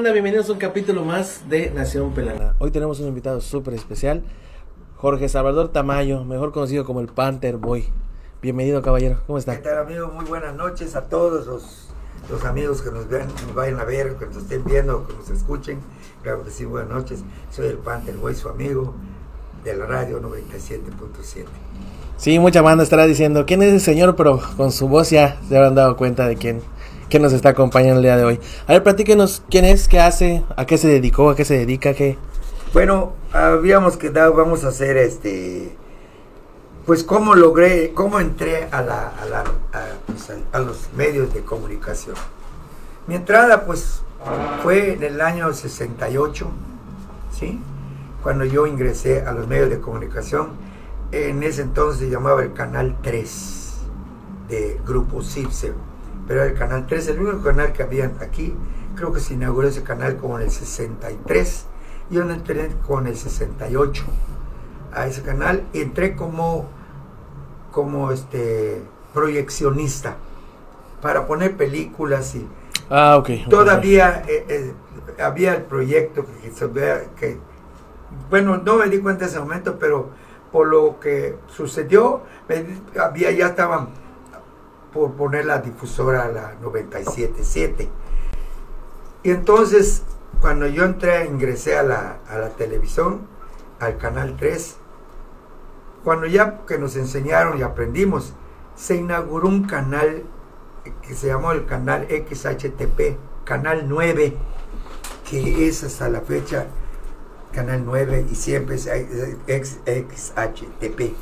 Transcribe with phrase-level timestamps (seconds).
[0.00, 2.56] bienvenidos a un capítulo más de Nación Pelana.
[2.58, 4.22] Hoy tenemos un invitado súper especial,
[4.96, 7.84] Jorge Salvador Tamayo, mejor conocido como el Panther Boy.
[8.40, 9.20] Bienvenido, caballero.
[9.26, 9.54] ¿Cómo está?
[9.54, 10.08] ¿Qué tal, amigo?
[10.08, 11.88] Muy buenas noches a todos los,
[12.30, 15.28] los amigos que nos vean, nos vayan a ver, que nos estén viendo, que nos
[15.28, 15.78] escuchen.
[16.22, 17.22] Claro que sí, buenas noches.
[17.50, 18.94] Soy el Panther Boy, su amigo
[19.62, 21.44] de la radio 97.7.
[22.16, 25.56] Sí, mucha banda estará diciendo quién es el señor, pero con su voz ya se
[25.56, 26.62] habrán dado cuenta de quién,
[27.12, 28.40] quién nos está acompañando el día de hoy.
[28.66, 31.92] A ver, platíquenos quién es, qué hace, a qué se dedicó, a qué se dedica,
[31.92, 32.16] qué.
[32.72, 35.76] Bueno, habíamos quedado, vamos a hacer este,
[36.86, 42.16] pues cómo logré, cómo entré a, la, a, pues, los medios de comunicación.
[43.06, 44.00] Mi entrada pues
[44.62, 46.46] fue en el año 68,
[47.38, 47.60] ¿sí?
[48.22, 50.52] Cuando yo ingresé a los medios de comunicación,
[51.10, 53.74] en ese entonces se llamaba el Canal 3
[54.48, 55.74] de Grupo CIPSE,
[56.32, 58.54] pero era el Canal 3, el único canal que había aquí,
[58.96, 61.66] creo que se inauguró ese canal como en el 63,
[62.08, 64.02] yo entré con el 68
[64.94, 66.70] a ese canal y entré como,
[67.70, 68.80] como este
[69.12, 70.16] proyeccionista
[71.02, 72.48] para poner películas y
[72.88, 73.28] Ah, ok.
[73.44, 73.50] ok.
[73.50, 74.72] todavía eh, eh,
[75.22, 77.36] había el proyecto que, se vea que
[78.30, 80.08] bueno no me di cuenta en ese momento pero
[80.50, 82.64] por lo que sucedió me
[82.98, 83.88] había ya estaban
[84.92, 87.88] por poner la difusora a la 97.7
[89.22, 90.02] y entonces
[90.40, 93.22] cuando yo entré ingresé a la, a la televisión
[93.80, 94.76] al canal 3
[96.04, 98.34] cuando ya que nos enseñaron y aprendimos
[98.74, 100.24] se inauguró un canal
[101.02, 104.36] que se llamó el canal XHTP, canal 9,
[105.28, 106.66] que es hasta la fecha
[107.52, 108.88] canal 9 y siempre es
[109.86, 111.14] XHTP.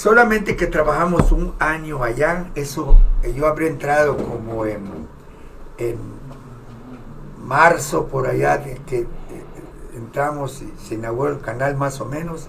[0.00, 4.80] Solamente que trabajamos un año allá, eso eh, yo habría entrado como en,
[5.76, 5.98] en
[7.44, 9.06] marzo por allá de que eh,
[9.94, 12.48] entramos y se inauguró el canal más o menos.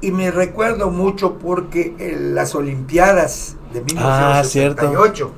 [0.00, 4.82] Y me recuerdo mucho porque en las Olimpiadas de Ah, cierto.
[4.82, 5.30] 1968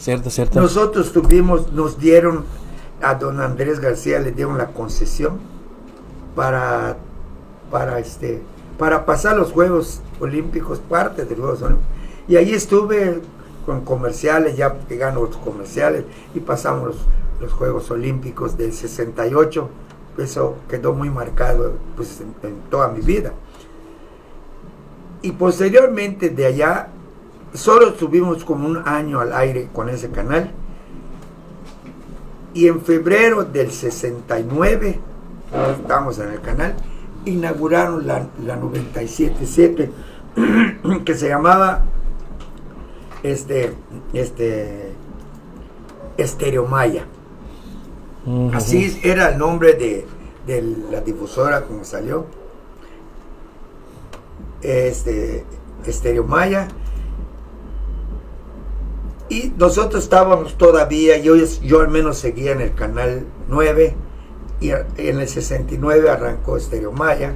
[0.00, 0.60] Cierto, cierto.
[0.60, 2.44] nosotros tuvimos, nos dieron,
[3.00, 5.38] a don Andrés García le dieron la concesión
[6.34, 6.96] para,
[7.70, 8.42] para, este,
[8.76, 11.90] para pasar los Juegos Olímpicos, parte de Juegos Olímpicos.
[12.28, 13.20] Y ahí estuve
[13.66, 16.04] con comerciales, ya llegando los comerciales
[16.34, 16.96] y pasamos los,
[17.40, 19.68] los Juegos Olímpicos del 68.
[20.18, 23.32] Eso quedó muy marcado pues, en- en toda mi vida.
[25.22, 26.88] Y posteriormente de allá
[27.54, 30.52] solo estuvimos como un año al aire con ese canal.
[32.52, 35.00] Y en febrero del 69,
[35.80, 36.76] estamos en el canal,
[37.24, 39.90] inauguraron la, la 97.7,
[41.04, 41.84] que se llamaba
[43.22, 43.72] este,
[44.12, 44.92] este,
[46.16, 47.06] Estereo Maya.
[48.54, 50.06] Así era el nombre de,
[50.46, 52.26] de la difusora como salió.
[54.62, 55.44] Este,
[55.84, 56.68] Estereo Maya.
[59.28, 63.94] Y nosotros estábamos todavía, yo, yo al menos seguía en el canal 9
[64.60, 67.32] y en el 69 arrancó Estereo Maya.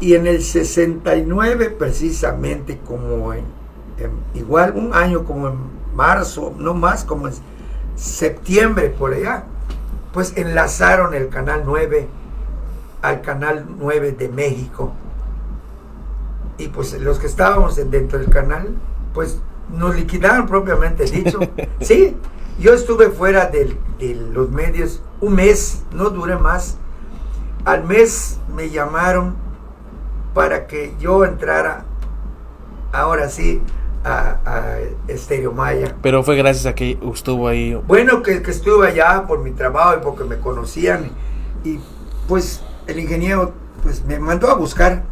[0.00, 3.44] Y en el 69 precisamente como en,
[3.98, 4.10] en-
[4.40, 5.54] igual un año como en
[5.94, 7.34] marzo, no más como en
[7.96, 9.44] septiembre por allá,
[10.12, 12.08] pues enlazaron el canal 9
[13.02, 14.92] al canal 9 de México.
[16.56, 18.68] Y pues los que estábamos en- dentro del canal,
[19.12, 19.38] pues
[19.70, 21.38] nos liquidaron propiamente dicho.
[21.80, 22.16] Sí,
[22.58, 26.76] yo estuve fuera del- de los medios un mes, no duré más.
[27.64, 29.34] Al mes me llamaron
[30.34, 31.84] para que yo entrara,
[32.92, 33.60] ahora sí,
[34.04, 34.76] a, a
[35.08, 35.94] Estéreo Maya.
[36.02, 37.74] Pero fue gracias a que estuvo ahí.
[37.86, 41.10] Bueno, que, que estuve allá por mi trabajo y porque me conocían.
[41.64, 41.78] Y
[42.26, 43.52] pues el ingeniero
[43.82, 45.02] pues me mandó a buscar.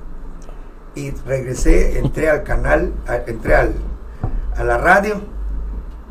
[0.94, 3.74] Y regresé, entré al canal, a- entré al,
[4.56, 5.20] a la radio.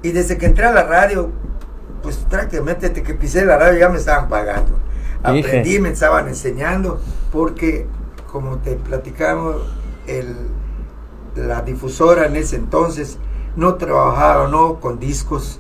[0.08, 1.30] Y desde que entré a la radio,
[2.02, 4.72] pues prácticamente desde que pisé la radio ya me estaban pagando.
[5.34, 5.48] Dije.
[5.50, 7.88] Aprendí, me estaban enseñando, porque
[8.32, 9.58] como te platicamos,
[10.08, 10.34] el,
[11.36, 13.18] la difusora en ese entonces
[13.58, 15.60] no trabajaba no con discos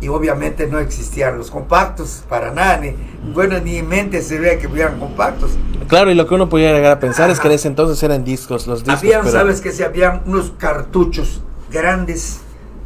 [0.00, 2.94] y obviamente no existían los compactos para nada ni
[3.34, 5.50] bueno ni en mente se veía que hubieran compactos
[5.88, 7.56] Claro, y lo que uno podía llegar a pensar es que en Ajá.
[7.56, 9.00] ese entonces eran discos, los discos.
[9.00, 12.40] habían pero- sabes que se habían unos cartuchos grandes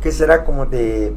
[0.04, 1.14] que será como de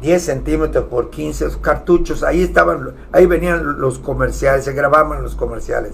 [0.00, 2.22] 10 centímetros por 15 esos cartuchos.
[2.22, 5.92] Ahí estaban ahí venían los comerciales se grababan los comerciales.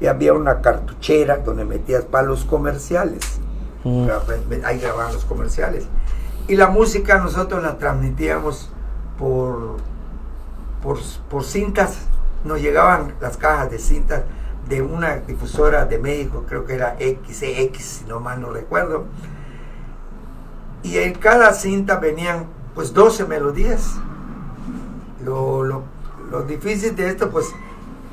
[0.00, 3.38] Y había una cartuchera donde metías para los comerciales.
[3.84, 4.08] Mm.
[4.64, 5.84] ahí grababan los comerciales.
[6.48, 8.70] Y la música nosotros la transmitíamos
[9.18, 9.76] por,
[10.82, 11.98] por, por cintas,
[12.46, 14.22] nos llegaban las cajas de cintas
[14.70, 19.04] de una difusora de México, creo que era XCX, si no mal no recuerdo.
[20.82, 23.96] Y en cada cinta venían pues 12 melodías.
[25.24, 25.82] Lo, lo,
[26.30, 27.46] lo difícil de esto, pues,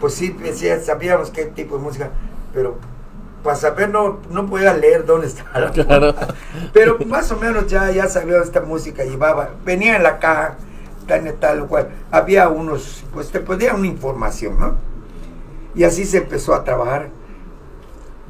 [0.02, 2.10] pues sí, decía, sabíamos qué tipo de música,
[2.54, 2.78] pero
[3.44, 6.14] para saber no, no podía leer dónde estaba la Claro.
[6.74, 10.58] Pero más o menos ya, ya sabía esta música llevaba, venía en la caja,
[11.08, 11.90] tal tal cual.
[12.12, 14.75] Había unos, pues te podían una información, ¿no?
[15.75, 17.10] Y así se empezó a trabajar.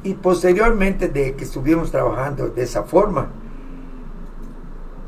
[0.04, 3.28] Y posteriormente de que estuvimos trabajando de esa forma,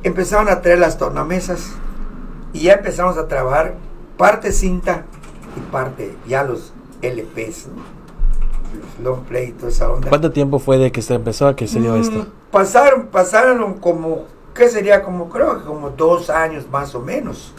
[0.02, 1.72] empezaron a traer las tornamesas
[2.52, 3.74] y ya empezamos a trabajar
[4.16, 5.04] parte cinta
[5.56, 7.82] y parte ya los LPs, ¿no?
[8.72, 10.08] los long play y toda esa onda.
[10.08, 12.26] ¿Cuánto tiempo fue de que se empezó a que se dio Mm, esto?
[12.50, 14.24] Pasaron, pasaron como,
[14.54, 15.02] ¿qué sería?
[15.02, 17.52] Como creo que como dos años más o menos.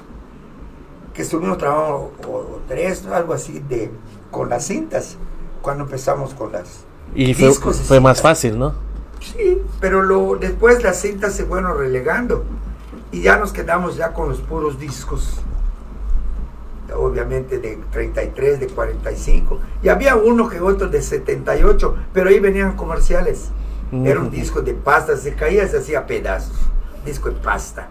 [1.14, 3.92] Que estuvimos trabajando, o, o tres, algo así, de
[4.32, 5.18] con las cintas,
[5.62, 6.86] cuando empezamos con las...
[7.14, 8.74] Y fue, fue más fácil, ¿no?
[9.22, 12.44] Sí, pero lo, después las cintas se fueron relegando
[13.12, 15.40] y ya nos quedamos ya con los puros discos.
[16.96, 19.60] Obviamente de 33, de 45.
[19.84, 23.50] Y había uno que otro de 78, pero ahí venían comerciales.
[23.92, 26.56] Era un disco de pasta, se caía, se hacía pedazos.
[27.06, 27.90] Disco de pasta.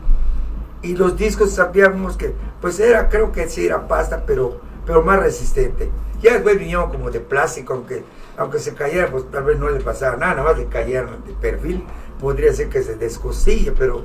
[0.83, 5.21] Y los discos sabíamos que, pues era, creo que sí era pasta, pero, pero más
[5.21, 5.91] resistente.
[6.23, 8.03] Ya después vinieron como de plástico, aunque,
[8.41, 11.35] aunque se cayera, pues tal vez no le pasaba nada, nada más le cayeran de
[11.35, 11.85] perfil.
[12.19, 14.03] Podría ser que se descostille, pero,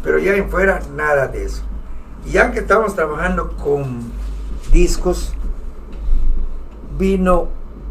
[0.00, 1.64] pero ya en fuera nada de eso.
[2.24, 4.12] Y ya que trabajando con
[4.72, 5.34] discos,
[6.96, 7.48] vino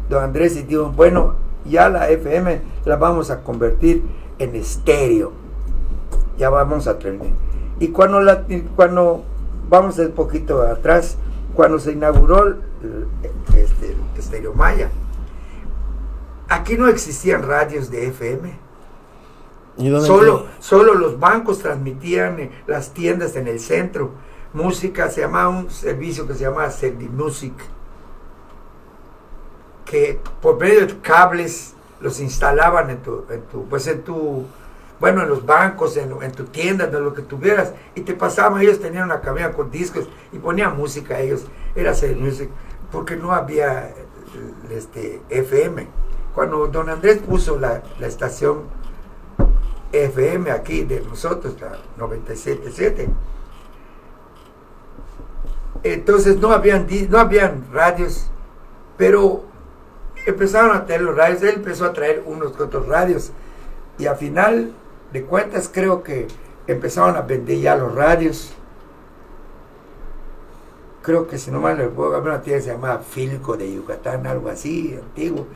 [0.08, 1.34] don Andrés y dijo, bueno,
[1.66, 4.02] ya la FM la vamos a convertir
[4.38, 5.32] en estéreo.
[6.38, 7.36] Ya vamos a terminar.
[7.78, 9.22] Y cuando, la, cuando
[9.68, 11.18] vamos un poquito atrás,
[11.54, 12.56] cuando se inauguró el,
[13.54, 14.88] este, el Estéreo Maya,
[16.48, 18.58] aquí no existían radios de FM.
[19.76, 24.12] ¿Y dónde Solo, solo los bancos transmitían eh, las tiendas en el centro.
[24.52, 27.54] Música, se llamaba un servicio que se llamaba Servimusic,
[29.84, 34.44] que por medio de cables los instalaban en tu, en tu, pues en tu,
[35.00, 38.60] bueno, en los bancos, en, en tu tienda, de lo que tuvieras, y te pasaban,
[38.62, 42.48] ellos tenían una cabina con discos y ponían música ellos, era Servimusic,
[42.92, 43.94] porque no había eh,
[44.70, 45.88] este, FM.
[46.34, 48.62] Cuando don Andrés puso la, la estación
[49.92, 53.08] FM aquí de nosotros, la 97.7.
[55.84, 58.28] Entonces no habían, no habían radios,
[58.96, 59.44] pero
[60.26, 63.32] empezaron a tener los radios, él empezó a traer unos otros radios
[63.98, 64.72] y al final
[65.12, 66.26] de cuentas creo que
[66.66, 68.52] empezaron a vender ya los radios.
[71.02, 74.26] Creo que si no mal recuerdo, había una tienda que se llamaba Filco de Yucatán,
[74.26, 75.46] algo así, antiguo.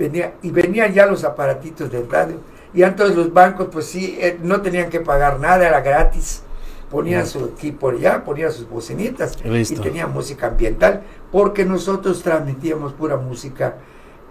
[0.00, 2.36] Venía, y venían ya los aparatitos de radio.
[2.72, 6.42] Y entonces los bancos, pues sí, eh, no tenían que pagar nada, era gratis.
[6.90, 9.74] Ponían su equipo allá, ponían sus bocinitas Listo.
[9.74, 13.74] y tenían música ambiental, porque nosotros transmitíamos pura música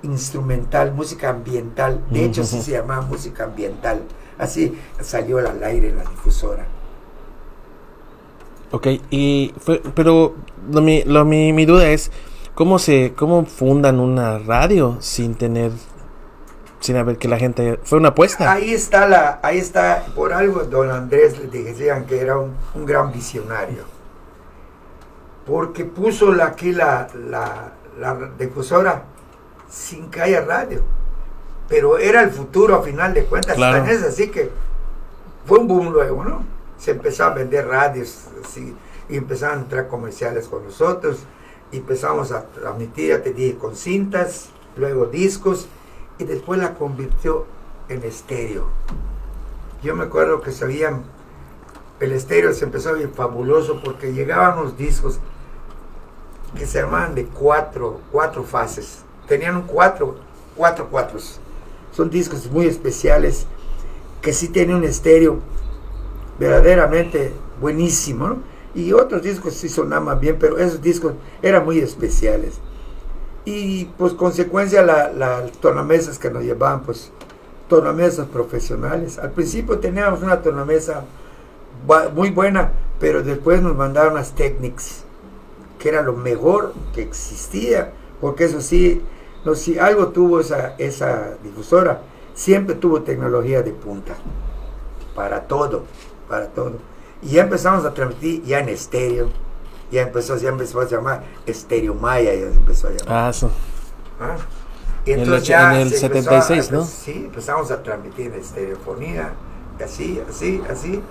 [0.01, 2.01] instrumental, música ambiental.
[2.09, 2.65] De hecho, sí Ujú.
[2.65, 4.01] se llamaba música ambiental.
[4.39, 6.65] Así salió al aire en la difusora.
[8.71, 10.33] Ok, y fue, pero
[10.71, 12.11] lo, mi, lo, mi, mi duda es,
[12.59, 15.71] ¿cómo se, cómo fundan una radio sin tener,
[16.81, 18.51] sin haber que la gente, fue una apuesta?
[18.51, 22.85] Ahí está la, ahí está, por algo don Andrés le decían que era un, un
[22.85, 23.85] gran visionario.
[25.45, 29.05] Porque puso la, aquí la, la, la difusora
[29.69, 30.81] sin que haya radio.
[31.69, 33.55] Pero era el futuro a final de cuentas.
[33.55, 33.85] Claro.
[33.85, 34.51] Es así que
[35.45, 36.43] fue un boom luego, ¿no?
[36.77, 38.75] Se empezó a vender radios así,
[39.07, 41.19] y empezaron a entrar comerciales con nosotros.
[41.71, 45.67] Empezamos a transmitir, ya te dije, con cintas, luego discos,
[46.17, 47.45] y después la convirtió
[47.89, 48.67] en estéreo.
[49.83, 51.03] Yo me acuerdo que sabían,
[51.99, 55.19] el estéreo se empezó a ver fabuloso porque llegaban los discos
[56.57, 59.03] que se llamaban de cuatro, cuatro fases.
[59.27, 60.15] Tenían cuatro,
[60.55, 61.39] cuatro cuatros.
[61.91, 63.45] Son discos muy especiales
[64.21, 65.39] que sí tienen un estéreo
[66.39, 68.29] verdaderamente buenísimo.
[68.29, 68.37] ¿no?
[68.75, 72.59] Y otros discos sí sonaban bien, pero esos discos eran muy especiales.
[73.45, 77.11] Y pues consecuencia la- las tornamesas que nos llevaban, pues
[77.67, 79.17] tornamesas profesionales.
[79.17, 81.03] Al principio teníamos una tornamesa
[82.15, 85.03] muy buena, pero después nos mandaron las Technics,
[85.79, 89.01] que era lo mejor que existía, porque eso sí,
[89.45, 92.01] no, si algo tuvo esa, esa difusora,
[92.33, 94.15] siempre tuvo tecnología de punta,
[95.15, 95.85] para todo,
[96.27, 96.73] para todo.
[97.21, 99.29] Y ya empezamos a transmitir ya en estéreo.
[99.91, 103.07] Ya empezó, ya empezó a llamar Estéreo Maya, ya empezó a llamar.
[103.25, 103.49] Ah, eso.
[104.19, 104.35] ¿Ah?
[105.05, 106.85] Y En el entonces ya en el se empezó a- 76, ¿no?
[106.85, 109.31] Sí, empezamos a transmitir en estereofonía,
[109.83, 111.01] así, así, así.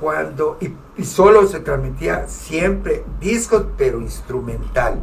[0.00, 5.00] Cuando, y, y solo se transmitía siempre discos, pero instrumental.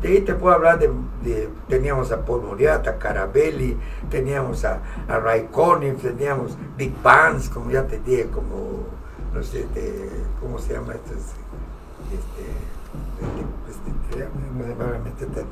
[0.00, 0.90] De ahí te puedo hablar de,
[1.22, 3.76] de- teníamos a Paul Moriata, Carabelli,
[4.10, 8.86] teníamos a, a Ray Conniff, teníamos Big Bands, como ya te dije, como,
[9.34, 11.12] no sé, de- ¿cómo se llama esto?
[11.14, 12.44] Este,
[13.20, 14.20] este,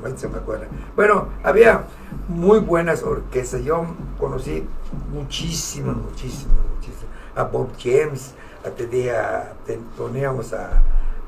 [0.09, 0.67] este, se me acuerda.
[0.95, 1.85] Bueno, había
[2.27, 3.63] muy buenas orquestas.
[3.63, 3.85] Yo
[4.19, 4.63] conocí
[5.13, 7.05] muchísimas, muchísimas, muchísimas.
[7.35, 8.33] A Bob James,
[8.65, 10.65] a, te dije, a- te- poníamos a,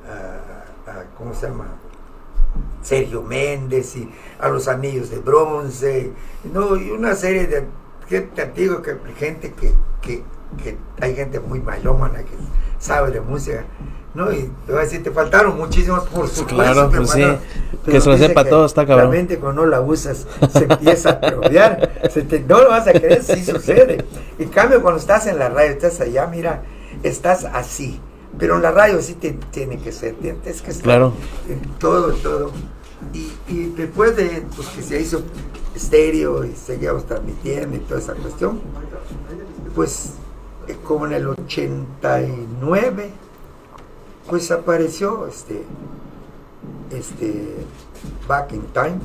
[0.07, 1.65] a- a- ¿cómo se llama?
[2.81, 6.11] Sergio Méndez y a los Anillos de Bronce,
[6.51, 7.65] no, y una serie de
[8.07, 10.23] gente antigua, que, gente que, que,
[10.63, 12.35] que hay gente muy malómana que
[12.79, 13.65] sabe de música,
[14.13, 14.31] ¿no?
[14.31, 16.55] Y te voy a decir, te faltaron muchísimos por supuesto.
[16.55, 17.23] Claro, pues sí,
[17.85, 19.09] que se lo sepa todo, está cabrón.
[19.09, 21.31] La mente cuando no la usas se empieza a
[22.47, 24.05] no lo vas a creer, sí sucede.
[24.37, 26.63] En cambio, cuando estás en la radio, estás allá, mira,
[27.03, 27.99] estás así.
[28.37, 31.13] Pero en la radio sí te, tiene que ser, tienes que estar Claro.
[31.49, 32.51] en todo, todo.
[33.13, 35.21] Y, y después de pues, que se hizo
[35.75, 38.59] estéreo y seguíamos transmitiendo y toda esa cuestión,
[39.75, 40.13] pues
[40.77, 43.11] como en el 89,
[44.29, 45.63] pues apareció este,
[46.91, 47.55] este
[48.27, 48.99] Back in Time.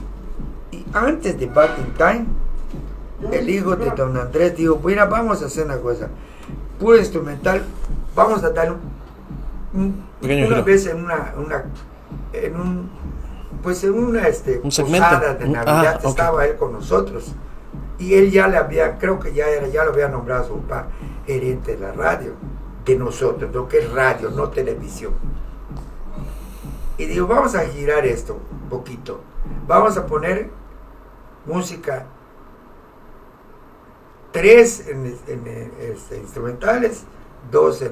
[0.70, 2.26] Y antes de Back in Time,
[3.32, 6.08] el hijo de don Andrés dijo, mira, vamos a hacer una cosa,
[6.78, 7.62] puro instrumental,
[8.14, 8.76] vamos a dar
[9.72, 10.64] un, Pequeño una giro.
[10.64, 11.64] vez en una, una
[12.32, 12.90] en un
[13.62, 16.10] pues en una este Un posada de Navidad ah, ok.
[16.10, 17.32] estaba él con nosotros
[17.98, 20.88] y él ya le había creo que ya era ya lo había nombrado su papá
[21.26, 22.32] gerente de la radio
[22.84, 25.12] de nosotros lo que es radio no televisión.
[26.98, 29.20] Y digo vamos a girar esto un poquito.
[29.66, 30.50] Vamos a poner
[31.46, 32.06] música
[34.32, 35.06] tres en,
[35.80, 37.04] este, instrumentales
[37.50, 37.82] dos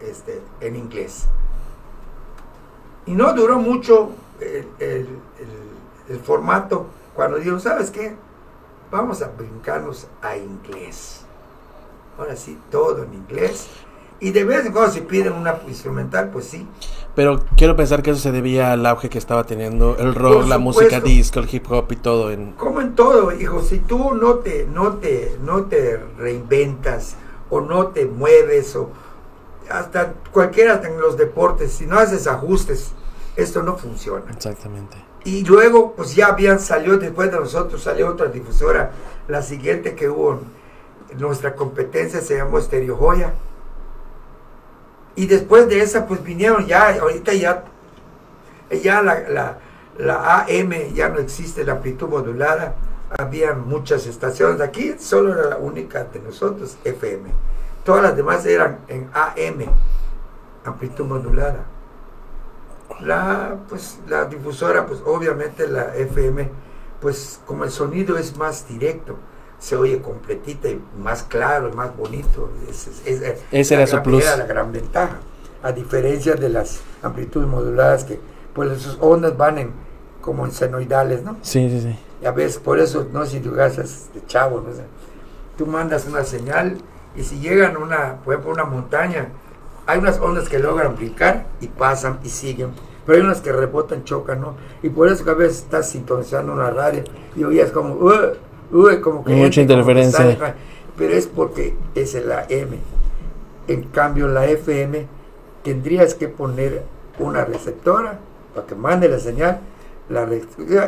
[0.00, 1.26] este, en inglés
[3.06, 4.10] y no duró mucho
[4.40, 5.08] el, el-
[5.38, 5.70] el-
[6.14, 8.14] el formato cuando dijo, ¿sabes qué?
[8.90, 11.24] Vamos a brincarnos a inglés.
[12.18, 13.68] Ahora sí, todo en inglés.
[14.18, 16.66] Y de vez en cuando si piden una instrumental, pues sí.
[17.14, 20.58] Pero quiero pensar que eso se debía al auge que estaba teniendo el rock, la
[20.58, 22.30] música disco, el hip hop y todo.
[22.30, 22.52] En...
[22.52, 27.16] Como en todo, hijo, si tú no te, no te, no te reinventas
[27.48, 28.90] o no te mueves o
[29.70, 32.92] hasta cualquiera en los deportes, si no haces ajustes,
[33.36, 34.30] esto no funciona.
[34.30, 35.09] Exactamente.
[35.24, 38.92] Y luego, pues ya habían salió después de nosotros, salió otra difusora.
[39.28, 40.40] La siguiente que hubo
[41.18, 43.34] nuestra competencia se llamó Stereo Joya.
[45.16, 47.64] Y después de esa, pues vinieron ya, ahorita ya,
[48.82, 49.58] ya la, la,
[49.98, 52.76] la AM ya no existe, la amplitud modulada.
[53.18, 54.60] Habían muchas estaciones.
[54.60, 57.28] Aquí solo era la única de nosotros, FM.
[57.84, 59.66] Todas las demás eran en AM,
[60.64, 61.64] amplitud modulada.
[63.00, 66.48] La, pues, la difusora, pues obviamente la FM,
[67.00, 69.16] pues como el sonido es más directo,
[69.58, 72.50] se oye completita y más claro más bonito.
[72.68, 74.22] Es, es- es- Ese la era su gran- plus.
[74.24, 75.16] era la gran ventaja.
[75.62, 78.18] A diferencia de las amplitudes moduladas que,
[78.54, 79.70] pues sus ondas van en
[80.20, 81.36] como en senoidales, ¿no?
[81.42, 81.98] Sí, sí, sí.
[82.22, 84.68] Y a veces, por eso, no si tú gastas de chavo, no.
[85.56, 86.76] Tú mandas una señal
[87.16, 89.28] y si llegan a una, por ejemplo, una montaña,
[89.90, 92.70] hay unas ondas que logran brincar y pasan y siguen.
[93.04, 94.54] Pero hay unas que rebotan, chocan, ¿no?
[94.82, 97.02] Y por eso que a veces estás sintonizando una radio
[97.34, 98.32] y oías como, "Uh,
[98.72, 99.32] uh", como que...
[99.32, 100.18] Mucha gente como que interferencia.
[100.18, 100.54] sale,
[100.96, 102.78] pero es porque es la M.
[103.66, 105.06] En cambio, la FM
[105.64, 106.84] tendrías que poner
[107.18, 108.20] una receptora
[108.54, 109.60] para que mande la señal,
[110.08, 110.28] la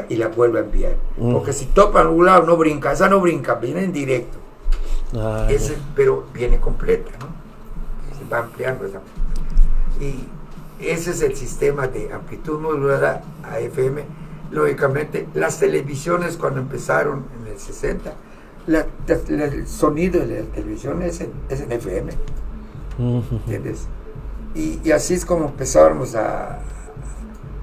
[0.09, 0.97] y la vuelva a enviar.
[1.17, 1.33] Mm.
[1.33, 4.39] Porque si topan un lado, no brinca, esa no brinca, viene en directo.
[5.15, 7.42] Ah, Ese, pero viene completa, ¿no?
[8.33, 9.01] Va ampliando esa.
[10.01, 10.25] Y
[10.79, 14.05] ese es el sistema de amplitud modulada a FM.
[14.51, 18.13] Lógicamente, las televisiones cuando empezaron en el 60,
[18.67, 22.13] la- la- el sonido de la televisión es en, es en FM.
[23.33, 23.87] ¿entiendes?
[24.55, 26.59] Y, y así es como empezábamos a...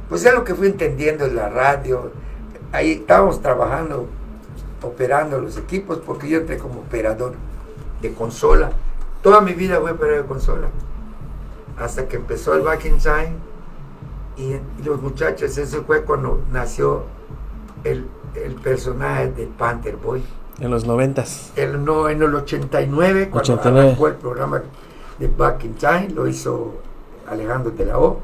[0.10, 2.12] Pues ya lo que fui entendiendo en la radio,
[2.72, 4.08] ahí estábamos trabajando,
[4.82, 7.34] operando los equipos, porque yo entré como operador
[8.02, 8.72] de consola.
[9.22, 10.68] Toda mi vida fui operador de consola.
[11.78, 13.36] Hasta que empezó el Back in Time
[14.38, 17.04] y, y los muchachos, ese fue cuando nació
[17.84, 20.24] el, el personaje de Panther Boy.
[20.60, 21.52] En los noventas.
[21.56, 23.80] El, no, en el 89, cuando 89.
[23.80, 24.62] arrancó el programa
[25.18, 26.74] de Back in Time, lo hizo
[27.28, 28.20] Alejandro de la O.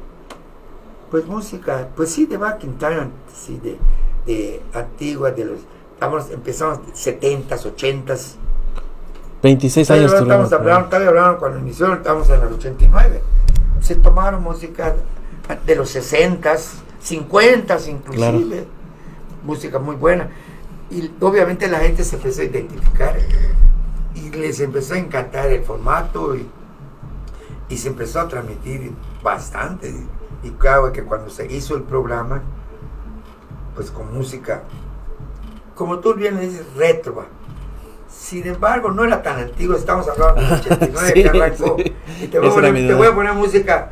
[1.12, 3.78] Pues música, pues sí, de Back in Time, sí, de,
[4.26, 5.60] de antigua, de los,
[5.94, 8.36] estamos, empezamos 70s, 80s.
[9.46, 13.22] 26 años estamos hablando, estaba hablando cuando inició, estamos en el 89.
[13.80, 14.96] Se tomaron música
[15.68, 16.70] de los 60s,
[17.04, 18.66] 50s inclusive,
[19.44, 20.32] música muy buena.
[20.90, 23.18] Y obviamente la gente se empezó a identificar
[24.16, 26.48] y les empezó a encantar el formato y,
[27.70, 29.94] y se empezó a transmitir bastante.
[30.42, 32.42] Y claro que cuando se hizo el programa,
[33.76, 34.64] pues con música,
[35.76, 37.28] como tú bien dices, retro.
[38.18, 41.76] Sin embargo, no era tan antiguo, estamos hablando del 89 Sí, que arrancó.
[41.78, 41.96] sí.
[42.24, 42.98] Y te voy, a poner, mi te duda.
[42.98, 43.90] voy a poner música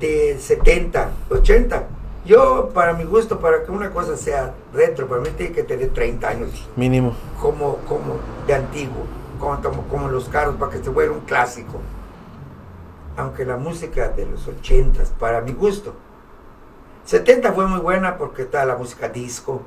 [0.00, 1.82] de 70, 80.
[2.24, 5.90] Yo, para mi gusto, para que una cosa sea retro, para mí tiene que tener
[5.90, 7.14] 30 años Mínimo.
[7.40, 9.04] como, como de antiguo,
[9.38, 11.80] como, como, como los carros, para que se vuelva un clásico.
[13.16, 15.94] Aunque la música de los 80, para mi gusto.
[17.04, 19.62] 70 fue muy buena porque estaba la música disco,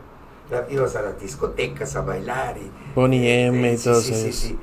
[0.70, 4.36] ibas a las discotecas a bailar y Bonnie M y sí, todos sí, sí, esos.
[4.41, 4.60] sí.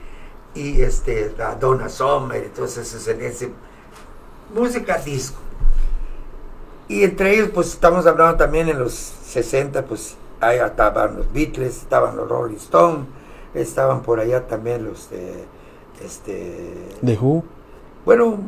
[0.55, 3.51] Y este, la Donna Summer, entonces ese, ese-
[4.55, 5.39] música disco.
[6.89, 11.77] Y entre ellos, pues estamos hablando también en los 60, pues ahí estaban los Beatles,
[11.83, 13.07] estaban los Rolling Stones,
[13.55, 15.45] estaban por allá también los de,
[16.05, 17.45] este, The Who.
[18.07, 18.39] bueno,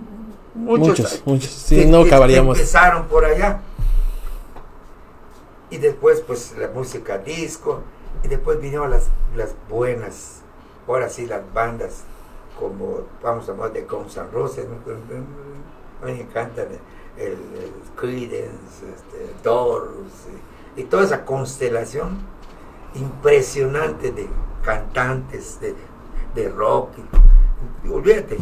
[0.55, 1.51] muchos, Muchos, muchos.
[1.51, 2.57] Sí, que- no acabaríamos.
[2.59, 3.61] Empezaron por allá.
[5.71, 7.83] Y después, pues, la música disco.
[8.25, 10.43] Y después vinieron las, las buenas,
[10.87, 12.03] ahora sí, las bandas,
[12.59, 14.67] como, vamos a hablar de Guns N' Roses.
[14.69, 14.75] ¿no?
[16.03, 16.67] A mí me encantan
[17.17, 20.27] el, el Creedence, este, Doors,
[20.77, 22.19] y, toda esa constelación
[22.95, 24.29] impresionante de
[24.63, 25.75] cantantes, de,
[26.35, 26.91] de rock.
[27.85, 28.39] Y olvídate,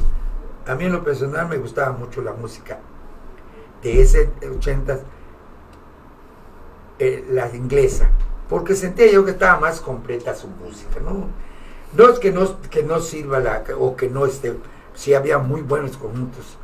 [0.66, 2.78] a mí en lo personal me gustaba mucho la música
[3.82, 5.00] de ese 80
[6.98, 8.10] eh, la inglesa,
[8.48, 11.26] porque sentía yo que estaba más completa su música, ¿no?
[11.96, 14.54] No es que no, que no sirva la, o que no esté,
[14.94, 16.58] sí había muy buenos conjuntos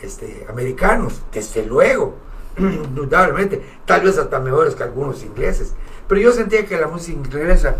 [0.00, 2.14] este, americanos, desde luego,
[2.58, 5.74] indudablemente, tal vez hasta mejores que algunos ingleses,
[6.08, 7.76] pero yo sentía que la música inglesa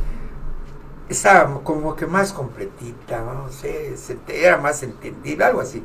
[1.09, 3.95] estaba como que más completita, no sé,
[4.29, 5.83] era más entendible, algo así.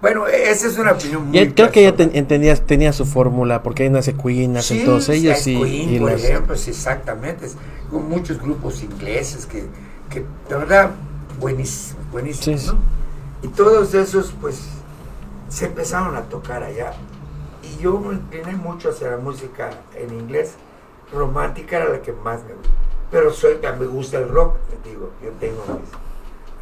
[0.00, 1.96] Bueno, esa es una opinión muy creo que personal.
[2.12, 5.94] ten- entendía, tenía su fórmula, porque ahí nace Queen, nacen Sí, todos ellos y, Queen,
[5.94, 7.46] y por las- ejemplo, sí, exactamente.
[7.46, 7.56] Es
[7.90, 9.66] con muchos grupos ingleses que,
[10.10, 10.90] que de verdad,
[12.34, 12.56] sí.
[13.42, 14.60] Y todos esos, pues,
[15.48, 16.92] se empezaron a tocar allá.
[17.62, 20.52] Y yo me incliné mucho hacia la música en inglés.
[21.12, 22.70] Romántica era la que más me gusta.
[23.10, 25.10] Pero soy, me gusta el rock, te digo.
[25.24, 25.88] Yo tengo mis,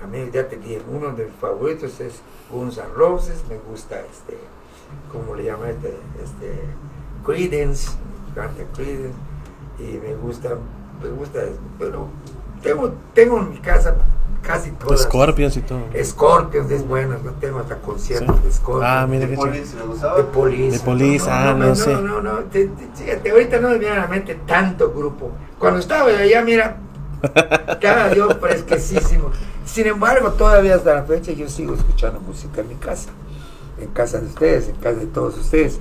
[0.03, 4.01] a mí ya te dije, uno de mis favoritos es Guns N' Roses, me gusta
[4.01, 4.37] este,
[5.13, 5.97] ¿cómo le llaman este?
[6.23, 6.53] este
[7.25, 7.91] Creedence,
[8.25, 9.15] me encanta Creedence,
[9.79, 10.51] y me gusta,
[11.03, 11.41] me gusta,
[11.79, 12.09] pero
[12.63, 13.97] tengo, tengo en mi casa
[14.43, 15.03] casi todas.
[15.03, 15.81] Scorpions y todo.
[16.05, 18.43] Scorpions es bueno, yo tengo hasta conciertos Sí.
[18.45, 18.87] de Scorpions.
[18.89, 20.25] Ah, mira ¿De qué Police de gustaba?
[20.31, 20.79] Police.
[20.79, 21.93] De Police, ah, no sé.
[21.95, 25.33] No, no, no, te- te- fíjate, ahorita no me viene a la mente tanto grupo.
[25.59, 26.77] Cuando estaba allá, mira,
[27.69, 29.31] estaba yo fresquecísimo.
[29.65, 33.11] Sin embargo, todavía hasta la fecha yo sigo escuchando música en mi casa.
[33.81, 35.79] En casa de ustedes, en casa de todos ustedes.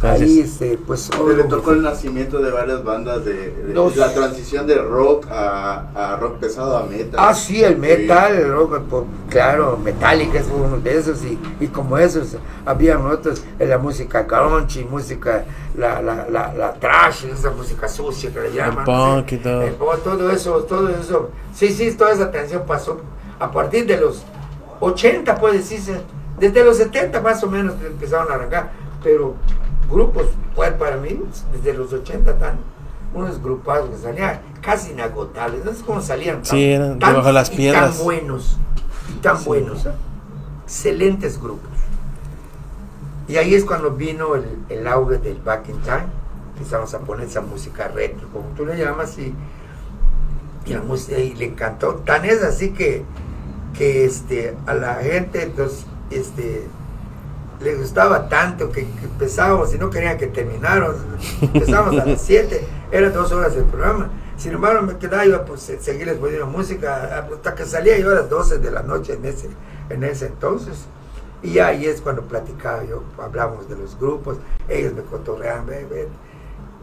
[0.00, 0.28] Gracias.
[0.28, 4.76] Ahí, este, pues, Se le tocó el nacimiento de varias bandas de, la transición de
[4.76, 7.16] rock a, a rock pesado a metal.
[7.18, 11.66] Ah, sí, el metal, el rock, pues, claro, Metallica es uno de esos, y, y
[11.66, 15.44] como esos, habían otros, en la música grunge, música,
[15.78, 18.84] la, la, la, la trash, esa música sucia que le llaman.
[18.84, 19.34] punk ¿sí?
[19.36, 19.62] y todo.
[19.62, 21.30] El punk, todo eso, todo eso.
[21.54, 23.00] Sí, sí, toda esa atención pasó
[23.38, 24.22] a partir de los
[24.80, 26.00] 80, puede decirse,
[26.38, 28.70] desde los 70 más o menos empezaron a arrancar,
[29.02, 29.34] pero
[29.90, 31.20] grupos, pues para mí,
[31.52, 32.58] desde los 80 están
[33.14, 36.44] unos grupazos que salían casi inagotables, no sé cómo salían.
[36.44, 37.96] Sí, eran debajo de las y piedras.
[37.96, 38.56] Tan buenos,
[39.08, 39.44] y tan Sí.
[39.46, 39.92] buenos, ¿eh?
[40.64, 41.70] excelentes grupos.
[43.28, 46.06] Y ahí es cuando vino el, el auge del Back in Time,
[46.56, 49.34] empezamos a poner esa música retro, como tú le llamas, y,
[50.66, 51.96] y la música y le encantó.
[51.96, 53.04] Tan es así que,
[53.76, 56.66] que este, a la gente entonces, este,
[57.60, 60.96] le gustaba tanto que, que empezábamos, y no querían que terminaron,
[61.42, 64.08] empezábamos a las 7, eran dos horas el programa.
[64.38, 68.14] Sin embargo, me quedaba yo pues se- seguirles poniendo música hasta que salía yo a
[68.14, 69.50] las 12 de la noche en ese,
[69.90, 70.86] en ese entonces.
[71.42, 75.66] Y ahí es cuando platicaba yo, hablamos de los grupos, ellos me cotorreaban.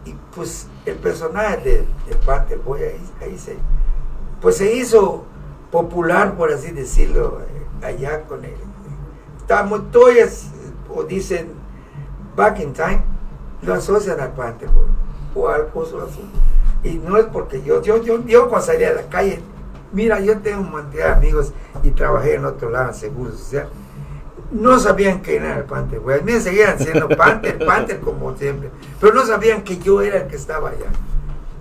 [0.05, 1.71] Y pues el personaje de,
[2.07, 3.57] de Panther Boy ahí, ahí se,
[4.39, 5.25] pues se hizo
[5.71, 8.53] popular, por así decirlo, eh, allá con el,
[9.37, 10.51] estamos todas,
[10.93, 11.49] o dicen
[12.35, 13.01] back in time,
[13.61, 14.69] lo asocian al Panther
[15.33, 16.07] o, al Pozo.
[16.83, 19.41] Y no es porque yo, yo, yo, yo cuando salía a la calle,
[19.91, 21.51] mira, yo tengo un montón de amigos
[21.83, 23.67] y trabajé en otro lado, Seguro Social.
[24.51, 26.21] No sabían quién era el Panther, güey.
[26.23, 28.69] Me seguían siendo Panther, Panther como siempre.
[28.99, 30.87] Pero no sabían que yo era el que estaba allá.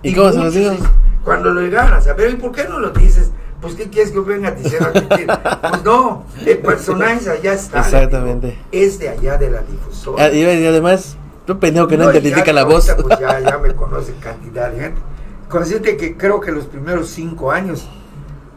[0.03, 0.75] ¿Y, cómo se los digo?
[1.23, 3.31] Cuando lo llegaron a saber, ¿y por qué no lo dices?
[3.59, 4.89] Pues, ¿qué quieres que venga diciendo?
[4.93, 7.79] pues no, el personaje allá está.
[7.79, 8.59] Exactamente.
[8.71, 10.25] Es de allá de la difusora.
[10.25, 11.17] Ah, y además,
[11.47, 12.93] tú pendejo que no, y identifica ya la voz.
[13.01, 15.01] Pues ya, ya me conoce cantidad de gente.
[15.49, 17.89] Consciente que creo que los primeros cinco años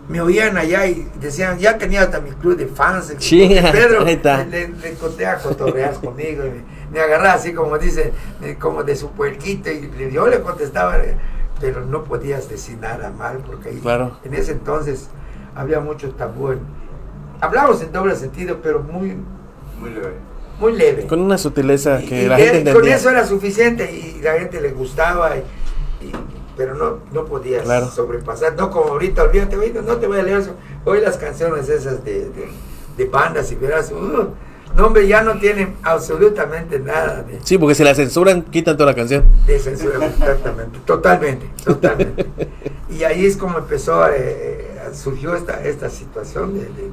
[0.09, 3.11] me oían allá y decían, ya tenía hasta mi club de fans.
[3.11, 4.45] el Sí, club de Pedro ahí está.
[4.45, 8.83] le, le, conté a cotorrear conmigo y me, me agarraba así como dice, eh, como
[8.85, 10.97] de su puerquito y yo le contestaba,
[11.61, 14.19] pero no podías decir nada mal porque ahí, Claro.
[14.25, 15.09] en ese entonces
[15.55, 16.55] había mucho tabú.
[17.41, 19.17] hablamos en doble sentido, pero muy,
[19.81, 20.13] Muy leve.
[20.59, 21.07] muy leve.
[21.07, 22.97] Con una sutileza que Y- la gente con entendía.
[22.97, 26.13] eso era suficiente y la gente le gustaba, y- y-
[26.59, 27.89] pero no, no podías Claro.
[27.91, 28.55] sobrepasar.
[28.57, 30.51] No como ahorita, olvídate, no te voy a leer eso.
[30.85, 32.49] Hoy las canciones esas de, de,
[32.97, 34.29] de bandas y verás, uh,
[34.77, 38.91] no hombre, ya no tienen absolutamente nada de, Sí, porque si la censuran, quitan toda
[38.91, 39.25] la canción.
[39.47, 42.27] de censura, exactamente, totalmente, totalmente.
[42.91, 46.91] Y ahí es como empezó, eh, surgió esta, esta situación de, de,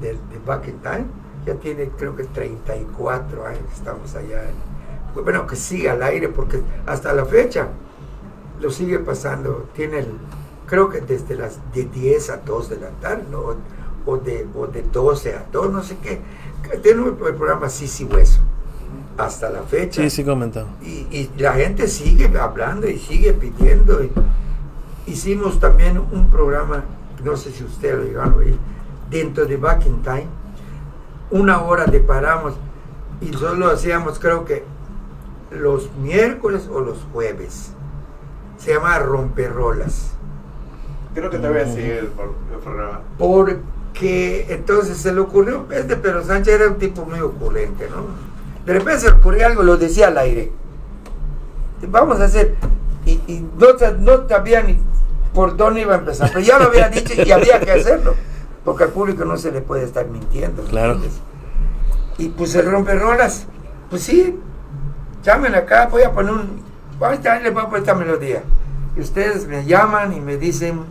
[0.00, 1.04] de, de- Back in Time.
[1.44, 4.42] Ya tiene creo que 34 años que estamos allá.
[4.44, 7.68] en- bueno, que sigue al aire porque hasta la fecha
[8.60, 9.68] lo sigue pasando.
[9.74, 10.08] Tiene el,
[10.66, 13.38] creo que desde las de 10 a 2 de la tarde, ¿no?
[13.38, 13.56] o,
[14.06, 16.20] o de, o de 12 a 2, no sé qué.
[16.82, 18.40] Tiene un- el programa Sisi Hueso.
[19.18, 20.66] Hasta la fecha Sí, sí comentó.
[20.82, 24.02] y, y la gente sigue hablando y sigue pidiendo.
[24.04, 24.10] y-
[25.06, 26.84] hicimos también un programa,
[27.24, 28.58] no sé si ustedes lo llegaron a oír,
[29.10, 30.26] dentro de Back in Time.
[31.30, 32.54] Una hora de paramos
[33.20, 34.64] y solo hacíamos, creo que
[35.50, 37.72] los miércoles o los jueves.
[38.58, 40.10] Se llama Romperrolas.
[41.14, 43.00] Creo que te voy a seguir el, pro- el programa.
[43.18, 48.04] Porque entonces se le ocurrió, este Pedro Sánchez era un tipo muy ocurrente, ¿no?
[48.66, 50.52] De repente se le ocurrió algo, lo decía al aire.
[51.88, 52.56] Vamos a hacer,
[53.04, 53.66] y, y no,
[53.98, 54.78] no sabía ni
[55.32, 58.14] por dónde iba a empezar, pero ya lo había dicho y había que hacerlo,
[58.64, 60.62] porque al público no se le puede estar mintiendo.
[60.62, 60.92] ¿me Claro.
[60.94, 61.20] entiendes?
[62.18, 63.46] Y pues el romperrolas,
[63.90, 64.38] pues sí,
[65.22, 66.62] llamen acá, voy a poner un,
[67.00, 68.42] ahorita les voy a poner esta melodía.
[68.96, 70.84] Y ustedes me llaman y me dicen,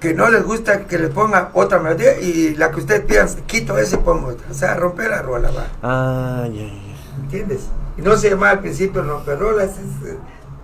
[0.00, 3.76] que no les gusta que le ponga otra melodía y la que ustedes pidan, quito
[3.76, 4.46] ese y pongo otra.
[4.50, 5.66] O sea, romper la rola, va.
[5.82, 7.22] Ah, ya, ya.
[7.22, 7.68] ¿Entiendes?
[7.98, 10.16] Y no se llamaba al principio romper rolas, es, eh,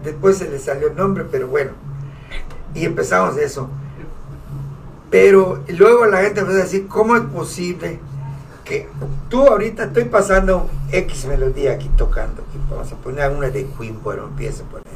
[0.02, 1.72] después se le salió el nombre, pero bueno.
[2.74, 3.68] Y empezamos eso.
[5.10, 8.00] Pero luego la gente empezó a decir, ¿cómo es posible
[8.66, 8.88] que
[9.30, 12.42] tú ahorita estoy pasando X melodía aquí tocando?
[12.42, 14.86] Aquí vamos a poner una de Queen, bueno, empiezo a poner.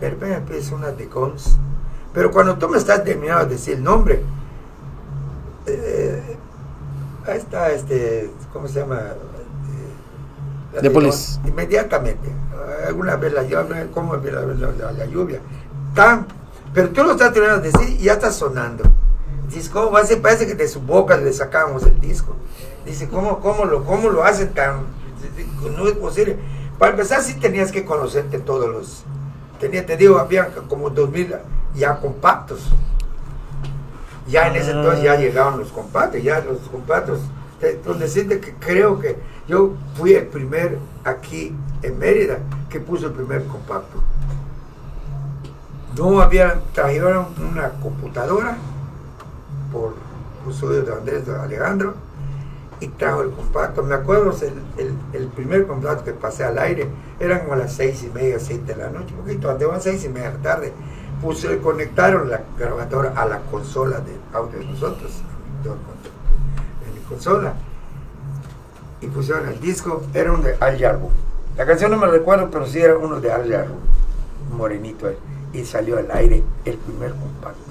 [0.00, 1.56] De repente empieza una de Guns.
[2.12, 4.22] Pero cuando tú me estás terminando de decir el nombre,
[5.66, 6.36] eh,
[7.26, 9.00] ahí está este, ¿cómo se llama?
[10.82, 11.36] Eh, Police.
[11.36, 11.48] Guns.
[11.48, 12.30] Inmediatamente.
[12.86, 15.40] Alguna vez la lluvia, ¿cómo es la, la- la- la lluvia?
[15.94, 16.26] Tan,
[16.72, 18.84] pero tú lo estás terminando de decir y ya está sonando.
[19.48, 20.22] Dices, ¿cómo va a ser?
[20.22, 22.36] Parece que de su boca le sacamos el disco.
[22.84, 24.84] Dice, ¿cómo, cómo, lo, ¿cómo lo hacen tan...?
[25.76, 26.38] No es posible.
[26.78, 29.04] Para empezar, sí tenías que conocerte todos los...
[29.58, 31.36] Tenía, te digo, había como 2000
[31.74, 32.70] ya compactos.
[34.26, 37.20] Ya en ese entonces ya llegaban los compactos, ya los compactos.
[37.98, 42.38] Decirte que creo que yo fui el primer aquí en Mérida
[42.70, 44.02] que puso el primer compacto.
[45.98, 48.56] No había, trajeron una computadora
[49.70, 49.94] por
[50.46, 51.94] uso de Andrés Alejandro
[52.80, 53.82] y trajo el compacto.
[53.82, 54.34] Me acuerdo,
[54.78, 56.88] el, el, primer compacto que pasé al aire
[57.20, 60.04] eran como las seis y media, siete de la noche, un poquito antes, las seis
[60.04, 60.72] y media de la tarde.
[61.20, 65.12] Puse, conectaron la grabadora a la consola de audio de nosotros,
[65.66, 67.52] en mi consola,
[69.02, 71.10] y pusieron el disco, era un de Al Jarbo.
[71.58, 73.74] La canción no me recuerdo, pero sí era uno de Al Jarbo,
[74.50, 75.18] un morenito él,
[75.52, 77.69] y salió al aire el primer compacto.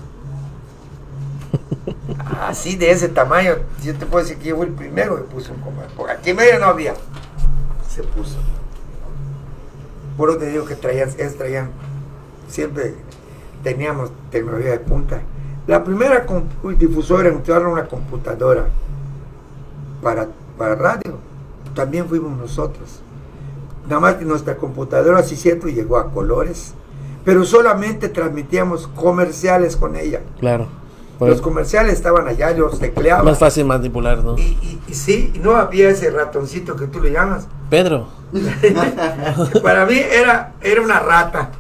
[2.42, 5.54] Así de ese tamaño, yo te puedo decir que yo fui el primero que puso
[5.54, 6.94] un compacto, porque aquí en medio no había,
[7.90, 8.38] se puso.
[10.18, 11.72] Por eso te digo que traían, es, traían,
[12.48, 12.96] siempre
[13.64, 15.22] teníamos tecnología de punta.
[15.68, 16.26] La primera
[16.78, 18.68] difusora en usar una computadora
[20.02, 21.18] para, para radio,
[21.76, 23.02] también fuimos nosotros.
[23.88, 26.74] Nada más que nuestra computadora, sí cierto, llegó a colores,
[27.24, 30.22] pero solamente transmitíamos comerciales con ella.
[30.40, 30.79] Claro.
[31.20, 31.34] Bueno.
[31.34, 33.24] Los comerciales estaban allá, yo los tecleaba.
[33.24, 34.38] Más fácil manipular, ¿no?
[34.38, 37.46] Y, y, y sí, no había ese ratoncito que tú le llamas.
[37.70, 38.08] Pedro.
[39.64, 41.52] Para mí era, era una rata.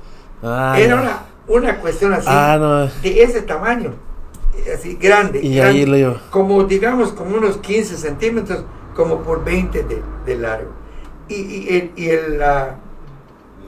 [0.41, 2.85] Ah, era una, una cuestión así, Ah, no.
[3.01, 3.93] de ese tamaño,
[4.73, 5.41] así grande.
[5.43, 6.17] Y grande, ahí lo.
[6.29, 8.63] Como digamos, como unos 15 centímetros,
[8.95, 10.71] como por 20 de, de largo.
[11.27, 12.75] Y, y el, y el la-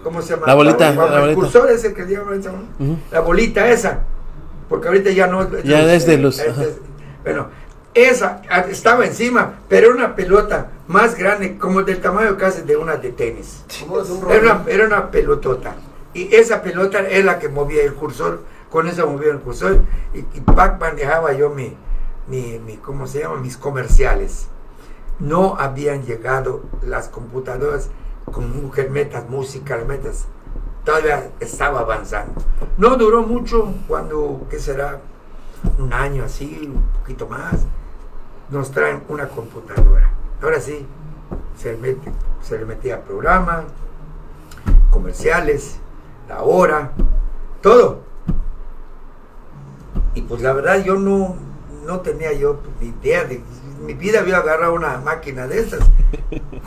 [0.03, 0.47] ¿cómo se llama?
[0.47, 1.35] La bolita, El, la bolita.
[1.35, 2.63] cursor ese que esa, ¿no?
[2.85, 2.97] Ujú.
[3.11, 3.99] La bolita esa,
[4.71, 6.63] porque ahorita ya no Ya es de luz, es- ajá.
[6.63, 6.77] es-
[7.25, 7.47] bueno,
[7.93, 12.77] esa ah, estaba encima, pero era una pelota más grande, como del tamaño casi de
[12.77, 13.65] una de tenis.
[14.29, 15.75] Era una, era una pelotota.
[16.13, 18.43] Y esa pelota es la que movía el cursor.
[18.69, 19.81] Con eso movía el cursor.
[20.13, 20.41] Y, y
[20.79, 21.75] manejaba yo mi,
[22.29, 23.41] mi, mi, ¿cómo se llama?
[23.41, 24.47] Mis comerciales.
[25.19, 27.89] No habían llegado las computadoras
[28.23, 30.27] con mujer metas, música, metas.
[30.83, 32.41] Todavía estaba avanzando.
[32.77, 34.99] No duró mucho cuando, ¿qué será?
[35.77, 37.65] Un año así, un poquito más.
[38.49, 40.09] Nos traen una computadora.
[40.41, 40.85] Ahora sí,
[41.55, 43.65] se le, mete, se le metía programa,
[44.89, 45.77] comerciales,
[46.27, 46.91] la hora,
[47.61, 47.99] todo.
[50.15, 51.35] Y pues la verdad yo no,
[51.85, 53.43] no tenía yo ni idea de
[53.85, 55.79] mi vida había agarrado una máquina de esas,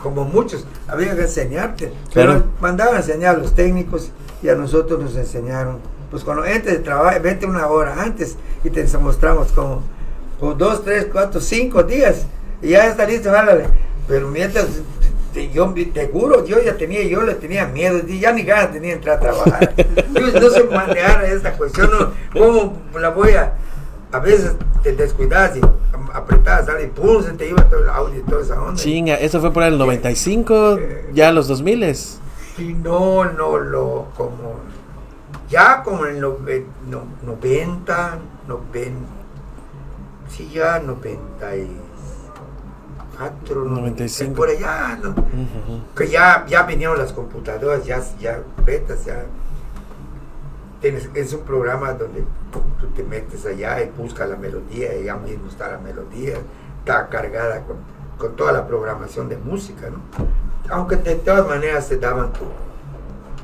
[0.01, 2.45] como muchos, había que enseñarte, pero Claro.
[2.61, 4.11] mandaban a enseñar a los técnicos
[4.43, 5.79] y a nosotros nos enseñaron,
[6.11, 9.81] pues cuando entres de trabajo, vete una hora antes y te mostramos como
[10.55, 12.25] dos, tres, cuatro, cinco días
[12.61, 13.65] y ya está listo, jálale.
[14.07, 14.67] Pero mientras,
[15.33, 18.89] te- yo te juro, yo ya tenía, yo le tenía miedo, ya ni ganas tenía
[18.91, 19.73] de entrar a trabajar.
[20.13, 23.53] Yo no sé manejar esta cuestión, no, ¿cómo la voy a,
[24.15, 25.61] a veces te descuidas y
[26.13, 28.75] apretabas, pum, se te iba todo el audio y toda esa onda.
[28.81, 30.79] Chinga, eso fue por el 95,
[31.13, 31.83] ya los 2000
[32.57, 34.55] Y no, no lo, como,
[35.49, 38.91] ya como en los ve- no, 90, 90,
[40.29, 44.33] sí, ya 94, 95.
[44.35, 45.15] por allá, ¿no?
[45.95, 49.25] que ya, ya vinieron las computadoras, ya, ya betas, ya.
[50.85, 55.05] Tienes, es un programa donde tú tú te metes allá y buscas la melodía y
[55.05, 56.35] ya mismo está la melodía,
[56.77, 57.77] está cargada con,
[58.19, 59.97] con toda la programación de música, ¿no?
[60.69, 62.45] Aunque de todas maneras te daban tu,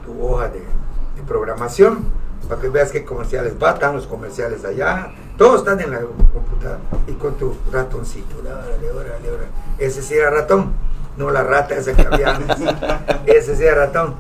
[0.06, 2.06] tu hoja de, de programación
[2.48, 6.80] para que veas qué comerciales va, están los comerciales allá, todos están en la computadora
[7.08, 9.48] y con tu ratoncito, órale, órale, órale.
[9.80, 10.74] Ese sí era ratón,
[11.18, 12.58] no la rata esa que había antes.
[13.26, 14.14] ese sí era ratón.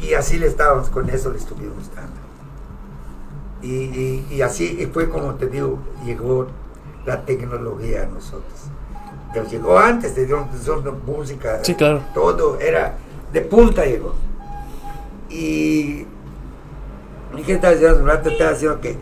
[0.00, 2.25] Y así le estábamos, con eso le estuvimos dando.
[3.62, 6.46] Y, y- y así fue como te digo, llegó
[7.04, 8.52] la tecnología a nosotros.
[9.32, 12.00] Pero llegó antes, te dieron son música, Sí, claro.
[12.14, 12.94] todo era
[13.32, 14.14] de punta llegó.
[15.28, 16.06] Y,
[17.36, 18.96] y qué estaba diciendo rato, estaba diciendo que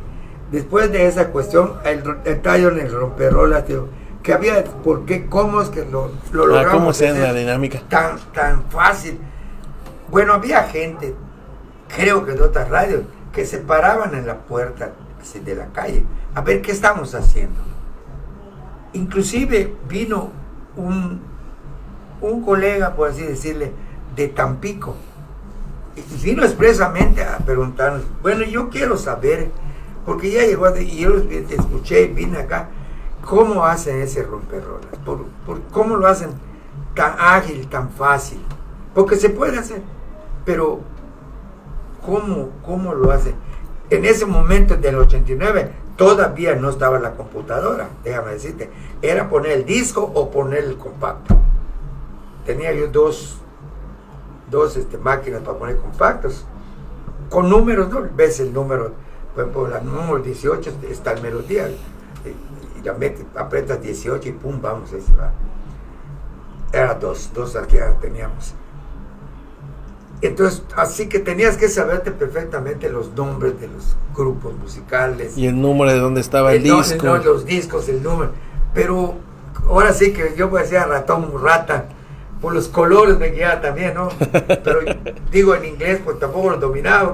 [0.50, 3.86] después de esa cuestión, el, el tallo en el romperrolas, tío,
[4.22, 5.26] que había, ¿por qué?
[5.26, 6.72] ¿Cómo es que lo, lo Ah, logramos?
[6.72, 7.80] ¿Cómo se la dinámica?
[7.88, 9.18] tan, tan fácil.
[10.10, 11.14] Bueno, había gente,
[11.94, 13.02] creo que de otras radios,
[13.34, 14.92] que se paraban en la puerta
[15.32, 17.60] de la calle a ver qué estamos haciendo.
[18.92, 20.30] Inclusive vino
[20.76, 21.20] un,
[22.20, 23.72] un colega, por así decirle,
[24.14, 24.94] de Tampico.
[25.96, 29.50] Y vino expresamente a preguntarnos, bueno, yo quiero saber,
[30.04, 32.68] porque ya llegó, y yo te escuché, vine acá,
[33.24, 34.96] ¿cómo hacen ese romperrolas?
[35.04, 36.30] ¿Por, por cómo lo hacen
[36.94, 38.40] tan ágil, tan fácil?
[38.94, 39.82] Porque se puede hacer,
[40.44, 40.80] pero
[42.04, 43.34] ¿cómo, cómo lo hacen?
[43.90, 48.70] En ese momento del 89 todavía no estaba la computadora, déjame decirte,
[49.02, 51.36] era poner el disco o poner el compacto.
[52.46, 53.38] Tenía yo dos,
[54.50, 56.46] dos este, máquinas para poner compactos,
[57.30, 58.06] con números, ¿no?
[58.14, 58.92] Ves el número,
[59.34, 64.92] por ejemplo, la número 18 está el melodía, y, metes, apretas 18 y pum, vamos,
[64.92, 65.32] ahí se va.
[66.72, 68.54] Era dos, dos ya teníamos.
[70.26, 75.36] Entonces, así que tenías que saberte perfectamente los nombres de los grupos musicales.
[75.36, 77.04] Y el número de dónde estaba el, no- disco.
[77.04, 78.30] no, los discos, el número.
[78.72, 79.14] Pero
[79.68, 81.86] ahora sí que yo decía ratón, rata,
[82.40, 84.08] por los colores me guiaba también, ¿no?
[84.64, 84.80] Pero
[85.30, 87.12] digo en inglés, pues tampoco lo dominaba,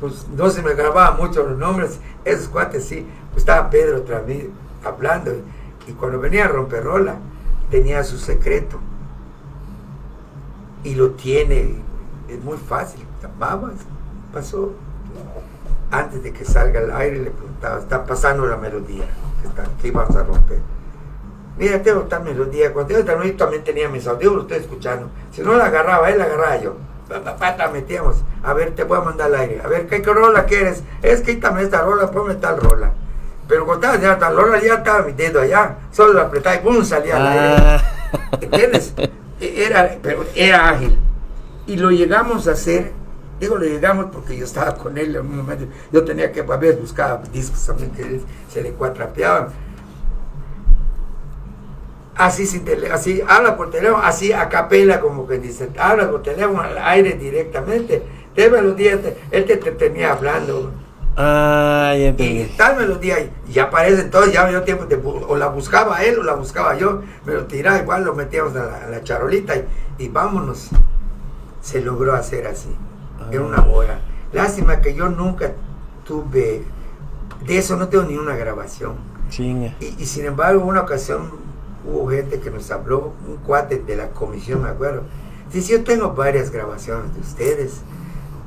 [0.00, 2.00] pues no se me grababan mucho los nombres.
[2.24, 4.46] Esos cuates sí, pues estaba Pedro otra vez
[4.84, 5.32] hablando.
[5.86, 7.14] Y cuando venía a Romperrola,
[7.70, 8.78] tenía su secreto.
[10.82, 11.76] Y lo tiene,
[12.34, 13.04] es muy fácil.
[13.22, 13.72] Llamabas,
[14.32, 14.72] pasó.
[15.90, 19.04] Antes de que salga al aire le preguntaba, está pasando la melodía
[19.42, 20.60] que, que íbamos a romper.
[21.58, 22.72] Mira, tengo esta melodía.
[22.72, 25.10] Cuando yo también, también tenía mis audios, lo estoy escuchando.
[25.32, 26.76] Si no la agarraba, él la agarraba yo.
[27.08, 28.22] Pa, pa, pa, la metíamos.
[28.44, 29.60] A ver, te voy a mandar al aire.
[29.64, 30.82] A ver, ¿qué, qué rola quieres?
[31.02, 32.92] Es quítame esta rola, ponme tal rola.
[33.48, 36.60] Pero cuando estaba ya, la Lola ya estaba mi dedo allá, solo lo apretaba y
[36.60, 36.84] ¡pum!
[36.84, 37.56] salía al aire.
[37.58, 37.82] Ah.
[38.40, 38.94] ¿Entiendes?
[39.40, 40.96] E- Era, pero era ágil.
[41.70, 42.90] Y lo llegamos a hacer,
[43.38, 46.56] digo lo llegamos porque yo estaba con él en un momento, yo tenía que, a
[46.56, 48.20] veces buscaba discos también que
[48.52, 49.50] se le cuatrapeaban.
[52.16, 56.22] Así, sin tele- así, habla por teléfono, así a capela, como que dice, habla por
[56.24, 58.02] teléfono al aire directamente.
[58.34, 60.72] De melodía, te- él te, te tenía hablando.
[61.16, 62.44] Ah, ya Y entendí.
[62.56, 63.16] tal melodía,
[63.48, 66.76] y aparece entonces, ya me dio tiempo de, o la buscaba él o la buscaba
[66.76, 69.64] yo, me lo tiraba, igual lo metíamos a la, a la charolita y,
[69.98, 70.70] y vámonos.
[71.60, 72.74] Se logró hacer así,
[73.30, 74.00] en una hora.
[74.32, 75.52] Lástima que yo nunca
[76.06, 76.64] tuve,
[77.46, 78.94] de eso no tengo ni una grabación.
[79.80, 81.30] Y, y sin embargo, una ocasión
[81.84, 85.02] hubo gente que nos habló, un cuate de la comisión, me acuerdo.
[85.52, 87.80] Dice, yo tengo varias grabaciones de ustedes,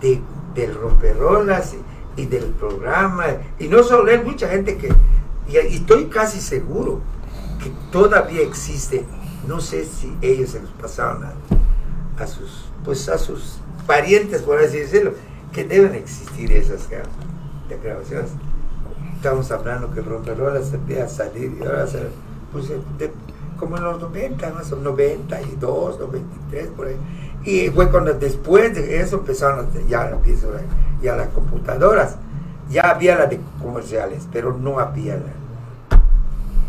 [0.01, 0.21] de,
[0.55, 3.25] del romperolas y, y del programa.
[3.59, 4.87] Y no solo él, mucha gente que,
[5.47, 7.01] y, y estoy casi seguro
[7.61, 9.05] que todavía existe.
[9.47, 11.33] No sé si ellos se los pasaron a,
[12.21, 15.13] a sus, pues a sus parientes, por así decirlo,
[15.51, 16.87] que deben existir esas
[17.81, 18.31] grabaciones
[19.23, 22.07] estamos hablando que el romperolas empieza a salir y ahora se
[22.51, 22.67] pues,
[22.97, 23.13] de-
[23.57, 26.97] como en los 90, más o 92, 93, por ahí.
[27.45, 30.11] Y fue cuando después de eso empezaron ya,
[31.15, 32.17] las computadoras.
[32.69, 35.31] Ya había las de comerciales, pero no había la.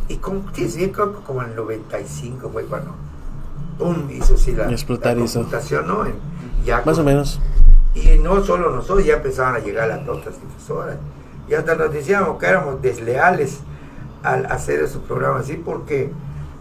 [0.06, 0.92] Y como, sí,
[1.26, 2.94] como en el 95 fue cuando
[3.78, 4.08] ¡pum!
[4.10, 6.06] hizo sí la, Explotar la computación, ¿no?
[6.06, 6.14] En-
[6.64, 7.40] ya Más o con- menos.
[7.94, 10.96] y no solo nosotros, ya empezaban a llegar las otras difusoras.
[11.48, 13.58] Y hasta nos decíamos que éramos desleales
[14.22, 16.10] al hacer su programa así, porque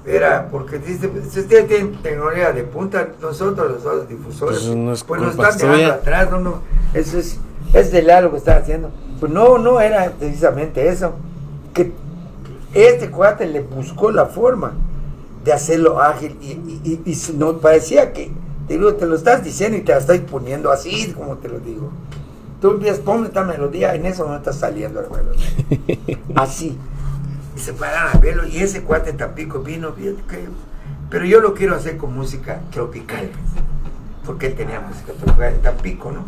[0.06, 4.92] era, porque dice, si ustedes tienen tecnología de punta, nosotros los otros difusores, Pues no
[4.92, 5.94] es pues nos están dejando suya.
[5.94, 6.56] atrás, no, no,
[6.94, 7.38] eso es,
[7.74, 8.92] es desleal lo que están haciendo.
[9.22, 11.14] Pues no, no era precisamente eso,
[11.74, 11.94] que
[12.74, 14.74] este cuate le buscó la forma
[15.44, 18.32] de hacerlo ágil y, y, y- nos parecía que
[18.68, 21.60] te, digo, te lo estás diciendo y te la estoy poniendo así como te lo
[21.60, 21.92] digo.
[22.62, 26.20] Tú empiezas, ponme esta melodía, en eso no está saliendo la melodía.
[26.36, 26.78] Así.
[27.56, 30.18] Y se paran a verlo y ese cuate Tampico vino, bien
[31.10, 33.30] pero yo lo quiero hacer con música tropical,
[34.26, 36.24] porque él tenía música tropical en Tampico, ¿no?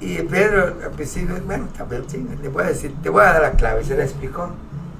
[0.00, 3.42] Y Pedro al principio, bueno, también, sí, le voy a decir, te voy a dar
[3.42, 4.50] la clave, se la explicó.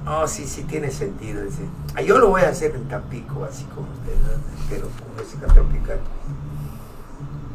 [0.07, 1.43] Oh, sí, sí tiene sentido.
[1.43, 1.61] Dice,
[1.95, 4.13] "Ah, yo lo voy a hacer en Tampico, así como usted,
[4.69, 5.99] pero con música tropical.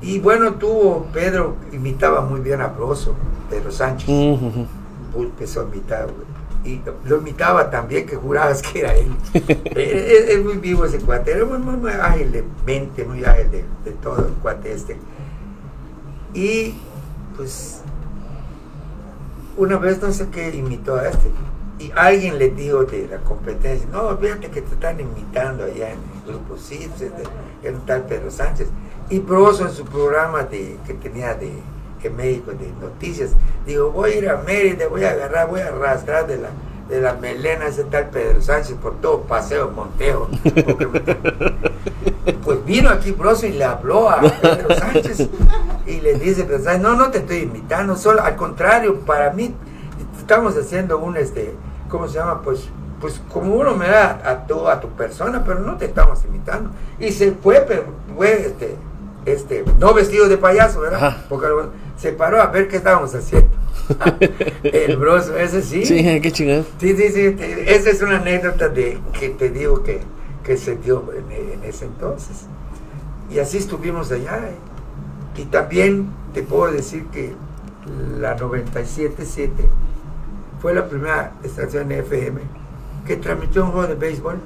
[0.00, 3.14] Y bueno, tuvo, Pedro imitaba muy bien a Broso,
[3.50, 4.08] Pedro Sánchez.
[4.08, 4.66] Ujú.
[5.14, 6.26] Uy, empezó a imitar, güey.
[6.64, 9.08] Y lo imitaba también, que jurabas que era él.
[9.34, 13.50] es, es muy vivo ese cuate, era muy, muy, muy ágil de mente, muy ágil
[13.50, 14.96] de, de todo el cuate este.
[16.34, 16.74] Y
[17.36, 17.80] pues
[19.56, 21.30] una vez no sé qué imitó a este.
[21.78, 25.98] Y alguien le dijo de la competencia, no, fíjate que te están imitando allá en
[25.98, 27.12] el grupo CIPS,
[27.70, 28.68] un tal Pedro Sánchez.
[29.10, 31.52] Y Broso en su programa de, que tenía de,
[32.02, 33.32] en México de noticias,
[33.66, 36.48] digo, voy a ir a Mérida, voy a agarrar, voy a arrastrar de la,
[36.88, 40.28] de la melena ese tal Pedro Sánchez por todo Paseo Montejo.
[42.44, 45.28] pues vino aquí Broso y le habló a Pedro Sánchez
[45.86, 49.54] y le dice, Pedro Sánchez, no, no te estoy imitando, solo al contrario, para mí
[50.18, 51.54] estamos haciendo un, este,
[51.88, 52.42] ¿cómo se llama?
[52.42, 52.68] Pues,
[53.00, 56.70] pues como uno me da a tu, a tu persona, pero no te estamos imitando.
[56.98, 57.84] Y se fue, pero
[58.16, 58.76] fue, este,
[59.26, 61.04] este, no vestido de payaso, ¿verdad?
[61.04, 61.24] Ajá.
[61.28, 61.46] Porque
[61.96, 63.48] se paró a ver qué estábamos haciendo.
[64.62, 65.84] El broso, ese sí.
[65.84, 66.64] Sí, qué chingado.
[66.80, 67.36] Sí, sí, sí.
[67.66, 70.00] esa es una anécdota de que te digo que,
[70.42, 72.46] que se dio en, en ese entonces.
[73.30, 74.38] Y así estuvimos allá.
[74.38, 75.40] eh.
[75.40, 77.34] Y también te puedo decir que
[78.18, 79.50] la 97.7
[80.60, 82.40] fue la primera estación FM
[83.06, 84.36] que transmitió un juego de béisbol.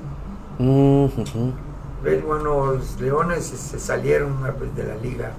[2.03, 5.33] Ves, Bueno, los Leones se, salieron ah, pues, de la liga,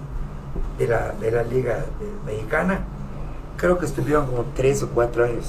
[0.77, 2.81] de la, de la liga de- mexicana.
[3.57, 5.45] Creo que estuvieron como tres o cuatro años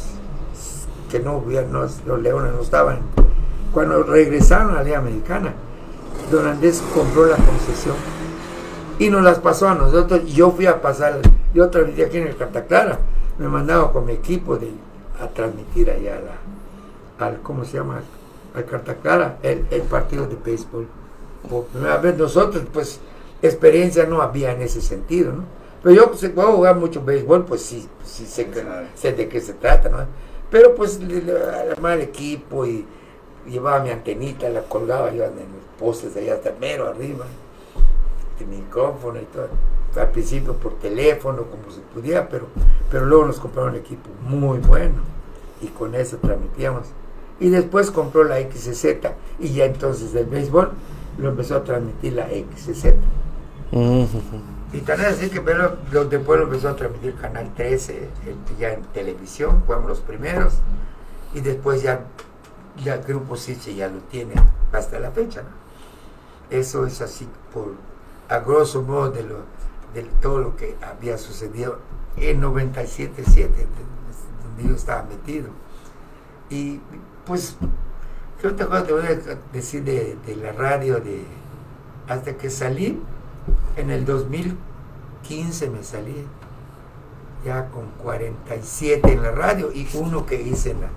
[1.10, 3.00] que no no- los Leones no estaban.
[3.72, 5.52] Cuando regresaron a la liga americana,
[6.30, 7.96] Don Andrés compró la concesión
[8.98, 10.24] y nos las pasó a nosotros.
[10.32, 11.20] Yo fui a pasar,
[11.54, 12.98] yo transmití aquí en el Cantaclara,
[13.38, 14.70] me mandaba con mi equipo de,
[15.22, 18.02] a transmitir allá a la, al, ¿cómo se llama?
[18.54, 20.86] Al Cantaclara, el, el partido de béisbol.
[21.48, 23.00] Por primera vez nosotros, pues,
[23.40, 25.44] experiencia no había en ese sentido, ¿no?
[25.82, 28.64] Pero yo, pues, puedo jugar mucho béisbol, pues sí, sí sé, que-
[28.94, 29.98] sé de qué se trata, ¿no?
[30.50, 31.00] Pero pues
[31.70, 32.84] armaba el equipo y
[33.48, 37.24] llevaba mi antenita, la colgaba yo en los postes de allá hasta mero arriba,
[38.38, 39.48] de micrófono y todo.
[39.96, 42.46] Al principio por teléfono, como se pudiera, pero,
[42.90, 44.94] pero luego nos compraron un equipo muy bueno.
[45.60, 46.86] y con eso transmitíamos.
[47.38, 48.84] Y después compró la XZ
[49.38, 50.70] y ya entonces el béisbol
[51.18, 52.94] lo empezó a transmitir la XZ.
[54.72, 58.08] Y tan es así que pero, lo- después lo empezó a transmitir Canal 13, eh,
[58.58, 60.54] ya en televisión, fuimos los primeros.
[61.34, 62.00] Y después ya,
[62.82, 64.34] ya el Grupo Siche ya lo tiene
[64.72, 65.42] hasta la fecha.
[65.42, 66.56] ¿no?
[66.56, 67.72] Eso es así por,
[68.28, 69.36] a grosso modo de, lo,
[69.94, 71.78] de todo lo que había sucedido
[72.16, 73.48] en 97.7,
[74.44, 75.48] donde yo estaba metido.
[76.50, 76.80] Y
[77.26, 77.56] pues,
[78.40, 81.00] ¿qué otra cosa te voy a decir de, la radio?
[81.00, 81.24] De,
[82.08, 83.00] hasta que salí,
[83.76, 86.26] en el 2015 me salí,
[87.44, 90.88] ya con 47 en la radio y uno que hice en, la,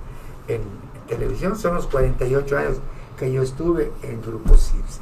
[0.47, 0.61] en
[1.07, 2.77] televisión, son los 48 años
[3.17, 4.99] que yo estuve en Grupo CIRSE.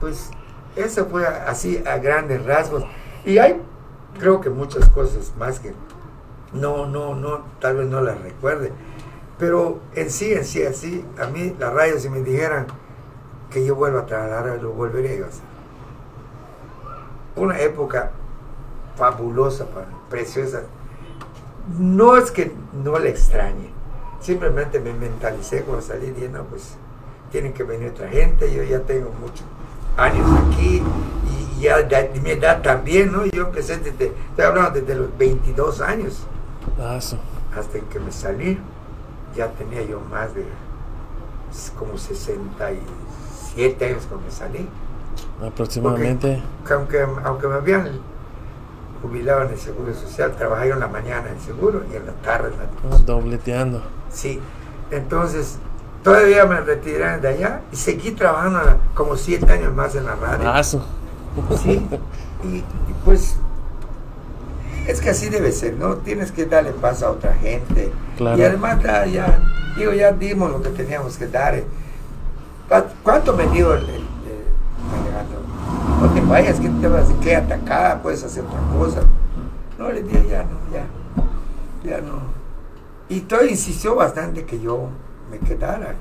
[0.00, 0.30] Pues
[0.78, 2.84] eso fue así a grandes rasgos.
[3.24, 3.60] Y hay,
[4.18, 5.72] creo que muchas cosas más que
[6.52, 8.72] no, no, no, tal vez no las recuerde.
[9.38, 12.66] Pero en sí, en sí, así, a mí la radio, si me dijeran
[13.50, 15.44] que yo vuelva a trabajar, lo volvería a hacer.
[17.36, 18.10] Una época
[18.96, 19.66] fabulosa,
[20.10, 20.62] preciosa.
[21.78, 23.70] No es que no le extrañe,
[24.20, 26.76] simplemente me mentalicé cuando salí no, pues
[27.30, 29.44] tienen que venir otra gente, yo ya tengo muchos
[29.98, 30.82] años aquí
[31.58, 33.26] y ya de mi edad también, ¿no?
[33.26, 36.26] Yo empecé desde, estoy hablando desde los 22 años
[36.80, 38.58] Ah, hasta que me salí,
[39.34, 40.44] ya tenía yo más de
[41.76, 44.68] como 67 años cuando me salí.
[45.44, 46.42] Aproximadamente.
[46.66, 47.88] Que aunque, aunque me habían
[49.02, 52.06] jubilado en el Seguro Social, trabajé yo en la mañana en el Seguro y en
[52.06, 53.82] la tarde en la ah, dobleteando.
[54.10, 54.40] Sí,
[54.90, 55.58] entonces
[56.02, 58.60] todavía me retiré de allá y seguí trabajando
[58.94, 60.50] como siete años más en la radio.
[61.62, 61.86] Sí,
[62.44, 62.64] y, y
[63.04, 63.36] pues
[64.86, 65.96] es que así debe ser, ¿no?
[65.96, 67.92] Tienes que darle paso a otra gente.
[68.16, 68.38] Claro.
[68.38, 69.38] Y además ya, ya,
[69.76, 71.62] digo, ya dimos lo que teníamos que dar.
[72.68, 74.08] ¿Cu- ¿Cuánto me dio el, el-?
[76.00, 79.00] No te vayas, que te vas, quédate acá, puedes hacer otra cosa.
[79.78, 80.86] No, le dije, ya no, ya,
[81.90, 82.20] ya no.
[83.08, 84.88] Y todo insistió bastante que yo
[85.30, 85.94] me quedara.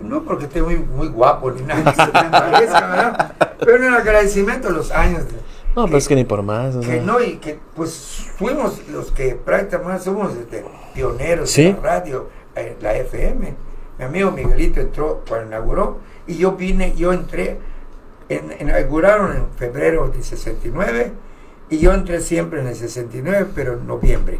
[0.00, 3.32] No porque esté muy, muy guapo ni nada, que se me parezca, ¿verdad?
[3.58, 5.26] Pero en el agradecimiento a los años.
[5.26, 5.36] de-
[5.74, 6.76] No, pero es que ni por más.
[6.76, 11.64] o que no, y que pues fuimos los que prácticamente somos este, pioneros Sí.
[11.64, 13.54] de la radio, eh, la FM.
[13.98, 17.58] Mi amigo Miguelito entró cuando inauguró y yo vine, yo entré,
[18.28, 21.12] en, inauguraron en febrero del 69
[21.70, 24.38] y yo entré siempre en el 69, pero en noviembre.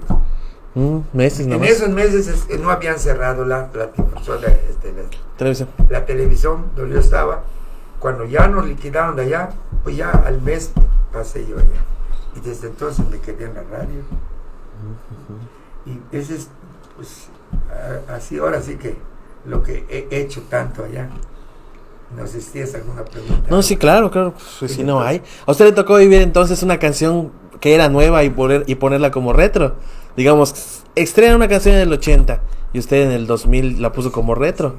[0.77, 5.09] Mm, meses En esos meses es- no habían cerrado la, la, este, la-
[5.39, 5.69] Televisión.
[5.89, 7.43] la televisión donde yo estaba.
[7.99, 9.49] Cuando ya nos liquidaron de allá,
[9.83, 10.71] pues ya al mes
[11.13, 11.83] pasé yo allá.
[12.37, 14.03] Y desde entonces me quedé en la radio.
[15.87, 16.49] Y ese es,
[16.97, 17.29] pues,
[18.15, 18.97] así, ahora sí que
[19.47, 21.09] lo que he hecho tanto allá.
[22.17, 23.47] No sé si tienes alguna pregunta.
[23.49, 24.35] No, sí, claro, claro.
[24.61, 25.23] Pues si no hay.
[25.47, 29.11] A usted le tocó vivir entonces una canción que era nueva y, poner, y ponerla
[29.11, 29.75] como retro.
[30.17, 32.41] Digamos, estrena una canción en el 80
[32.73, 34.75] y usted en el 2000 la puso como retro.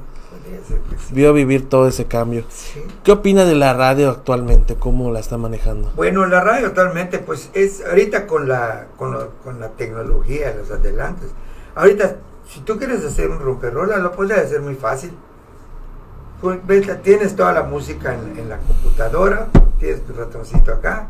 [1.11, 2.43] Vio vivir todo ese cambio.
[2.49, 2.81] Sí.
[3.03, 4.75] ¿Qué opina de la radio actualmente?
[4.75, 5.91] ¿Cómo la está manejando?
[5.95, 10.69] Bueno, la radio actualmente, pues es ahorita con la, con, lo- con la tecnología, los
[10.71, 11.29] adelantos.
[11.75, 12.17] Ahorita,
[12.49, 15.11] si tú quieres hacer un romperrola, lo puedes hacer muy fácil.
[16.41, 19.47] Pues, ves, tienes toda la música en, en la computadora,
[19.79, 21.07] tienes tu ratoncito acá.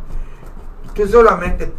[0.94, 1.72] Tú solamente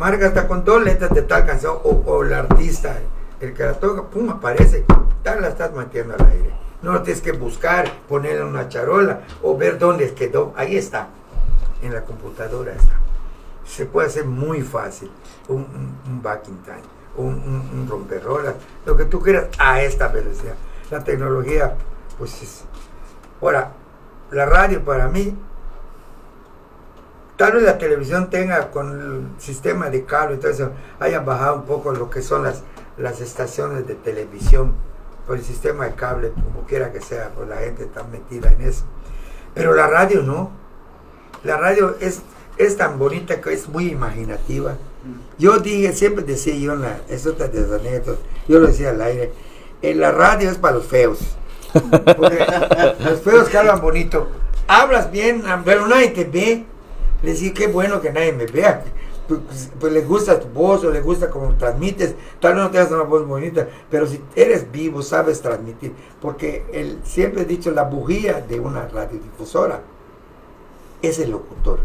[0.00, 2.96] marcas hasta con dos letras de tal canción o, o el artista,
[3.38, 4.86] el que la toca, pum, aparece,
[5.22, 6.54] tal la estás metiendo al aire.
[6.80, 10.54] No lo tienes que buscar, ponerle una charola o ver dónde quedó.
[10.56, 11.08] Ahí está
[11.82, 12.94] en la computadora está.
[13.66, 15.10] Se puede hacer muy fácil
[15.48, 16.80] un, un, un back time,
[17.18, 18.54] un, un, un romperrolas,
[18.86, 20.54] lo que tú quieras a esta velocidad.
[20.90, 21.74] La tecnología,
[22.18, 22.64] pues es.
[23.42, 23.72] Ahora,
[24.30, 25.36] la radio para mí,
[27.40, 31.56] tal vez la televisión tenga con el sistema de cable y todo eso, haya bajado
[31.56, 32.64] un poco lo que son las,
[32.98, 34.74] las estaciones de televisión,
[35.26, 38.60] por el sistema de cable, como quiera que sea, pues la gente está metida en
[38.60, 38.84] eso.
[39.54, 40.50] Pero la radio no.
[41.42, 42.20] La radio es,
[42.58, 44.74] es tan bonita que es muy imaginativa.
[45.38, 48.90] Yo dije, siempre decía yo en la, es otra de las anécdotas, yo lo decía
[48.90, 49.32] al aire,
[49.80, 51.20] en la radio es para los feos.
[51.72, 52.44] Porque
[53.02, 54.28] los feos que hablan bonito,
[54.68, 56.66] hablas bien, pero nadie te ve.
[57.22, 58.82] Le decía, qué bueno que nadie me vea.
[59.28, 62.14] Pues, pues, les gusta tu voz o les gusta cómo transmites.
[62.40, 65.92] Tal vez no tengas una voz bonita, pero si eres vivo, sabes transmitir.
[66.20, 69.82] Porque el, siempre he dicho, la bujía de una radiodifusora
[71.02, 71.80] es el locutor.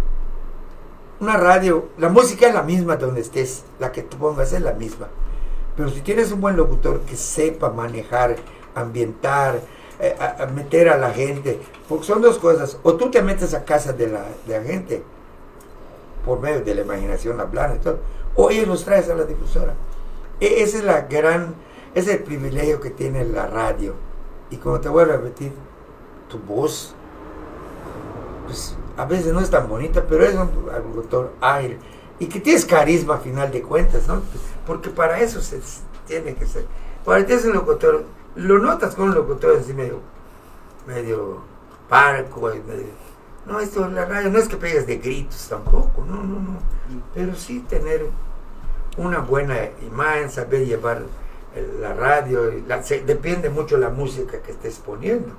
[1.19, 4.73] Una radio, la música es la misma donde estés, la que tú pongas es la
[4.73, 5.07] misma.
[5.77, 8.37] Pero si tienes un buen locutor que sepa manejar,
[8.73, 9.59] ambientar,
[9.99, 13.53] eh, a, a meter a la gente, porque son dos cosas, o tú te metes
[13.53, 15.03] a casa de la, de la gente
[16.25, 17.99] por medio de la imaginación hablando y todo,
[18.35, 19.73] o ellos los traes a la difusora.
[20.39, 21.55] E- esa es la gran,
[21.93, 23.93] ese es el privilegio que tiene la radio.
[24.49, 25.53] Y como te voy a repetir,
[26.29, 26.93] tu voz,
[28.45, 31.77] pues a veces no es tan bonita, pero es un locutor ágil
[32.19, 34.21] y que tienes carisma a final de cuentas, ¿no?
[34.65, 35.59] Porque para eso se
[36.07, 36.65] tiene que ser.
[37.03, 38.03] Para ti es un locutor,
[38.35, 39.99] lo notas con un locutor así medio,
[40.87, 41.41] medio
[41.89, 43.04] parco, medio-
[43.45, 46.59] no, esto en la radio no es que pegues de gritos tampoco, no, no, no,
[47.13, 48.05] pero sí tener
[48.97, 51.03] una buena imagen, saber llevar
[51.79, 52.51] la radio,
[53.05, 55.33] depende mucho la música que estés poniendo.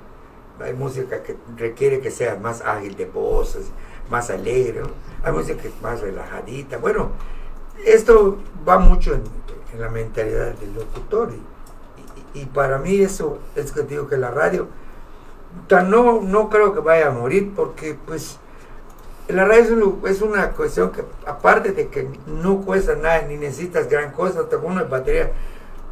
[0.59, 3.67] Hay música que requiere que sea más ágil de voces,
[4.09, 4.89] más alegre, ¿no?
[5.23, 6.77] hay música que es más relajadita.
[6.79, 7.11] Bueno,
[7.85, 8.37] esto
[8.67, 9.21] va mucho en,
[9.79, 11.29] la mentalidad del locutor
[12.33, 14.67] y, y- para mí eso es que digo que la radio
[15.83, 18.37] no, no creo que vaya a morir porque pues
[19.27, 23.37] la radio es, un- es una cuestión que aparte de que no cuesta nada ni
[23.37, 25.31] necesitas gran cosa, te una batería,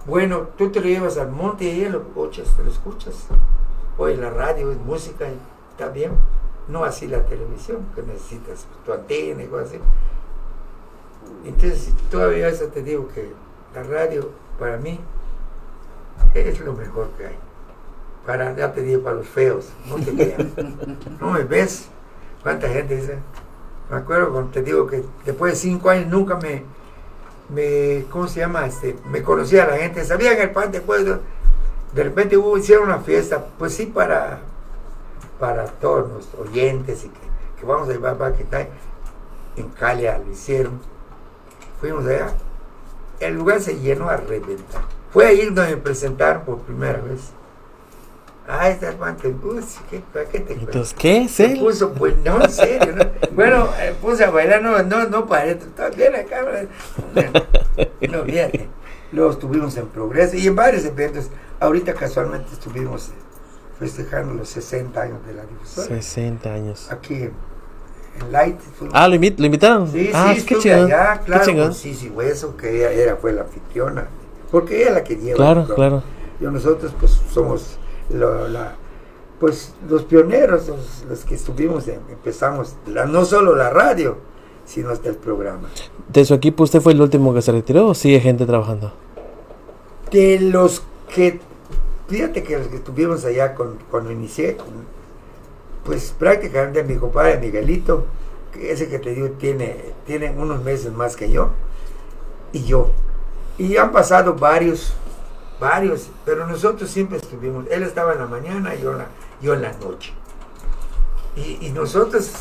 [0.06, 3.16] bueno, tú te lo llevas al monte y lo escuchas, te lo escuchas.
[3.98, 5.38] Oye, la radio es música y
[5.72, 6.12] está bien,
[6.68, 9.80] no así la televisión, que necesitas tu antena y cosas así.
[11.46, 13.32] Entonces, todavía eso te digo que
[13.74, 15.00] la radio para mí
[16.34, 17.36] es lo mejor que hay.
[18.26, 20.42] Para, ya te digo, para los feos, no te creas.
[21.20, 21.88] No me ves.
[22.42, 23.18] ¿Cuánta gente dice?
[23.90, 26.64] Me acuerdo cuando te digo que después de cinco años nunca me,
[27.50, 28.66] me ¿cómo se llama?
[28.66, 30.82] Este, me conocía la gente, sabían el pan de,
[31.94, 34.40] de repente hubo, hicieron una fiesta, pues sí para,
[35.40, 37.20] para todos los oyentes y que,
[37.60, 38.68] que vamos a llevar para que está
[39.56, 40.80] en Calia lo hicieron.
[41.80, 42.34] Fuimos allá,
[43.20, 44.84] el lugar se llenó a reventar.
[45.12, 47.32] Fue ahí donde me presentaron por primera vez.
[48.48, 50.66] Ah, este hermano, uy, ¿qué, ¿para qué te cuento?
[50.66, 51.60] Entonces, ¿qué es él?
[51.60, 52.96] puso, pues, no, en serio.
[52.96, 53.04] ¿no?
[53.36, 56.46] Bueno, eh, puse a bailar, no, no, no paré, también acá.
[58.10, 58.70] No, fíjate.
[59.12, 61.30] Luego estuvimos en Progreso y en varios eventos.
[61.60, 63.12] Ahorita casualmente estuvimos eh,
[63.80, 65.88] festejando los 60 años de la difusora.
[65.88, 66.92] 60 años.
[66.92, 67.34] Aquí en,
[68.22, 68.60] en Light.
[68.94, 69.92] Ah, ¿lo, invit- lo invitaron?
[69.92, 70.86] Sí, ah, sí, qué chingón.
[70.86, 74.08] allá, claro, qué con Sisi Hueso, que ella, era, fue la anfitriona.
[74.52, 75.36] Porque ella es la que lleva.
[75.38, 76.04] Claro, claro.
[76.40, 77.78] y nosotros pues somos
[78.10, 78.76] lo- la,
[79.40, 84.18] pues los pioneros, los, los que estuvimos, en- empezamos, la- no solo la radio,
[84.66, 85.70] sino hasta el programa.
[86.12, 88.94] ¿De su equipo usted fue el último que se retiró o sigue gente trabajando?
[90.12, 90.84] De los
[91.14, 91.40] que,
[92.08, 94.86] fíjate que los que estuvimos allá con, cuando inicié, con-
[95.84, 98.06] pues prácticamente mi compadre Miguelito,
[98.60, 99.76] ese que te digo tiene,
[100.08, 101.50] tiene unos meses más que yo,
[102.54, 102.90] y yo.
[103.58, 104.94] Y han pasado varios,
[105.60, 109.08] varios, pero nosotros siempre estuvimos, él estaba en la mañana y yo en la,
[109.42, 110.14] yo en la noche.
[111.36, 112.32] Y, y nosotros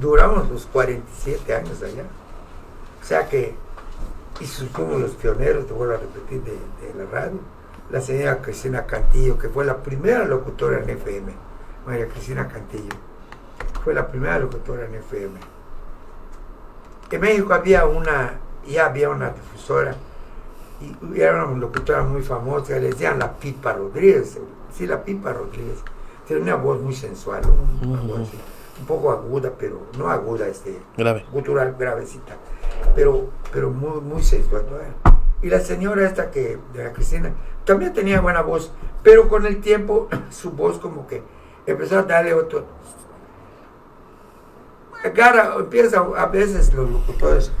[0.00, 2.04] duramos los 47 años allá.
[3.02, 3.54] O sea que,
[4.40, 7.38] y fuimos los pioneros, te vuelvo a repetir, de, de la radio.
[7.90, 11.32] La señora Cristina Cantillo, que fue la primera locutora en FM,
[11.86, 12.96] María Cristina Cantillo,
[13.84, 15.38] fue la primera locutora en FM.
[17.10, 19.94] En México había una, ya había una difusora,
[20.80, 24.38] y era una locutora muy famosa, le decían la Pipa Rodríguez,
[24.74, 25.78] sí, la Pipa Rodríguez.
[26.28, 28.28] Tenía una voz muy sensual, un- voz
[28.86, 31.24] poco aguda, pero no aguda, este, Grave.
[31.32, 32.36] gutural gravecita,
[32.94, 34.66] pero, pero muy, muy sensual.
[34.70, 34.76] ¿no?
[35.42, 37.32] Y la señora esta que, de la Cristina,
[37.64, 38.72] también tenía buena voz,
[39.02, 41.22] pero con el tiempo su voz como que
[41.66, 42.64] empezó a darle otro...
[45.14, 47.52] Cara, empieza a veces los locutores,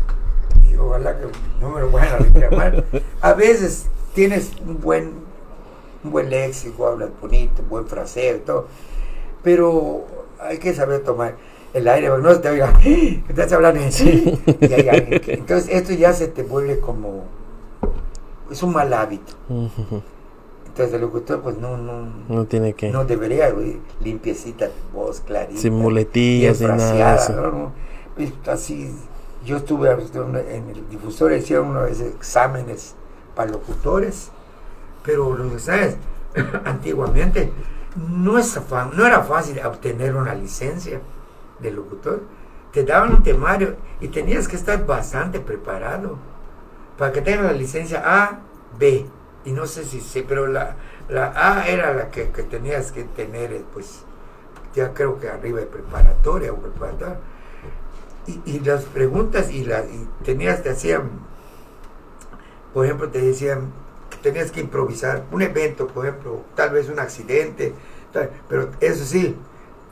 [0.76, 1.26] y ojalá que
[1.60, 2.84] no me lo vayan a reclamar,
[3.20, 5.10] a veces tienes un buen,
[6.04, 8.66] un buen léxico, hablas bonito, un buen fraseo y todo,
[9.42, 10.04] pero
[10.40, 11.34] hay que saber tomar
[11.72, 12.80] el aire, no se te oiga, "¡Ah!
[13.28, 14.38] estás hablando en sí.
[14.60, 17.24] Entonces esto ya se te vuelve como,
[18.50, 19.32] es un mal hábito.
[20.66, 22.90] Entonces el locutor pues no, no, No tiene que.
[22.90, 25.58] no debería, güey, limpiecita voz, clarita.
[25.60, 27.32] Sin muletillas ni nada eso.
[27.32, 27.72] ¿no?
[28.50, 28.94] Así,
[29.46, 32.96] yo estuve en el difusor, hicieron una vez exámenes
[33.36, 34.30] para locutores,
[35.04, 35.96] pero lo que sabes,
[36.64, 37.52] antiguamente
[37.96, 41.00] no, era fácil obtener una licencia
[41.60, 42.22] de locutor.
[42.72, 46.18] Te daban un temario y tenías que estar bastante preparado
[46.98, 48.40] para que tengas la licencia A,
[48.78, 49.06] B.
[49.44, 50.74] Y no sé si sé, pero la,
[51.08, 54.02] la A era la que, que tenías que tener, pues,
[54.74, 57.18] ya creo que arriba de preparatoria o preparatoria.
[58.26, 61.10] Y, y las preguntas y, la, y tenías, te hacían
[62.72, 63.72] por ejemplo, te decían
[64.10, 67.72] que tenías que improvisar un evento, por ejemplo, tal vez un accidente,
[68.12, 69.34] tal- pero eso sí,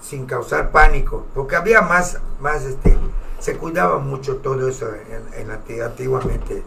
[0.03, 2.97] sin causar pánico, porque había más, más este,
[3.39, 6.63] se cuidaba mucho todo eso en, en anti- antiguamente.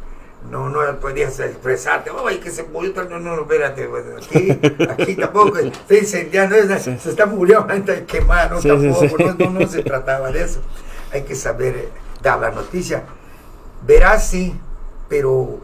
[0.49, 2.93] No, no podías expresarte, ¡ay, que se murió!
[2.93, 3.09] tal-".
[3.09, 3.87] No, no, no, espérate,
[4.17, 4.59] aquí,
[4.89, 6.55] aquí tampoco, está incendiando,
[6.99, 7.67] se está muriendo,
[8.61, 9.35] Sí, sí, tampoco, sí.
[9.37, 10.61] No, no, no se trataba de eso.
[11.11, 11.89] Hay que saber
[12.21, 13.03] dar la noticia.
[13.85, 14.59] Verás, sí,
[15.07, 15.59] pero,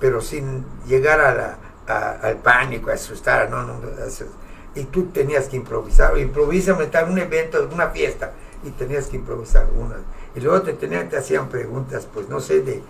[0.00, 3.74] pero sin llegar a la- a- al pánico, a asustar, no, no,
[4.74, 8.32] y tú tenías que improvisar, improvisa en un evento, una fiesta,
[8.64, 9.96] y tenías que improvisar una.
[10.34, 12.82] Y luego te tenían, te hacían preguntas, pues no sé, de,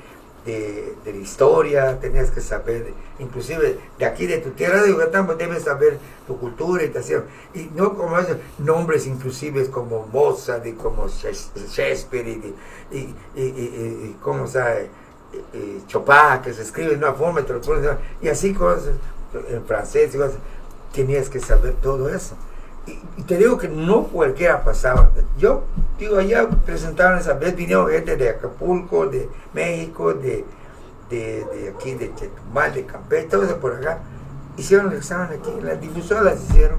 [0.44, 5.38] de, la historia, tenías que saber, inclusive de aquí, de tu tierra de Yucatán, pues
[5.38, 7.24] debes saber tu cultura y te hacían,
[7.54, 12.54] y no como esos nombres inclusive como Mozart y como Shakes- Shakespeare y,
[12.90, 14.88] y, y, y, cómo sabe,
[15.86, 17.44] Chopin, que se escribe de una forma y
[18.22, 18.94] y así cosas
[19.48, 20.34] en francés cosas
[20.92, 22.36] tenías que saber todo eso.
[22.86, 25.10] Y, y te digo que no cualquiera pasaba.
[25.38, 25.64] Yo,
[25.98, 30.44] digo, allá presentaban esa vez, vinieron gente de Acapulco, de México, de,
[31.10, 34.00] de, de aquí, de Chetumal, de Campeche, todo eso por acá.
[34.56, 36.78] Hicieron el examen aquí, las difusoras hicieron.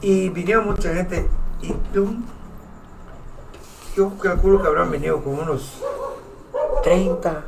[0.00, 1.28] Y vinieron mucha gente.
[1.60, 2.16] Y tú,
[3.96, 5.80] yo calculo que habrán venido como unos
[6.82, 7.44] 30,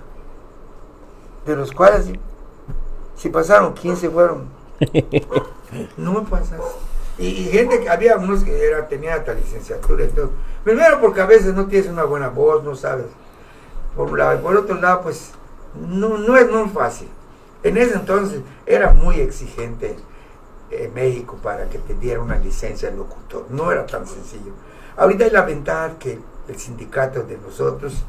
[1.46, 2.20] de los cuales, si,
[3.16, 4.64] si pasaron 15, fueron
[5.96, 6.60] no me pasas.
[7.18, 10.30] Y, gente que había unos que era, tenía hasta licenciatura y todo.
[10.64, 13.06] Primero porque a veces no tienes una buena voz, no sabes.
[13.94, 14.34] Por un lado.
[14.38, 15.30] Y por otro lado, pues
[15.74, 17.08] no, no es muy fácil.
[17.62, 19.96] En ese entonces era muy exigente
[20.70, 23.46] eh, México para que te diera una licencia de locutor.
[23.50, 24.52] No era tan sencillo.
[24.96, 28.04] Ahorita hay la ventaja que el sindicato de nosotros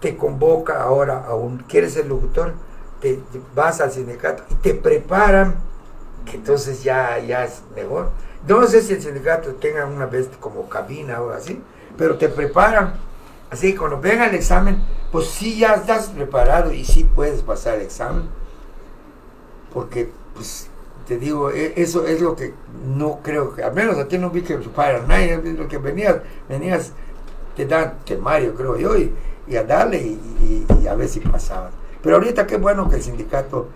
[0.00, 2.52] te convoca ahora a un, ¿quieres ser locutor?
[3.00, 3.20] Te
[3.54, 5.54] vas al sindicato y te preparan,
[6.24, 8.10] que entonces ya, ya es mejor.
[8.46, 11.60] No sé si el sindicato tenga una vez como cabina o así,
[11.96, 12.94] pero te preparan.
[13.50, 17.76] Así que cuando venga el examen, pues sí ya estás preparado y sí puedes pasar
[17.76, 18.28] el examen.
[19.72, 20.68] Porque, pues,
[21.06, 22.54] te digo, e- eso es lo que
[22.96, 26.16] no creo que, al menos aquí no vi que para nadie, lo que venías,
[26.48, 26.92] venías,
[27.56, 29.12] te dan temario, creo yo, y,
[29.46, 31.72] y a darle y, y- y a ver si pasabas.
[32.02, 33.68] Pero ahorita qué bueno que el sindicato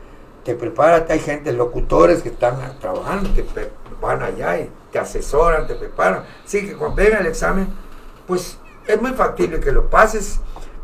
[0.48, 3.44] te prepara, hay gente, locutores que están trabajando, que
[4.00, 6.22] van allá y te asesoran, te preparan.
[6.42, 7.68] Así que cuando venga el examen,
[8.26, 10.40] pues es muy factible que lo pases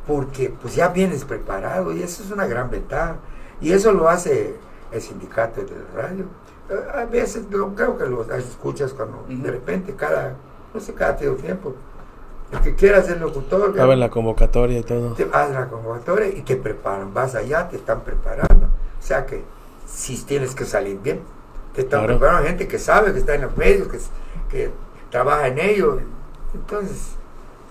[0.07, 3.17] porque pues ya vienes preparado y eso es una gran ventaja.
[3.63, 4.55] Y eso lo hace
[4.93, 6.27] el sindicato de la radio.
[6.69, 10.35] Eh, A veces lo, creo que lo escuchas cuando de repente cada,
[10.75, 11.75] no sé, cada tiempo.
[12.53, 15.15] El que quiera ser locutor, Estaba en la convocatoria y todo.
[15.15, 18.74] te vas a la convocatoria y te preparan, vas allá, te están preparando.
[19.05, 19.43] O sea que
[19.87, 21.21] si tienes que salir bien,
[21.75, 22.19] te están Claro.
[22.19, 23.99] preparando gente que sabe, que está en los medios, que,
[24.51, 24.71] que
[25.11, 26.01] trabaja en ello.
[26.55, 27.17] Entonces,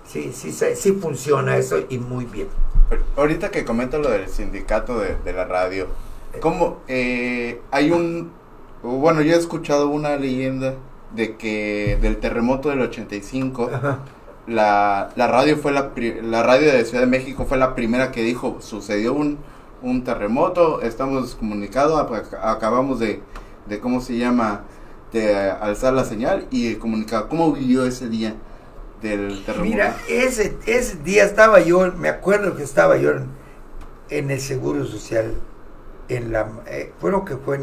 [0.07, 2.47] sí, sí, sí, sí funciona eso y muy bien.
[3.17, 5.87] Ahorita que comento lo del sindicato de, de la radio,
[6.39, 8.31] ¿cómo eh, hay un...
[8.83, 10.75] Bueno, yo he escuchado una leyenda
[11.15, 13.99] de que del terremoto del 85, Ajá.
[14.45, 18.11] la, la radio fue la, pri- la radio de Ciudad de México fue la primera
[18.11, 19.39] que dijo, sucedió un,
[19.83, 23.21] un terremoto, estamos comunicados, ac- acabamos de,
[23.67, 24.63] de, ¿cómo se llama?,
[25.11, 27.29] de alzar la señal y comunicado.
[27.29, 28.33] ¿Cómo vivió ese día
[29.01, 29.69] del terremoto?
[29.69, 33.11] Mira, ese, ese día estaba yo, me acuerdo que estaba yo
[34.09, 35.35] en, el Seguro Social,
[36.09, 37.59] en la, eh, bueno que fue,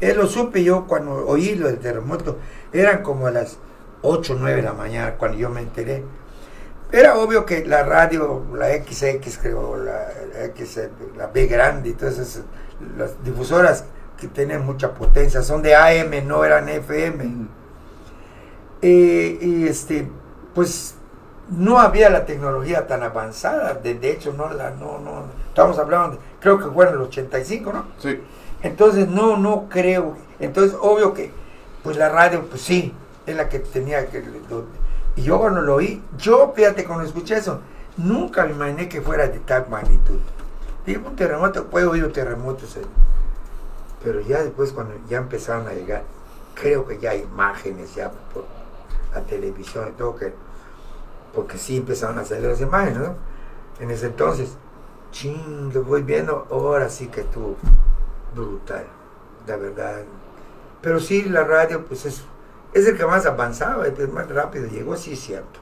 [0.00, 2.38] eh, lo supe yo cuando oí lo del terremoto,
[2.72, 3.58] eran como a las
[4.02, 6.02] 8 o 9 de la mañana cuando yo me enteré.
[6.92, 10.08] Era obvio que la radio, la XX creo, la,
[10.46, 10.80] X,
[11.16, 12.42] la B grande esas,
[12.96, 13.84] las difusoras
[14.18, 17.46] que tienen mucha potencia, son de AM, no eran FM.
[18.82, 20.08] Eh, y este,
[20.54, 20.94] pues
[21.50, 26.16] no había la tecnología tan avanzada, de, de hecho no la, no, no, estamos hablando,
[26.16, 27.84] de- creo que fue en el 85, ¿no?
[27.98, 28.20] Sí.
[28.62, 31.30] Entonces no, no creo, entonces obvio que,
[31.82, 32.94] pues la radio, pues sí,
[33.26, 34.22] es la que tenía que,
[35.20, 37.60] y yo cuando lo oí, yo fíjate cuando escuché eso,
[37.98, 40.18] nunca me imaginé que fuera de tal magnitud.
[40.86, 42.78] Digo, un terremoto, puede oír terremotos,
[44.02, 46.04] pero ya después cuando ya empezaron a llegar,
[46.54, 48.46] creo que ya hay imágenes ya por
[49.14, 50.32] la televisión y todo que
[51.34, 53.14] porque sí empezaron a salir las imágenes, ¿no?
[53.78, 54.56] En ese entonces,
[55.12, 57.56] ching, lo voy viendo, ahora sí que estuvo
[58.34, 58.86] brutal,
[59.46, 60.02] la verdad.
[60.80, 62.22] Pero sí, la radio, pues es,
[62.72, 65.60] es el que más avanzaba, el más rápido llegó, sí es cierto.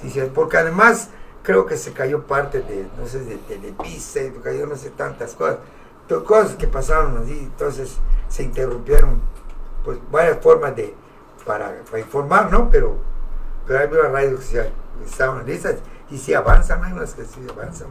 [0.00, 0.32] Sí, cierto.
[0.34, 1.10] Porque además,
[1.42, 5.58] creo que se cayó parte de, no sé, de Televisa, cayó no sé tantas cosas,
[6.26, 7.96] cosas que pasaron así, entonces
[8.28, 9.20] se interrumpieron,
[9.84, 10.94] pues varias formas de,
[11.46, 12.68] para, para informar, ¿no?
[12.70, 12.96] Pero,
[13.66, 15.76] pero hay varias radios que, estaban listas
[16.10, 17.88] y sí avanzan, hay unas que sí avanzan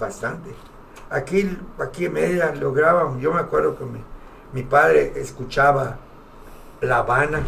[0.00, 0.54] bastante.
[1.10, 3.84] Aquí, aquí en Mérida lograban, yo me acuerdo que
[4.52, 5.98] mi padre escuchaba
[6.80, 7.42] La Habana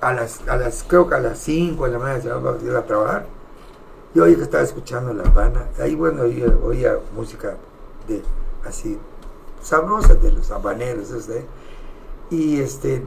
[0.00, 2.64] a las, a las, creo que a las 5 de la mañana se iba a
[2.64, 3.26] ir a trabajar.
[4.14, 7.56] Yo oí que estaba escuchando La Habana, ahí bueno, oía, música
[8.08, 8.22] de
[8.66, 8.98] así
[9.62, 11.44] sabrosa de los habaneros, este,
[12.30, 13.04] y este,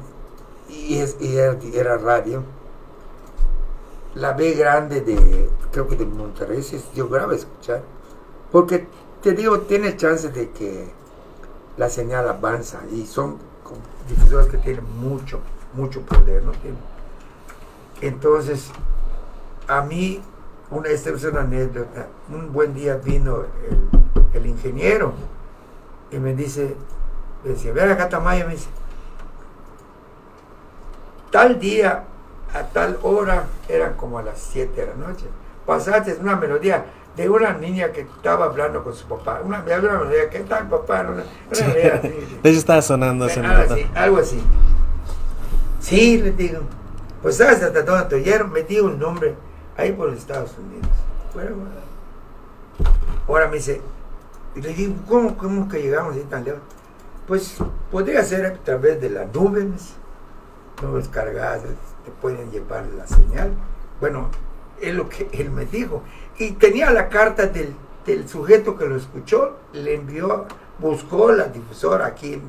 [0.70, 1.38] y, es- y
[1.78, 2.44] era, radio.
[4.16, 7.82] La B grande de, creo que de Monterrey, sí, yo grabo escuchar,
[8.52, 8.86] porque
[9.22, 10.90] te digo, tiene chance de que
[11.78, 13.38] la señal avanza y son
[14.10, 15.40] difusoras que tienen mucho,
[15.74, 16.52] mucho poder, ¿no?
[18.02, 18.72] Entonces,
[19.68, 20.22] a mí,
[20.70, 23.90] una, esta es una anécdota, un buen día vino el,
[24.34, 25.14] el ingeniero
[26.12, 26.76] y me dice,
[27.44, 28.70] me decía, ve acá Tamayo, me dice,
[31.32, 32.04] tal día,
[32.54, 35.26] a tal hora, eran como a las 7 de la noche,
[35.66, 40.30] pasaste una melodía de una niña que estaba hablando con su papá, una, una melodía,
[40.30, 41.02] ¿qué tal papá?
[41.02, 43.74] Una, una melodía así, De hecho estaba sonando algo rato.
[43.74, 44.44] así, algo así.
[45.82, 46.62] Sí, le digo.
[47.22, 49.36] Pues sabes hasta dónde te oyeron, me dio un nombre
[49.78, 50.90] ahí por los Estados Unidos.
[53.28, 53.82] Ahora me dice,
[54.56, 56.62] y le digo, ¿cómo, cómo que llegamos ahí tan lejos?
[57.28, 57.58] Pues
[57.92, 59.94] podría ser a través de las nubes,
[60.82, 61.62] nubes cargadas,
[62.06, 63.52] te pueden llevar la señal.
[64.00, 64.30] Bueno,
[64.82, 66.04] es lo que él me dijo.
[66.38, 67.76] Y tenía la carta del,
[68.06, 70.46] del sujeto que lo escuchó, le envió,
[70.80, 72.42] buscó la difusora aquí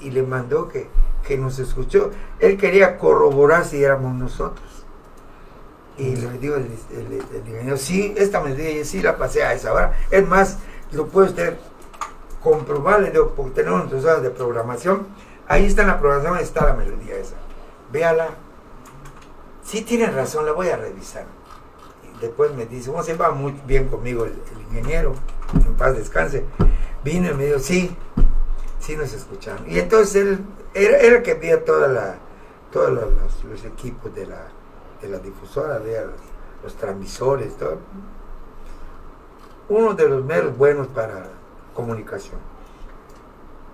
[0.00, 0.88] y le mandó que,
[1.26, 2.10] que nos escuchó.
[2.38, 4.66] Él quería corroborar si éramos nosotros.
[5.98, 9.72] Y le digo el, el, el ingeniero, sí, esta medida sí la pasé a esa
[9.72, 9.96] hora.
[10.10, 10.58] Es más,
[10.92, 11.56] lo puede usted
[12.42, 15.06] comprobar, le digo, porque tenemos nuestras horas de programación.
[15.48, 17.36] Ahí está en la programación, está la melodía esa.
[17.92, 18.28] Véala.
[19.64, 21.24] Sí tiene razón, la voy a revisar.
[22.04, 25.14] Y después me dice, bueno, se va muy bien conmigo el, el ingeniero,
[25.54, 26.44] en paz descanse.
[27.02, 27.96] Vino y me dijo, sí,
[28.86, 29.68] sí nos escucharon.
[29.68, 32.14] Y entonces él era, era el que veía toda la,
[32.70, 33.04] todos los,
[33.44, 34.46] los- equipos de la,
[35.02, 36.04] de la difusora, veía
[36.62, 37.78] los, transmisores, todo.
[39.68, 41.26] Uno de los meros buenos para
[41.74, 42.38] comunicación.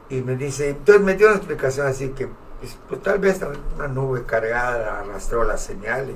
[0.08, 2.28] Y me dice, entonces me dio una explicación así que
[2.60, 3.40] pues, pues, tal vez
[3.76, 6.14] una nube cargada arrastró la señal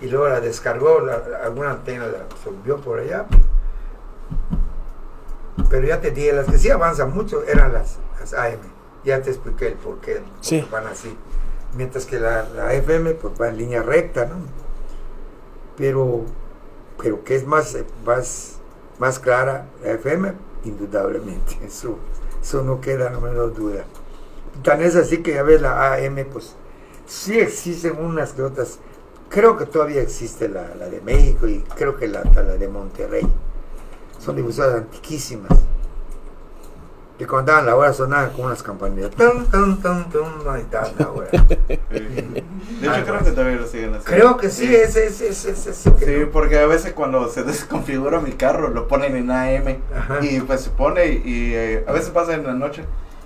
[0.00, 1.00] y, luego la descargó,
[1.42, 3.26] alguna antena la absorbió por allá.
[5.70, 8.58] Pero ya te dije, las que sí avanzan mucho eran las, las AM.
[9.04, 10.66] Ya te expliqué el porqué, porque Sí.
[10.70, 11.16] van así.
[11.76, 14.36] Mientras que la, la FM pues va en línea recta, ¿no?
[15.76, 16.22] Pero,
[17.00, 18.58] pero que es más, más,
[18.98, 20.32] más clara la FM,
[20.64, 21.58] indudablemente.
[21.66, 21.98] Eso,
[22.42, 23.84] eso no queda la menor duda.
[24.62, 26.56] Tan es así que ya ves la AM, pues
[27.06, 28.78] sí existen unas que otras.
[29.28, 33.26] Creo que todavía existe la, la de México y creo que la, la de Monterrey.
[34.18, 35.50] Son difusoras antiquísimas.
[37.18, 39.10] Que cuando daban la hora sonaban como unas campanillas.
[39.10, 41.28] Tum, tum, tum, tum, ahí está la hora.
[41.90, 44.04] De hecho, creo que todavía lo siguen haciendo.
[44.04, 48.32] Creo que sí, es ese, ese que Sí, porque a veces cuando se desconfigura mi
[48.32, 50.18] carro lo ponen en AM Ajá.
[50.24, 52.84] y pues se pone y eh, a veces pasa en la noche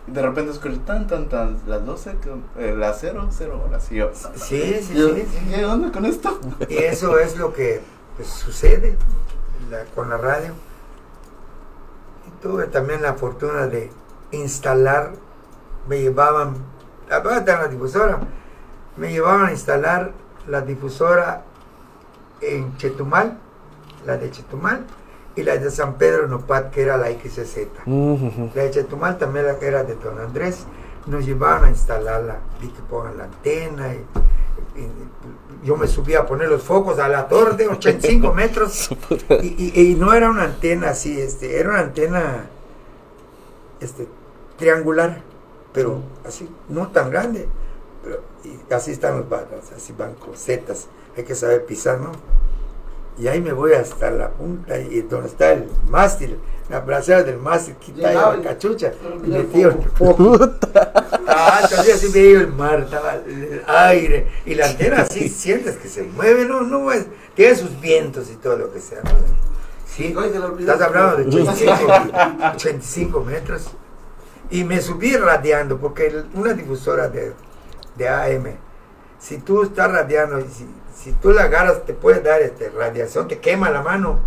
[0.08, 3.92] y de repente escucho tan tan tan las 12, que- eh, las 0, 0 horas
[3.92, 4.10] y yo.
[4.14, 5.38] Sí, sí, sí, sí.
[5.54, 6.40] ¿Qué onda con esto?
[6.68, 7.82] Y eso es lo que
[8.16, 8.96] pues, sucede
[9.70, 10.54] la- con la radio.
[12.42, 13.90] Tuve también la fortuna de
[14.32, 15.12] instalar,
[15.88, 16.54] me llevaban,
[17.10, 18.18] aparte de la difusora,
[18.96, 20.12] me llevaban a instalar
[20.48, 21.42] la difusora
[22.40, 23.38] en Chetumal,
[24.06, 24.84] la de Chetumal,
[25.36, 27.68] y la de San Pedro Nopat, que era la XZ.
[27.86, 28.50] Ujú.
[28.54, 30.66] La de Chetumal también la- era de Don Andrés.
[31.06, 33.94] Nos llevaban a instalarla, vi que pongan la antena.
[33.94, 33.98] Y,
[34.80, 34.92] y-
[35.62, 38.90] yo me subía a poner los focos a la torre de 85 metros.
[39.42, 42.46] Y, y- y no era una antena así, este, era una antena
[43.80, 44.06] este,
[44.58, 45.20] triangular,
[45.72, 47.48] pero así, no tan grande.
[48.04, 52.12] Pero, y así están los barcos, así van cosetas, hay que saber pisar, ¿no?
[53.18, 56.38] Y ahí me voy hasta la punta y donde está el mástil,
[56.72, 58.92] la bracera del mástil, quita ahí la cachucha
[59.24, 60.38] y metí el foco.
[61.34, 65.88] Ah, entonces así veía el mar, estaba el aire y la antena así sientes que
[65.88, 69.00] se mueve, no, no es, tiene sus vientos y todo lo que sea.
[69.02, 69.10] ¿no?
[69.86, 70.14] Sí,
[70.58, 71.92] estás hablando de 85,
[72.54, 73.70] 85 metros.
[74.50, 77.32] Y me subí radiando porque el- una difusora de,
[77.96, 78.56] de AM,
[79.18, 83.26] si tú estás radiando y si, si tú la agarras te puede dar este, radiación,
[83.28, 84.18] te quema la mano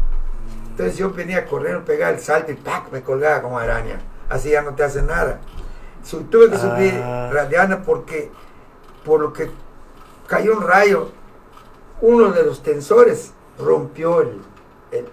[0.76, 2.92] Entonces yo venía a correr, pegaba el salto y ¡pac!
[2.92, 3.98] me colgaba como araña.
[4.30, 5.40] Así ya no te hace nada.
[6.04, 7.30] Su- tuve que subir Ah.
[7.32, 8.30] radiana porque,
[9.06, 9.50] por lo que
[10.28, 11.12] cayó un rayo,
[12.02, 14.42] uno de los tensores rompió el,
[14.92, 15.08] el-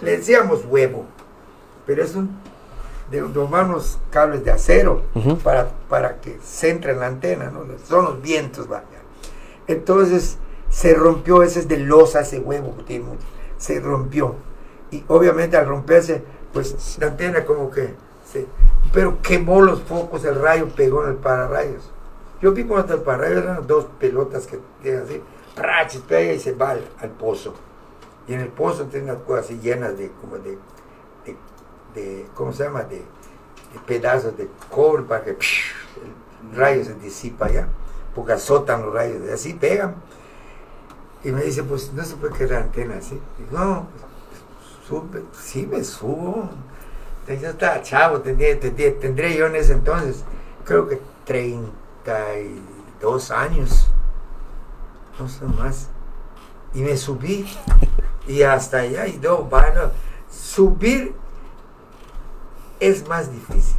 [0.00, 1.06] le decíamos huevo,
[1.86, 2.36] pero es un
[3.12, 5.38] de tomar unos cables de acero Ujú.
[5.38, 7.64] para, para que centre en la antena, ¿no?
[7.86, 8.82] Son los vientos, vaya.
[9.68, 10.36] Entonces
[10.68, 12.74] se rompió, ese es de losa, ese huevo
[13.56, 14.34] se rompió.
[14.90, 16.22] Y obviamente al romperse,
[16.52, 17.94] pues la antena como que
[18.30, 18.46] se...
[18.92, 21.90] Pero quemó los focos, el rayo pegó en el pararrayos.
[22.40, 25.22] Yo vi cuando el pararrayos eran dos pelotas que tienen así,
[25.54, 26.00] ¡prachis!
[26.02, 27.54] pega y se va al, pozo.
[28.28, 30.58] Y en el pozo tiene unas cosas así llenas de, como de,
[31.94, 32.82] de, ¿cómo se llama?
[32.82, 33.02] De,
[33.86, 35.36] pedazos de cobre para que el
[36.56, 37.68] rayo se disipa ya,
[38.14, 39.96] porque azotan los rayos, y así pegan.
[41.22, 43.18] Y me dice, pues no se puede quedar antena así.
[43.38, 44.04] Digo, no, pues,
[45.40, 46.48] sí me subo.
[47.26, 50.24] Yo estaba chavo, tendría, tendría- tendría yo en ese entonces,
[50.64, 53.88] creo que 32 años,
[55.18, 55.88] no sé más.
[56.74, 57.46] Y me subí,
[58.26, 59.90] y hasta allá, y no, bueno,
[60.30, 61.14] subir
[62.80, 63.76] es más difícil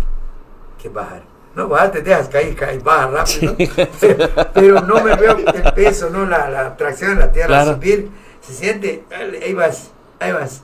[0.82, 1.24] que bajar.
[1.56, 3.56] No, bajar te dejas caer, caer, baja rápido.
[3.58, 3.88] ¿no?
[4.00, 7.48] Pero, pero no me veo el peso, no la, la tracción en la tierra.
[7.48, 7.74] Claro.
[7.76, 8.10] Subir,
[8.42, 9.04] se siente,
[9.44, 10.64] ahí vas, ahí vas.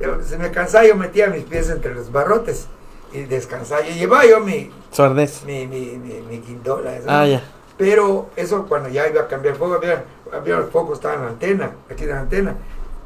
[0.00, 2.66] Yo- se me cansaba, yo metía mis pies entre los barrotes
[3.12, 3.82] y descansaba.
[3.82, 5.42] Yo llevaba yo mi, arnés.
[5.44, 6.96] mi, mi, mi, mi guindola.
[6.96, 7.42] eso, Ah, ya.
[7.76, 11.30] Pero eso cuando ya iba a cambiar foco, había, había los focos estaban en la
[11.30, 12.54] antena, aquí en la antena,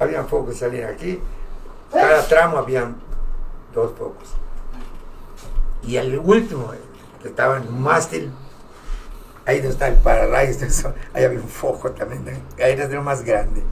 [0.01, 1.20] había focos que salían aquí.
[1.92, 2.97] Cada tramo habían
[3.72, 4.34] dos focos.
[5.82, 6.72] Y el último,
[7.22, 8.30] que estaba en un mástil,
[9.47, 10.57] ahí donde está el pararrayos,
[11.14, 12.24] ahí había un foco también,
[12.59, 13.62] ahí era lo más grande.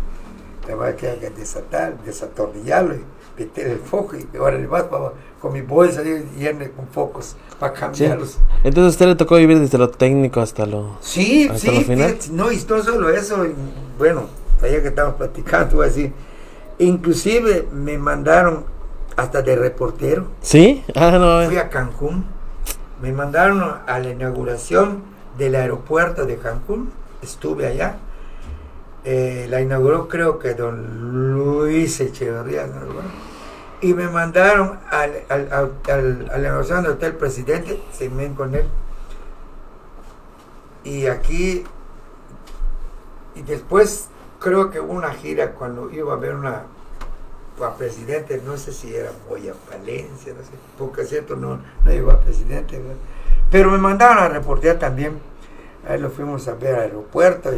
[0.66, 3.04] Tenía que que desatar, desatornillarlo y
[3.38, 7.74] meter el foco y ahora le vas para, con mi bolsa llena con focos para
[7.74, 7.80] Sí.
[7.80, 8.38] cambiarlos.
[8.62, 10.96] Entonces a usted le tocó vivir desde lo técnico hasta lo...
[11.00, 12.16] Sí, ¿Hasta sí, lo final?
[12.32, 13.54] no, y no solo eso, y,
[13.98, 14.26] bueno,
[14.62, 16.12] allá que estamos platicando, voy a decir,
[16.78, 18.64] inclusive me mandaron
[19.16, 20.84] hasta de reportero, ¿Sí?
[20.94, 21.46] Ah, no.
[21.46, 22.24] fui a Cancún,
[23.00, 25.02] me mandaron a la inauguración
[25.38, 26.90] del aeropuerto de Cancún,
[27.20, 27.96] estuve allá,
[29.04, 33.32] eh, la inauguró creo que don Luis Echeverría, ¿no?
[33.80, 38.64] y me mandaron a la inauguración del Hotel Presidente, se me con él,
[40.84, 41.64] y aquí,
[43.34, 46.62] y después creo que una gira cuando iba a ver una
[47.60, 52.10] a presidente, no sé si era Boya Palencia, no sé, porque cierto, no, no llegó
[52.10, 52.96] a presidente, ¿verdad?
[53.50, 55.20] pero me mandaron a reportear también,
[55.88, 57.50] ahí lo fuimos a ver al aeropuerto,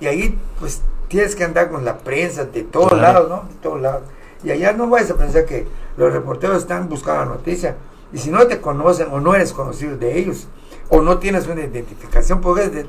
[0.00, 3.02] y ahí pues tienes que andar con la prensa de todos Claro.
[3.02, 3.48] lados, ¿no?
[3.48, 4.02] De todos lados.
[4.44, 7.76] Y allá no vayas a pensar que los reporteros están buscando la noticia,
[8.12, 10.46] y si no te conocen o no eres conocido de ellos,
[10.90, 12.86] o no tienes una identificación, porque es, de-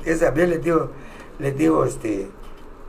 [0.47, 0.89] les digo,
[1.39, 2.29] les digo, este,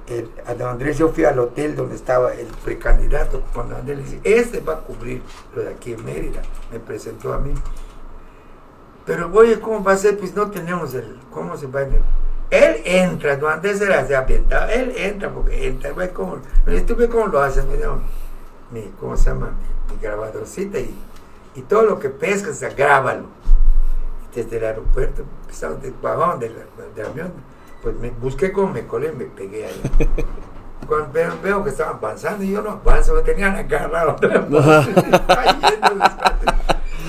[0.08, 4.04] el- a don Andrés, yo fui al hotel donde estaba el precandidato, cuando Andrés le
[4.04, 5.22] dice, este va a cubrir
[5.54, 7.52] lo de aquí en Mérida, me presentó a mí.
[9.06, 10.18] Pero oye, ¿cómo va a ser?
[10.18, 11.86] Pues no tenemos el, ¿cómo se va a?
[12.50, 15.92] Él entra, don Andrés era de ambientado, él entra porque entra,
[16.66, 17.64] dice, ¿tú ves cómo lo haces?
[17.64, 18.00] Me dio
[18.72, 19.52] mi, ¿cómo se llama?
[19.88, 20.92] Mi, mi grabadorcita y,
[21.54, 23.26] y todo lo que pescas, o sea, grábalo.
[24.34, 26.56] Desde el aeropuerto, empezamos de, bajamos del,
[26.94, 27.32] del avión,
[27.82, 29.82] pues me busqué cómo me colé, me pegué ahí.
[30.86, 34.16] Cuando veo, veo que estaban avanzando y yo no avanzo, me tenían agarrado.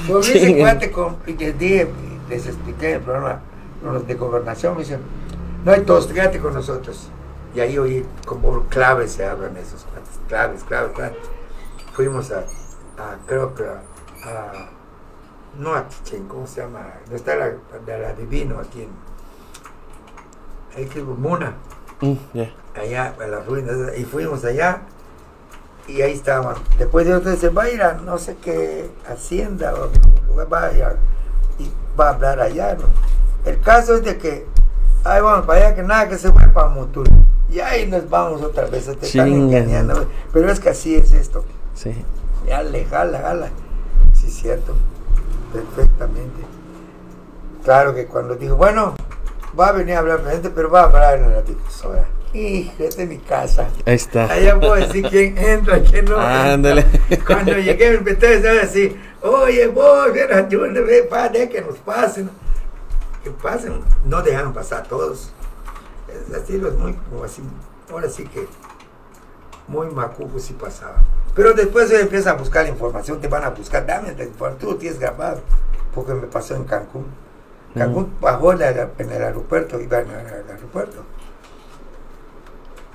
[0.08, 0.62] Con ese Chingue.
[0.62, 1.88] cuate con, y les dije,
[2.30, 3.42] les expliqué el programa
[3.84, 5.00] los de gobernación, me dicen,
[5.64, 7.09] no hay tos, quédate con nosotros.
[7.53, 11.18] Y ahí oí como claves se hablan esos cuates, claves, claves, claves.
[11.93, 13.82] Fuimos a, a creo que a,
[14.30, 14.70] a-
[15.59, 16.88] no a Chichen, ¿cómo se llama?
[17.09, 17.47] No está la,
[17.86, 18.89] de la Divino aquí en,
[20.78, 21.55] ahí que Muna
[22.03, 22.16] Mm,
[22.80, 24.82] allá a las ruinas y fuimos allá
[25.88, 29.72] y ahí estaban después de usted se va a ir a no sé qué hacienda
[29.76, 29.91] o
[30.28, 30.95] lugar, va a ir a-
[31.59, 32.86] y va a hablar allá ¿no?
[33.45, 34.47] el caso es de que
[35.04, 37.08] ahí vamos para allá que nada que se fue para Motul
[37.49, 41.43] y ahí nos vamos otra vez te están engañando pero es que así es esto
[41.82, 41.95] Sí.
[42.47, 43.49] Jale, jala, jala.
[44.14, 44.76] Sí, cierto.
[45.52, 46.41] Perfectamente.
[47.64, 48.95] Claro que cuando dijo, bueno,
[49.60, 52.06] va a venir a hablar presente, pero va a hablar en la difusora.
[52.34, 53.68] Hijo, esta es mi casa.
[53.86, 54.26] Ahí está.
[54.32, 56.18] Allá puedo decir quién entra, quién no.
[56.18, 56.86] Ándale.
[57.28, 62.30] Cuando llegué me empecé a decir oye, vos, ven, ayúdame, ven, padre, que nos pasen.
[63.24, 65.32] Que pasen, no dejan pasar a todos.
[66.08, 67.42] Es así, los muy, como así,
[67.90, 68.48] ahora sí que
[69.68, 71.02] muy macuco si pasaba.
[71.34, 74.60] Pero después se empieza a buscar la información, te van a buscar, dame la información,
[74.60, 75.42] tú lo tienes grabado,
[75.96, 77.06] porque me pasó en Cancún.
[77.74, 81.04] Cancún bajó en el aeropuerto, iba en el aeropuerto.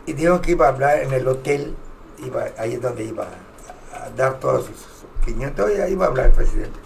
[0.04, 1.74] Y dijo que iba a hablar en el hotel,
[2.18, 4.86] iba, ahí es donde iba a, dar todos sus
[5.24, 6.78] 500, y ahí iba a hablar el presidente.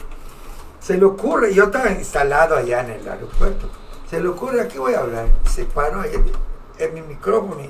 [0.80, 3.68] Se le ocurre, yo estaba instalado allá en el aeropuerto,
[4.08, 5.26] se le ocurre, aquí voy a hablar.
[5.48, 7.60] Se paró en mi micrófono,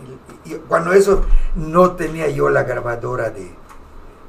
[0.44, 1.24] y, cuando eso
[1.56, 3.50] no tenía yo la grabadora de,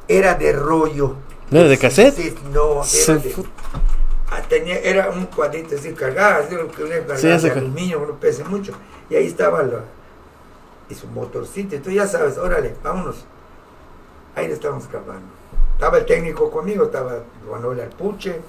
[0.07, 1.15] era de rollo.
[1.51, 2.15] ¿No era de cassette?
[2.15, 3.36] Sí, no, era de,
[4.32, 8.03] ah, tenía, era un cuadrito así cargado, así lo que uno cargaba Sí, de aluminio,
[8.05, 8.73] no pese mucho.
[9.09, 9.82] Y ahí estaba lo,
[10.89, 11.75] y su motorcito.
[11.75, 13.25] Entonces ya sabes, órale, vámonos.
[14.36, 15.27] Ahí le estamos grabando.
[15.73, 17.19] Estaba el técnico conmigo, estaba
[17.49, 18.39] Manuel Alpuche.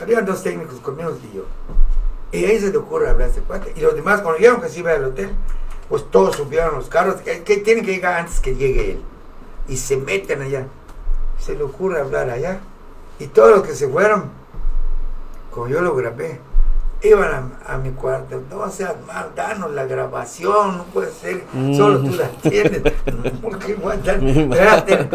[0.00, 1.44] Había dos técnicos conmigo y yo.
[2.32, 3.72] Y ahí se le ocurre hablar a este cuate.
[3.76, 5.30] Y los demás, cuando llegaron que se iba al hotel,
[5.88, 9.02] pues todos subieron los carros, que, tienen que llegar antes que llegue él.
[9.68, 10.66] Y se meten allá.
[11.38, 12.60] Se le ocurre hablar allá.
[13.18, 14.30] Y todos los que se fueron,
[15.52, 16.40] como yo lo grabé,
[17.02, 18.42] iban a, a mi cuarto.
[18.50, 21.44] No seas mal, danos la grabación, no puede ser,
[21.76, 22.80] solo tú la tienes.
[23.42, 24.26] ¿Por qué guardan?
[24.28, 25.08] Espérate.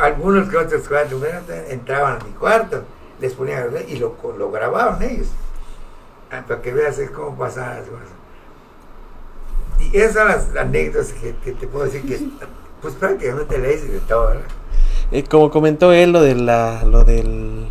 [0.00, 2.82] Algunos que otros espérate, entraban a mi cuarto,
[3.20, 5.28] les ponían y lo, lo grababan ellos.
[6.30, 8.08] Ah, Para que veas es cómo pasaban las cosas.
[9.80, 12.18] Y esas son las anécdotas que, que te puedo decir que,
[12.82, 14.42] pues prácticamente le hice de todo, ¿verdad?
[15.12, 17.68] Eh, como comentó él lo de la lo del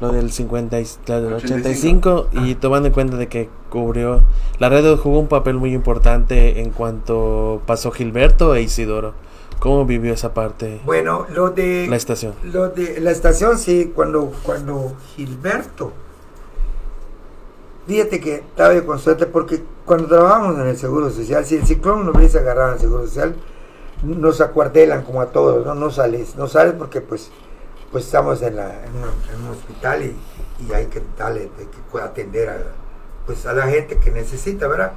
[0.00, 4.22] lo del 50 y- la del 85 y tomando en cuenta de que cubrió
[4.60, 9.14] la red jugó un papel muy importante en cuanto pasó Gilberto e Isidoro.
[9.58, 12.34] ¿Cómo vivió esa parte Bueno, lo de la estación?
[12.44, 15.92] Lo de la estación, sí, cuando, cuando Gilberto,
[17.86, 21.66] fíjate que estaba yo con suerte porque cuando trabajábamos en el Seguro Social, si el
[21.66, 23.34] ciclón nos hubiese agarrado en el Seguro Social,
[24.02, 27.30] nos acuartelan como a todos, no, no sales, no sales porque pues,
[27.90, 30.16] pues estamos en, la, en un hospital y,
[30.68, 32.58] y hay que darle, hay que atender a,
[33.26, 34.92] pues, a la gente que necesita, ¿verdad?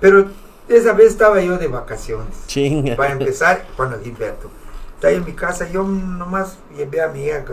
[0.00, 0.26] Pero
[0.68, 2.46] esa vez estaba yo de vacaciones.
[2.46, 2.96] Chinga.
[2.96, 4.50] Para empezar, cuando Gilberto.
[4.94, 7.44] Estaba en mi casa, yo nomás llevé a mi hija,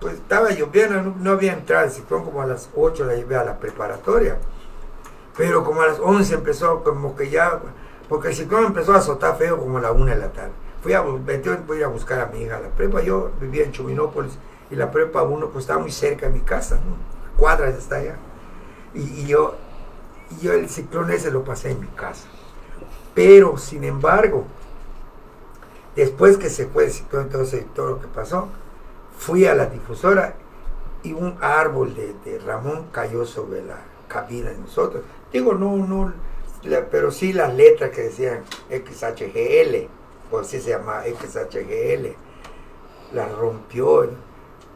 [0.00, 3.36] pues estaba lloviendo, no, no había entrado el ciclón, como a las 8 la llevé
[3.36, 4.38] a la preparatoria.
[5.36, 7.60] Pero como a las 11 empezó, como que ya,
[8.08, 10.52] porque el ciclón empezó a azotar feo como a la 1 de la tarde.
[10.82, 14.38] Fui a, voy a buscar a mi hija a la prepa, yo vivía en Chuminópolis
[14.70, 17.18] y la prepa 1 pues estaba muy cerca de mi casa, ¿no?
[17.36, 18.16] cuadras está allá.
[18.94, 19.56] Y, y yo,
[20.30, 22.26] y yo el ciclón ese lo pasé en mi casa.
[23.18, 24.44] Pero, sin embargo,
[25.96, 28.46] después que se fue entonces todo lo que pasó,
[29.18, 30.34] fui a la difusora
[31.02, 33.74] y un árbol de, de Ramón cayó sobre la
[34.06, 35.02] cabina de nosotros.
[35.32, 36.12] Digo, no, no,
[36.62, 39.88] la- pero sí las letras que decían XHGL,
[40.30, 42.14] o así se llama XHGL,
[43.14, 44.08] la rompió.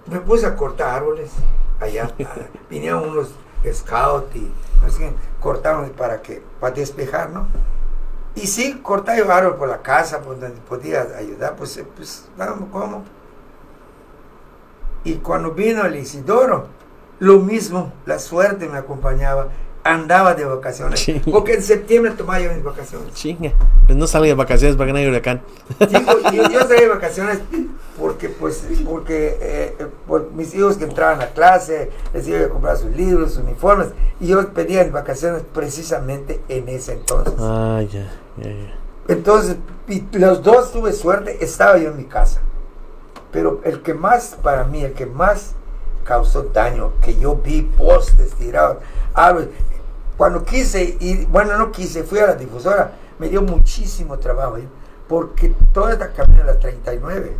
[0.06, 1.30] Me puse a cortar árboles
[1.78, 2.12] allá.
[2.68, 3.36] Vinieron unos
[3.72, 4.50] scouts y
[4.84, 5.04] así
[5.40, 7.46] cortaron para que, para despejar, ¿no?
[8.34, 12.28] Y sí, cortaba yo árbol por la casa, por donde podía ayudar, pues, eh, pues,
[12.36, 13.04] vamos, ¿cómo?
[15.04, 16.66] Y cuando vino el Isidoro,
[17.18, 19.48] lo mismo, la suerte me acompañaba,
[19.84, 21.20] andaba de vacaciones, Sí.
[21.30, 23.12] porque en septiembre tomaba yo mis vacaciones.
[23.14, 23.52] Chinga.
[23.86, 25.42] Pues no salga de vacaciones para que no haya huracán.
[25.88, 27.40] Digo, yo, yo salí de vacaciones
[28.02, 32.76] porque, pues, porque eh, por mis hijos que entraban a clase, les iba a comprar
[32.76, 37.34] sus libros, sus uniformes, y yo pedía mis vacaciones precisamente en ese entonces.
[37.38, 38.74] Ah, ya, ya, ya.
[39.06, 42.40] Entonces, y los dos tuve suerte, estaba yo en mi casa.
[43.30, 45.52] Pero el que más, para mí, el que más
[46.02, 48.78] causó daño, que yo vi postes tirados,
[49.14, 49.50] árboles,
[50.16, 54.66] cuando quise ir, bueno, no quise, fui a la difusora, me dio muchísimo trabajo, ¿eh?
[55.06, 57.32] porque toda esta camino, la 39,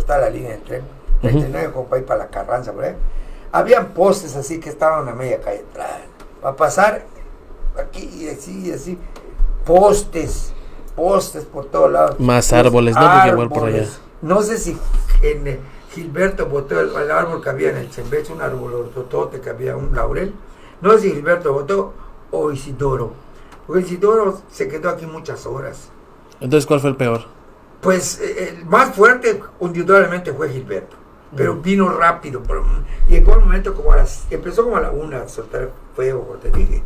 [0.00, 0.82] está la línea de tren,
[1.20, 2.94] 39 como para ir para la Carranza, por ahí,
[3.52, 5.64] habían postes así que estaban a media calle,
[6.40, 7.04] para pasar
[7.78, 8.98] aquí y así y así,
[9.64, 10.52] postes,
[10.96, 12.20] postes por todos lados.
[12.20, 13.00] Más árboles, ¿no?
[13.00, 13.76] Porque igual por allá.
[13.76, 14.00] árboles.
[14.22, 14.78] No sé si
[15.22, 15.58] en eh,
[15.90, 19.76] Gilberto votó el, el árbol que había en el Chembeche, un árbol ortotote que había,
[19.76, 20.34] un laurel.
[20.80, 21.92] No sé si Gilberto votó
[22.30, 23.12] o Isidoro.
[23.66, 25.90] Porque Isidoro se quedó aquí muchas horas.
[26.40, 27.22] Entonces, ¿cuál fue el peor?
[27.82, 30.96] Pues eh, el más fuerte, indudablemente, fue Gilberto.
[31.36, 32.42] Pero vino rápido.
[32.46, 34.26] pero, mm, llegó un momento como a las.
[34.30, 36.82] Empezó como a la una a soltar fuego, como te dije.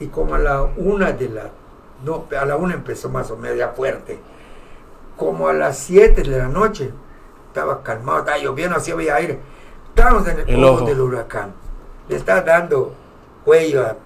[0.00, 1.50] Y como a la una de la.
[2.04, 4.18] No, a la una empezó más o menos ya fuerte.
[5.16, 6.90] Como a las 7 de la noche,
[7.48, 9.38] estaba calmado, estaba lloviendo, así había aire.
[9.88, 11.52] Estábamos en el, El ojo del huracán.
[12.08, 12.94] Le estaba dando
[13.44, 13.96] cuello a,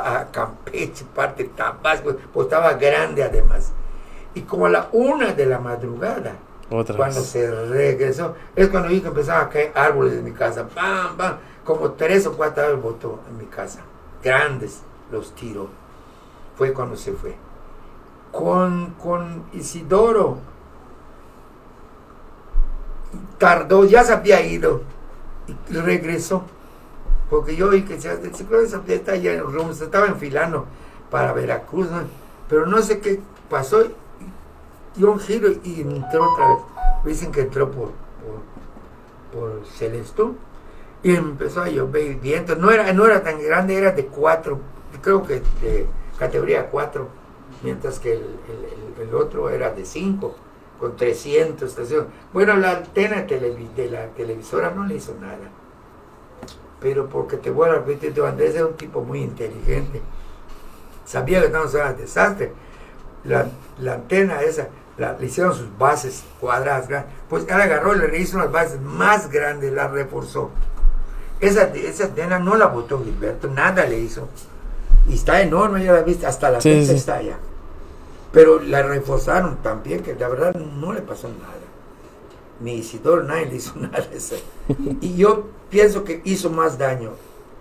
[0.00, 3.72] a- a Campeche, parte de Tabasco, pues estaba grande además.
[4.34, 6.34] Y como a la una de la madrugada,
[6.70, 7.28] Otra cuando vez.
[7.28, 10.66] se regresó, es cuando vi que empezaban a caer árboles en mi casa.
[10.68, 11.36] ¡Pam, pam!
[11.64, 13.80] Como tres o cuatro árboles botó en mi casa.
[14.22, 15.68] Grandes los tiró.
[16.56, 17.34] Fue cuando se fue.
[18.30, 20.38] Con, con Isidoro.
[23.38, 24.82] Tardó, ya se había ido.
[25.68, 26.44] Y regresó.
[27.28, 30.66] Porque yo vi que se se creo que se en estaba enfilando
[31.10, 32.02] para Veracruz, ¿no?
[32.48, 33.84] Pero no sé qué pasó.
[34.96, 36.58] Dio un giro y entró otra vez.
[37.04, 37.90] Dicen que entró por,
[39.32, 40.36] por, por Celestún.
[41.02, 42.56] Y empezó a llover viento.
[42.56, 44.58] No era, no era tan grande, era de 4,
[45.00, 45.86] creo que de
[46.18, 47.08] categoría 4,
[47.62, 48.20] mientras que el,
[49.00, 50.34] el- otro era de 5,
[50.78, 52.06] con 300 estaciones.
[52.34, 55.38] Bueno, la antena de la televisora no le hizo nada.
[56.80, 60.02] Pero porque te voy a repetir, Andrés era un tipo muy inteligente.
[61.06, 62.52] Sabía que estábamos en un desastre.
[63.24, 63.46] La,
[63.80, 67.12] la antena esa, la, le hicieron sus bases cuadradas, grandes.
[67.28, 70.50] pues él agarró y le hizo unas bases más grandes, la reforzó.
[71.40, 74.28] Esa, esa antena no la botó Gilberto, nada le hizo.
[75.08, 76.96] Y está enorme, ya la viste, hasta la Sí, fecha sí.
[76.98, 77.38] está allá.
[78.32, 81.54] Pero la reforzaron también, que la verdad no le pasó nada.
[82.60, 84.04] Ni Isidoro, nadie le hizo nada.
[85.00, 87.12] Y yo pienso que hizo más daño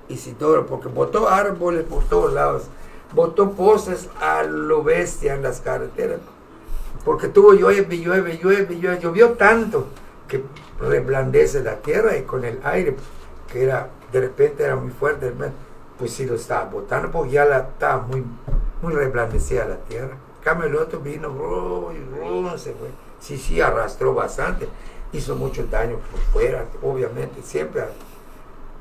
[0.10, 2.64] Isidoro, porque botó árboles por todos lados,
[3.14, 6.20] botó postes a lo bestia en las carreteras,
[7.05, 9.88] porque tuvo llueve, llueve, llueve, llueve, llovió tanto
[10.28, 10.43] que
[10.80, 12.95] reblandece la tierra y con el aire,
[13.51, 15.34] que era de repente era muy fuerte,
[15.97, 18.24] pues sí lo estaba botando, porque ya la, estaba muy,
[18.82, 20.14] muy reblandecida la tierra.
[20.38, 22.89] En cambio el otro vino, y se fue.
[23.20, 24.70] Sí, sí, arrastró bastante,
[25.12, 27.84] hizo mucho daño por fuera, obviamente, siempre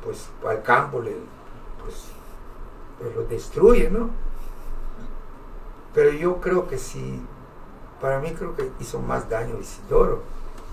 [0.05, 1.17] pues al campo le
[2.99, 4.11] pues, lo destruye, ¿no?
[5.95, 7.21] Pero yo creo que sí,
[8.01, 10.23] para mí creo que hizo más daño Isidoro.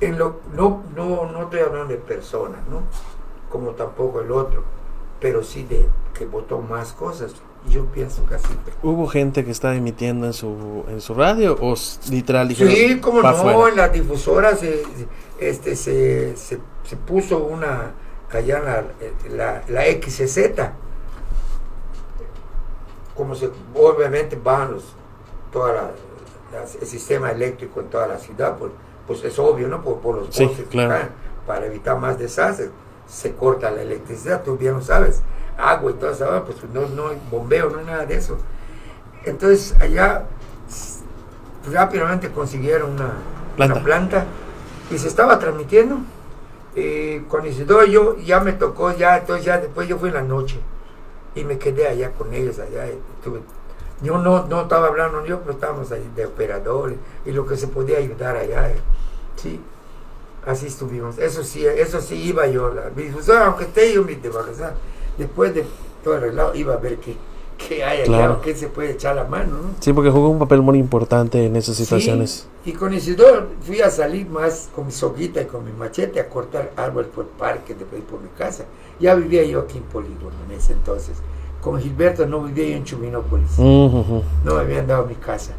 [0.02, 2.82] En lo, no, no, no estoy hablando de personas, ¿no?
[3.50, 4.64] Como tampoco el otro,
[5.22, 7.34] pero sí de que votó más cosas.
[7.68, 8.54] Yo pienso que así.
[8.84, 11.74] ¿Hubo gente que estaba emitiendo en su, en su radio o
[12.12, 13.70] literal dijeron Sí, como "Pa' no, fuera"?
[13.70, 14.84] en la difusora se,
[15.40, 17.94] este, se, se, se puso una,
[18.32, 20.38] allá en la, la, la XZ,
[23.16, 24.84] como se, obviamente van los,
[25.52, 25.92] toda la,
[26.54, 28.72] las- el sistema eléctrico en toda la ciudad, pues,
[29.08, 29.82] pues es obvio, ¿no?
[29.82, 30.90] Por, por los Sí, postes que claro.
[30.90, 31.10] caen,
[31.48, 32.70] para evitar más desastres,
[33.08, 35.22] se corta la electricidad, tú bien lo sabes,
[35.58, 38.38] agua y toda esa, pues no, no hay bombeo, no hay nada de eso.
[39.26, 40.26] Entonces allá
[41.72, 43.14] rápidamente consiguieron una
[43.56, 43.76] Planta.
[43.76, 44.26] una planta
[44.92, 46.00] y se estaba transmitiendo.
[46.76, 50.22] Eh, con Isidoro yo ya me tocó, ya, entonces ya después yo fui en la
[50.24, 50.60] noche
[51.36, 52.88] y me quedé allá con ellos, allá.
[54.02, 57.68] yo no, no estaba hablando yo, pero estábamos ahí de operadores y lo que se
[57.68, 58.72] podía ayudar allá.
[58.72, 58.78] eh.
[59.36, 59.60] Sí,
[60.46, 61.18] así estuvimos.
[61.18, 64.76] Eso sí, eso sí iba yo, la difusora, aunque esté yo mi vacaciones,
[65.18, 65.66] después de
[66.04, 67.18] todo el relajo iba a ver qué,
[67.58, 68.34] qué hay Claro.
[68.34, 69.70] o qué se puede echar la mano, ¿no?
[69.80, 72.48] Sí, porque jugó un papel muy importante en esas situaciones.
[72.64, 76.20] Sí, y con Isidoro fui a salir más con mi soguita y con mi machete
[76.20, 78.66] a cortar árboles por el parque, después por mi casa.
[79.00, 81.18] Ya vivía yo aquí en Polígono en ese entonces.
[81.62, 83.58] Con Gilberto no vivía yo en Chuminópolis.
[83.60, 85.54] No me habían dado mi casa.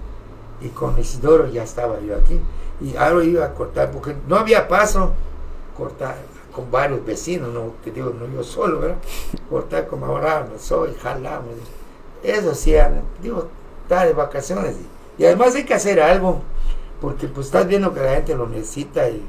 [0.61, 2.41] Y con Isidoro ya estaba yo aquí.
[2.81, 5.13] Y ahora iba a cortar, porque no había paso,
[5.77, 6.17] cortar
[6.53, 8.97] con varios vecinos, no te digo, no yo solo, ¿verdad?
[9.51, 11.51] Cortar como ahora no soy, jalamos.
[12.27, 12.75] Eso sí,
[13.23, 13.49] digo,
[13.83, 14.75] está de vacaciones.
[15.19, 16.43] Y, y además hay que hacer algo,
[17.01, 19.23] porque pues estás viendo que la gente lo necesita y,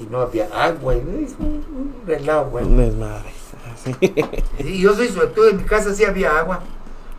[0.00, 0.94] y no había agua.
[0.94, 2.68] Y es un, un relajo, bueno.
[2.68, 3.30] Un desmadre.
[3.72, 3.96] Así.
[4.58, 6.60] Y yo soy sobre todo en mi casa sí había agua.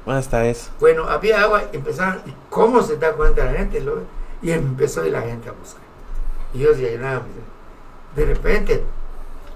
[0.05, 0.71] Hasta eso.
[0.80, 3.80] Bueno, había agua, empezaron, ¿y ¿cómo se da cuenta la gente?
[3.81, 4.01] Lo-
[4.41, 5.84] y empezó la gente a buscar.
[6.53, 8.84] Y yo decía, nada, pues, de repente,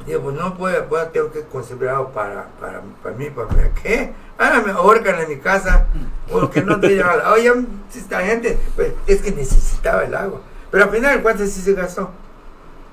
[0.05, 3.73] digo, pues no puedo, tengo que conseguir algo para, para, para mí, para.
[3.81, 4.13] ¿Qué?
[4.37, 5.85] Ah, me ahorcan en mi casa,
[6.31, 7.51] porque no te llevan Oye,
[7.95, 10.41] esta gente, pues, es que necesitaba el agua.
[10.71, 12.09] Pero al final, ¿cuánto sí se gastó?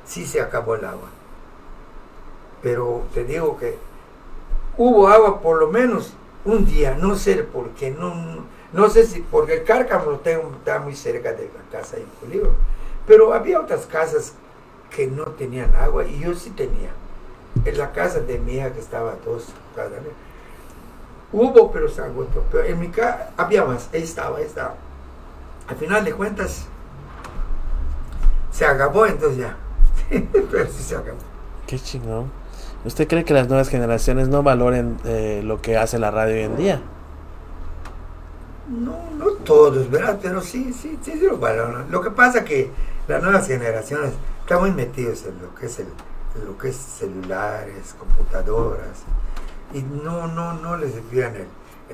[0.04, 1.08] Sí se acabó el agua.
[2.62, 3.78] Pero te digo que
[4.76, 6.12] hubo agua por lo menos
[6.44, 10.52] un día, no sé por qué, no, no, sé si, porque el cárcamo lo tengo,
[10.58, 12.54] está muy cerca de la casa en Polígono,
[13.06, 14.34] pero había otras casas
[14.94, 16.90] que no tenían agua y yo sí tenía.
[17.64, 19.46] En la casa de mi hija que estaba dos
[21.32, 22.44] hubo, pero se agotó.
[22.50, 24.74] Pero en mi casa había más, ahí estaba, ahí estaba.
[25.68, 26.66] Al final de cuentas,
[28.50, 29.56] se acabó, entonces ya.
[30.50, 31.18] pero sí se acabó.
[31.66, 32.30] Qué chingón.
[32.84, 36.42] ¿Usted cree que las nuevas generaciones no valoren eh, lo que hace la radio hoy
[36.42, 36.80] en día?
[38.68, 40.18] No, no todos, ¿verdad?
[40.22, 41.90] Pero sí, sí, sí, sí lo valoran.
[41.90, 42.70] Lo que pasa que
[43.06, 44.12] las nuevas generaciones
[44.50, 45.86] están muy metidos en lo que es el,
[46.44, 49.04] lo que es celulares, computadoras,
[49.72, 51.46] y no, no, no les envían el,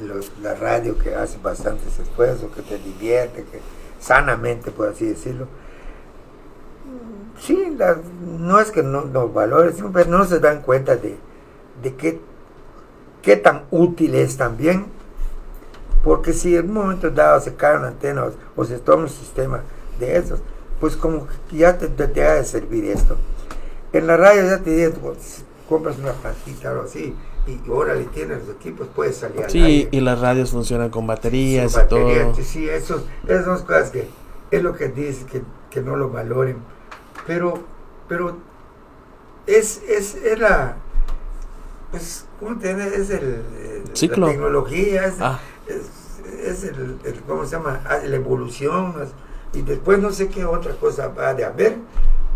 [0.02, 3.60] el- la radio que hace bastantes esfuerzos, que te divierte, que
[4.00, 5.48] sanamente, por así decirlo.
[7.38, 7.98] Sí, la-
[8.38, 11.18] no es que no los valores, pero no se dan cuenta de,
[11.82, 12.18] de qué,
[13.20, 14.86] qué tan útil es también.
[16.02, 19.08] Porque si en un momento dado se cae una antena o, o se toma un
[19.10, 19.60] sistema
[19.98, 20.40] de esos,
[20.80, 23.16] pues como que ya te, te, te ha de servir esto.
[23.92, 27.14] En la radio ya te dicen, pues, compras una plantita o así,
[27.46, 29.88] y órale, tienes los equipos, puedes salir al Sí, aire.
[29.92, 32.34] y las radios funcionan con baterías Su y batería, todo.
[32.34, 34.08] sí, Sí, esos, esas son cosas que
[34.50, 36.56] es lo que dice, que, que no lo valoren.
[37.26, 37.58] Pero,
[38.08, 38.36] pero
[39.46, 40.76] es, es, es la,
[41.90, 42.70] pues, ¿cómo te?
[42.72, 44.26] Es el, el- Ciclo.
[44.26, 45.38] la tecnología, es, Ah.
[45.66, 47.80] es, es el, el- ¿cómo se llama?
[47.88, 49.10] Ah, La evolución, es-
[49.52, 51.76] y después no sé qué otra cosa va de haber,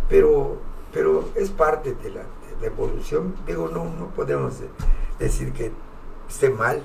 [0.09, 0.59] pero,
[0.93, 3.35] pero es parte de la, de la evolución.
[3.47, 4.55] Digo, no, no podemos
[5.19, 5.70] decir que
[6.28, 6.82] esté mal.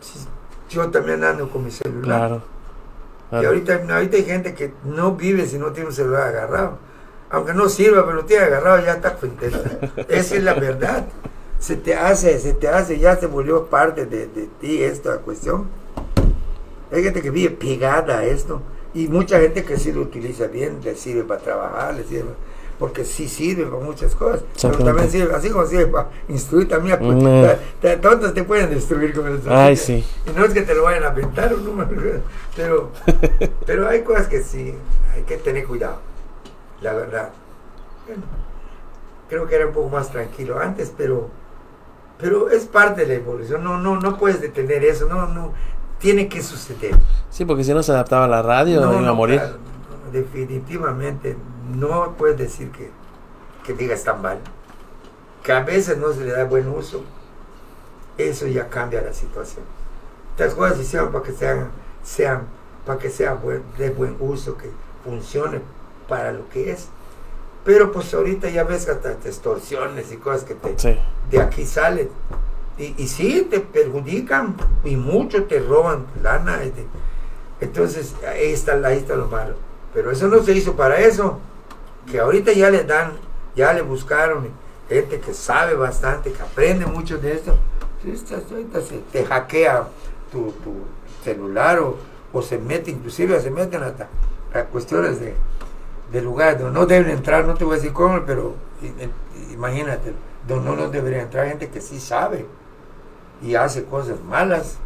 [0.00, 0.18] Sí,
[0.70, 2.02] Yo también ando con mi celular.
[2.02, 2.42] Claro.
[3.26, 3.48] Y claro.
[3.48, 6.78] ahorita, ahorita hay gente que no vive si no tiene un celular agarrado.
[7.30, 9.62] Aunque no sirva, pero lo tiene agarrado, ya está contento.
[10.08, 11.06] Esa es la verdad.
[11.60, 15.68] Se te hace, se te hace, ya se volvió parte de, de ti esta cuestión.
[16.90, 18.62] Hay gente que vive pegada a esto.
[18.94, 22.30] Y mucha gente que sí lo utiliza bien, le sirve para trabajar, le sirve,
[22.78, 24.42] porque sí sirve para muchas cosas.
[24.60, 26.98] Pero también sirve, así como sirve para instruir también.
[26.98, 30.04] Pues, te- tontos te pueden destruir con el Ay, sí.
[30.26, 31.88] y no es que te lo vayan a aventar, no,
[32.56, 32.90] pero,
[33.66, 34.74] pero hay cosas que sí,
[35.14, 35.98] hay que tener cuidado,
[36.80, 37.30] la verdad.
[38.06, 38.22] Bueno,
[39.28, 41.28] creo que era un poco más tranquilo antes, pero,
[42.18, 45.52] pero es parte de la evolución, no, no, no puedes detener eso, no, no,
[46.00, 46.96] tiene que suceder.
[47.30, 49.40] Sí, porque si no se adaptaba a la radio, No, iba a morir.
[49.40, 51.36] no, definitivamente
[51.76, 52.90] no puedes decir que,
[53.64, 54.38] que digas tan mal.
[55.44, 57.02] Que a veces no se le da buen uso,
[58.18, 59.64] eso ya cambia la situación.
[60.32, 61.70] Estas cosas se hicieron para que sean,
[62.02, 62.42] sean
[62.86, 64.70] para que sea buen- de buen uso, que
[65.04, 65.60] funcione
[66.08, 66.88] para lo que es.
[67.64, 70.98] Pero pues ahorita ya ves hasta extorsiones y cosas que te, Sí.
[71.30, 72.08] de aquí salen.
[72.80, 76.64] Y, sí, te perjudican y mucho te roban lana.
[76.64, 76.86] y te-
[77.60, 79.54] entonces, ahí está, ahí está lo malo.
[79.92, 81.38] Pero eso no se hizo para eso.
[82.10, 83.12] Que ahorita ya le dan,
[83.54, 84.48] ya le buscaron
[84.88, 87.54] gente que sabe bastante, que aprende mucho de esto.
[88.50, 89.86] Ahorita se te hackea
[90.32, 90.54] tu,
[91.22, 91.98] celular o,
[92.32, 94.08] o se mete, inclusive se meten hasta
[94.54, 95.34] a cuestiones de,
[96.10, 98.54] de lugares donde no deben entrar, no te voy a decir cómo, pero
[99.52, 100.14] imagínate,
[100.48, 102.46] donde no debería entrar gente que sí sabe
[103.42, 104.76] y hace cosas malas.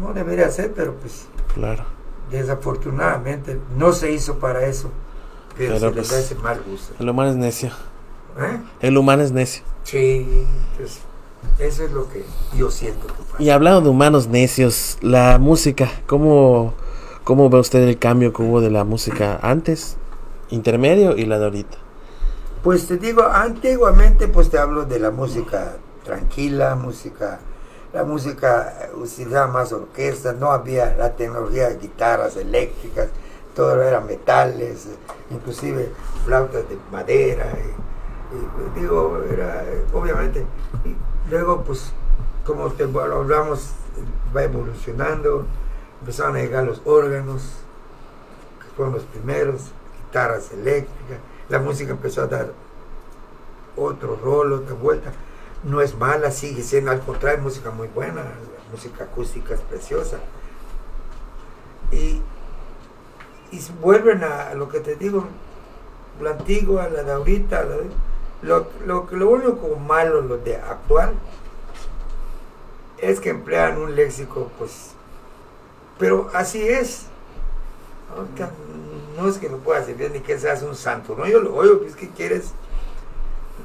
[0.00, 1.84] No debería ser, pero pues Claro.
[2.30, 4.90] desafortunadamente no se hizo para eso.
[5.56, 6.94] Pero, Pero, se les pues, da ese mal gusto.
[7.00, 7.70] El humano es necio.
[8.38, 8.60] ¿Eh?
[8.80, 9.64] El humano es necio.
[9.82, 10.46] Sí,
[10.76, 11.00] pues,
[11.58, 12.24] eso es lo que
[12.56, 13.42] yo siento que.
[13.42, 16.74] Y hablando de humanos necios, la música, ¿cómo,
[17.24, 19.96] ¿cómo ve usted el cambio que hubo de la música antes,
[20.50, 21.78] intermedio y la de ahorita?
[22.62, 27.40] Pues te digo, antiguamente pues te hablo de la música tranquila, música,
[27.92, 33.08] la música eh, utilizaba más orquesta, no había la tecnología de guitarras eléctricas,
[33.54, 34.96] todo era metales, eh,
[35.30, 35.90] inclusive
[36.24, 37.52] flautas de madera,
[38.30, 40.44] y, digo, era eh, obviamente,
[40.84, 40.94] y
[41.30, 41.92] luego pues
[42.44, 43.72] como te hablamos,
[44.34, 45.46] va evolucionando,
[46.00, 47.42] empezaron a llegar los órganos,
[48.60, 49.70] que fueron los primeros,
[50.04, 52.52] guitarras eléctricas, la música empezó a dar
[53.76, 55.12] otro rol, otra vuelta.
[55.64, 58.22] No es mala, sigue siendo, al contrario, música muy buena,
[58.70, 60.18] música acústica es preciosa.
[61.90, 62.22] Y,
[63.50, 65.26] y vuelven a, lo que te digo,
[66.20, 67.66] la antigua, la de ahorita,
[68.42, 71.14] lo, lo, lo único malo, lo de actual,
[72.98, 74.92] es que emplean un léxico, pues,
[75.98, 77.06] pero así es.
[78.16, 78.50] Ahorita
[79.16, 81.84] no es que no puedas decir ni que seas un santo, no, yo lo oigo,
[81.84, 82.52] es que quieres.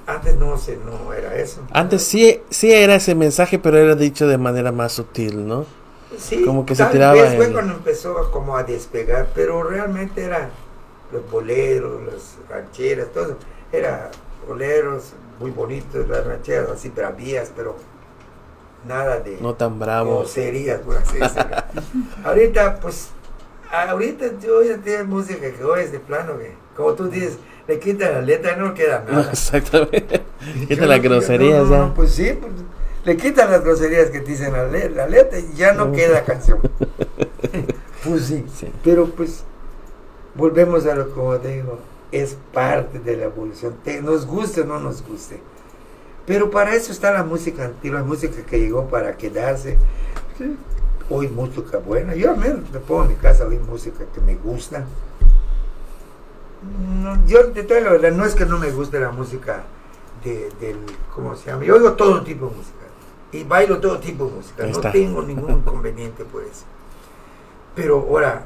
[0.06, 1.62] Antes no sé, no era eso.
[1.72, 5.66] Antes sí, sí era ese mensaje, pero era dicho de manera más sutil, ¿no?
[6.18, 10.24] Sí, como que se tiraba vez fue el- cuando empezó como a despegar, pero realmente
[10.24, 10.50] eran
[11.12, 13.38] los boleros, las rancheras, todo.
[13.72, 14.12] Era
[14.48, 17.76] boleros muy bonitos, las rancheras así bravías, pero
[18.88, 20.20] nada de No tan bravo.
[20.20, 21.56] groserías, por así decirlo.
[22.26, 23.10] ahorita, pues,
[23.72, 27.38] ahorita yo ya tengo música que oyes de plano que, como tú dices,
[27.68, 29.32] le quitan la letra y no queda No, nada.
[29.32, 30.22] exactamente.
[30.62, 32.52] Yo Quita las no- groserías no, no, no, pues sí, pues,
[33.06, 36.24] le quitan las groserías que te dicen la, le- la letra y ya no queda
[36.24, 36.60] canción.
[38.04, 38.72] pues sí, Sí.
[38.84, 39.44] pero pues
[40.36, 41.80] volvemos a lo que como te digo,
[42.12, 45.40] es parte de la evolución, te- nos guste o no nos guste.
[46.26, 49.78] Pero para eso está la música antigua, la música que llegó para quedarse.
[51.10, 52.16] Oír música buena.
[52.16, 54.86] Yo al menos me pongo en mi casa a oír música que me gusta.
[57.04, 59.64] No, yo de toda la verdad, no es que no me guste la música
[60.24, 60.78] de, del,
[61.14, 61.64] ¿cómo se llama?
[61.64, 62.78] Yo oigo todo tipo de música
[63.32, 66.64] y bailo todo tipo de música, no tengo ningún inconveniente por eso.
[67.76, 68.46] Pero ahora,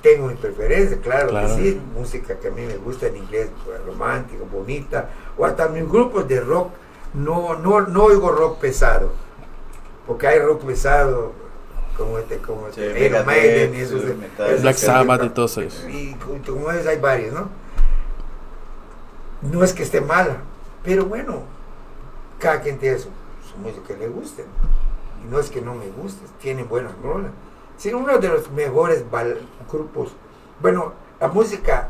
[0.00, 1.48] tengo mi preferencia, claro, Claro.
[1.48, 5.68] que sí, música que a mí me gusta en inglés, pues, romántica, bonita, o hasta
[5.68, 6.70] mis grupos de rock,
[7.14, 9.10] no, no, no oigo rock pesado,
[10.06, 11.32] porque hay rock pesado,
[11.96, 14.60] como este, como Sí, este, Iron Megadeth, Maiden y esos, sí, esos Metallica.
[14.62, 15.84] Black Sabbath y todos esos.
[15.88, 16.14] y
[16.46, 17.48] como es, hay varios, ¿no?
[19.42, 20.36] No es que esté mala,
[20.82, 21.42] pero bueno,
[22.38, 23.08] cada quien tiene su,
[23.50, 24.44] su música que le guste.
[25.22, 27.30] Y no es que no me guste, tienen buenas rolas.
[27.76, 29.04] Sí, uno de los mejores
[29.70, 30.12] grupos,
[30.60, 31.88] bueno, la música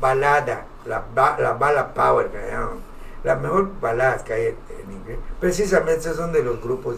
[0.00, 2.78] balada, la, ba- la bala power, que llaman,
[3.24, 6.96] las mejores baladas que hay en, en inglés, precisamente son de los grupos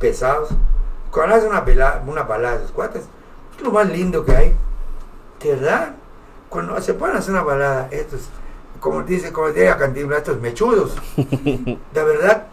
[0.00, 0.50] pesados.
[1.10, 3.04] Cuando haces una, bala- una balada de esos cuates,
[3.56, 4.54] es lo más lindo que hay.
[5.42, 5.94] De verdad,
[6.48, 8.28] cuando se ponen a hacer una balada, estos,
[8.80, 12.46] como dice, como diría Cantinflas, estos mechudos, de verdad,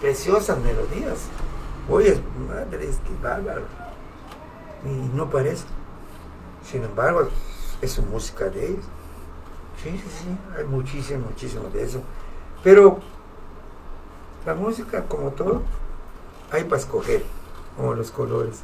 [0.00, 1.18] preciosas melodías.
[1.88, 3.62] Oye, madre, es que bárbaro.
[4.84, 5.64] Y no parece.
[6.64, 7.28] Sin embargo,
[7.80, 8.84] es su música de ellos.
[9.82, 12.00] Sí, sí, sí, hay muchísimo, muchísimo de eso.
[12.62, 12.98] Pero
[14.44, 15.62] la música, como todo,
[16.50, 17.22] hay para escoger,
[17.78, 18.60] como los colores.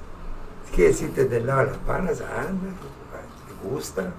[0.74, 2.68] Quiere decirte del lado de las panas, anda,
[3.46, 4.12] te gusta.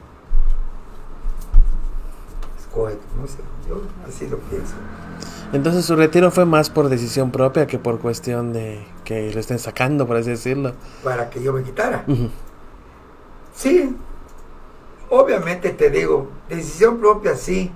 [2.58, 3.44] Escoge tu música.
[3.68, 4.74] Yo así lo pienso.
[5.52, 9.60] Entonces su retiro fue más por decisión propia que por cuestión de que lo estén
[9.60, 10.74] sacando, por así decirlo.
[11.04, 12.06] Para que yo me quitara.
[13.54, 13.96] Sí,
[15.10, 17.72] obviamente te digo, decisión propia sí,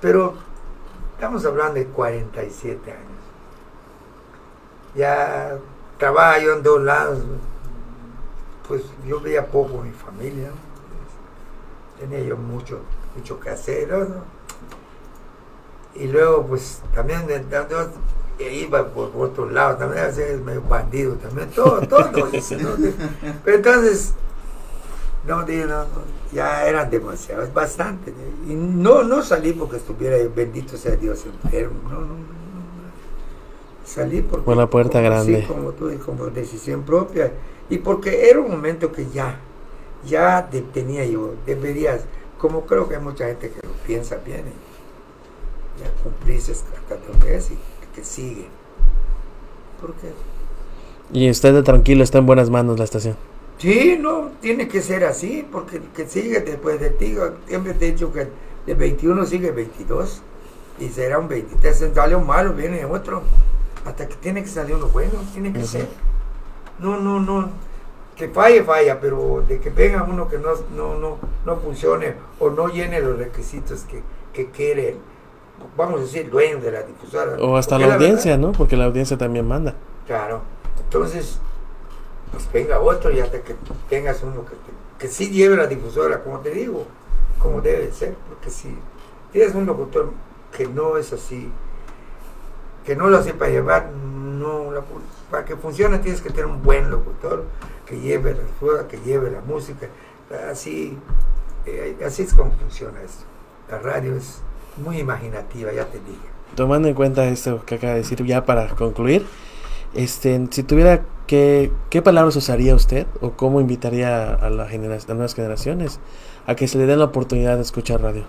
[0.00, 0.34] pero
[1.14, 3.02] estamos hablando de 47 años.
[4.94, 5.58] Ya
[5.98, 7.18] trabajo yo en dos lados,
[8.68, 10.66] pues yo veía poco a mi familia, ¿no?
[12.00, 12.80] tenía yo mucho,
[13.16, 14.24] mucho que hacer, ¿no?
[15.94, 20.60] Y luego pues también de- de- iba por, por otro lado, también a veces medio
[20.62, 22.70] bandido también, todo, todo eso, ¿no?
[23.44, 24.12] Pero entonces,
[25.26, 25.84] no, no,
[26.32, 28.12] ya eran demasiados, bastante.
[28.46, 31.80] Y no, no salí porque estuviera, bendito sea Dios, enfermo.
[31.90, 32.35] No, no.
[33.86, 35.40] Salí porque, Por la puerta como- grande.
[35.42, 37.32] Sí, como tú, y como decisión propia.
[37.70, 39.38] Y porque era un momento que ya,
[40.04, 42.02] ya de- tenía yo, deberías,
[42.38, 47.36] como creo que hay mucha gente que lo piensa bien, y ya cumpliste hasta donde
[47.36, 47.58] es y
[47.94, 48.46] que sigue.
[49.80, 50.08] Porque
[51.12, 53.16] Y usted tranquilo, está en buenas manos la estación.
[53.58, 57.92] Sí, no, tiene que ser así, porque que sigue después de ti, siempre te he
[57.92, 58.26] dicho que
[58.66, 60.22] de 21 sigue 22,
[60.80, 63.22] y será un 23, si sale un malo, viene otro,
[63.86, 65.88] hasta que tiene que salir uno bueno, tiene que ser.
[66.78, 67.48] No, no, no,
[68.16, 72.50] que falle, falla, pero de que venga uno que no, no, no, no funcione o
[72.50, 74.02] no llene los requisitos que,
[74.32, 74.96] que quiere,
[75.76, 77.36] vamos a decir, dueño de la difusora.
[77.40, 78.52] O hasta la audiencia, verdad- ¿no?
[78.52, 79.74] Porque la audiencia también manda.
[80.06, 80.40] Claro.
[80.84, 81.38] Entonces,
[82.32, 83.54] pues venga otro y hasta que
[83.88, 86.84] tengas uno que, te- que sí lleve la difusora, como te digo,
[87.38, 88.76] como debe ser, porque si
[89.32, 90.10] tienes un locutor
[90.56, 91.50] que no es así,
[92.86, 94.82] que no lo sepa llevar, no la
[95.30, 97.44] para que funcione tienes que tener un buen locutor
[97.84, 99.88] que lleve la difusora, que lleve la música,
[100.50, 100.96] así,
[101.66, 103.24] eh, así es como funciona esto.
[103.70, 104.40] La radio es
[104.76, 106.20] muy imaginativa, ya te dije.
[106.54, 109.26] Tomando en cuenta esto que acaba de decir, ya para concluir,
[109.94, 114.98] este, si tuviera que, ¿qué palabras usaría usted o cómo invitaría a, la genera- a
[114.98, 115.98] las nuevas generaciones
[116.46, 118.24] a que se le den la oportunidad de escuchar radio?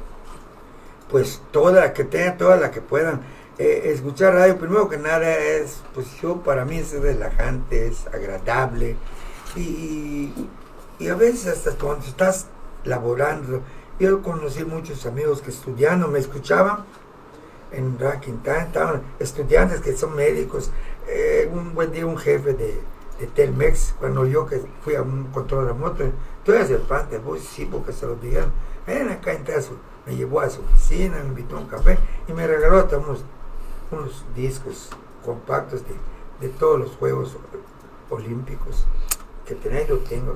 [1.09, 3.21] pues toda la que tengan, todas las que puedan.
[3.59, 8.95] Eh, escuchar radio, primero que nada, es, pues yo, para mí es relajante, es agradable.
[9.55, 10.31] Y,
[10.99, 12.47] y a veces hasta cuando estás
[12.83, 13.61] laborando,
[13.99, 16.85] yo conocí muchos amigos que estudiando me escuchaban
[17.71, 20.71] en Time, estaban estudiantes que son médicos.
[21.07, 22.81] Eh, un buen día un jefe de,
[23.33, 26.03] Telmex, cuando yo que fui a un control remoto,
[26.45, 28.51] tú eres el pan de vos, sí, porque se lo dijeron,
[28.85, 29.75] ven acá, su,
[30.05, 31.97] me llevó a su oficina, me invitó a un café
[32.27, 33.25] y me regaló hasta unos,
[33.91, 34.89] unos discos
[35.25, 37.37] compactos de, de todos los Juegos
[38.09, 38.85] Olímpicos
[39.45, 40.35] que tenía, yo tengo.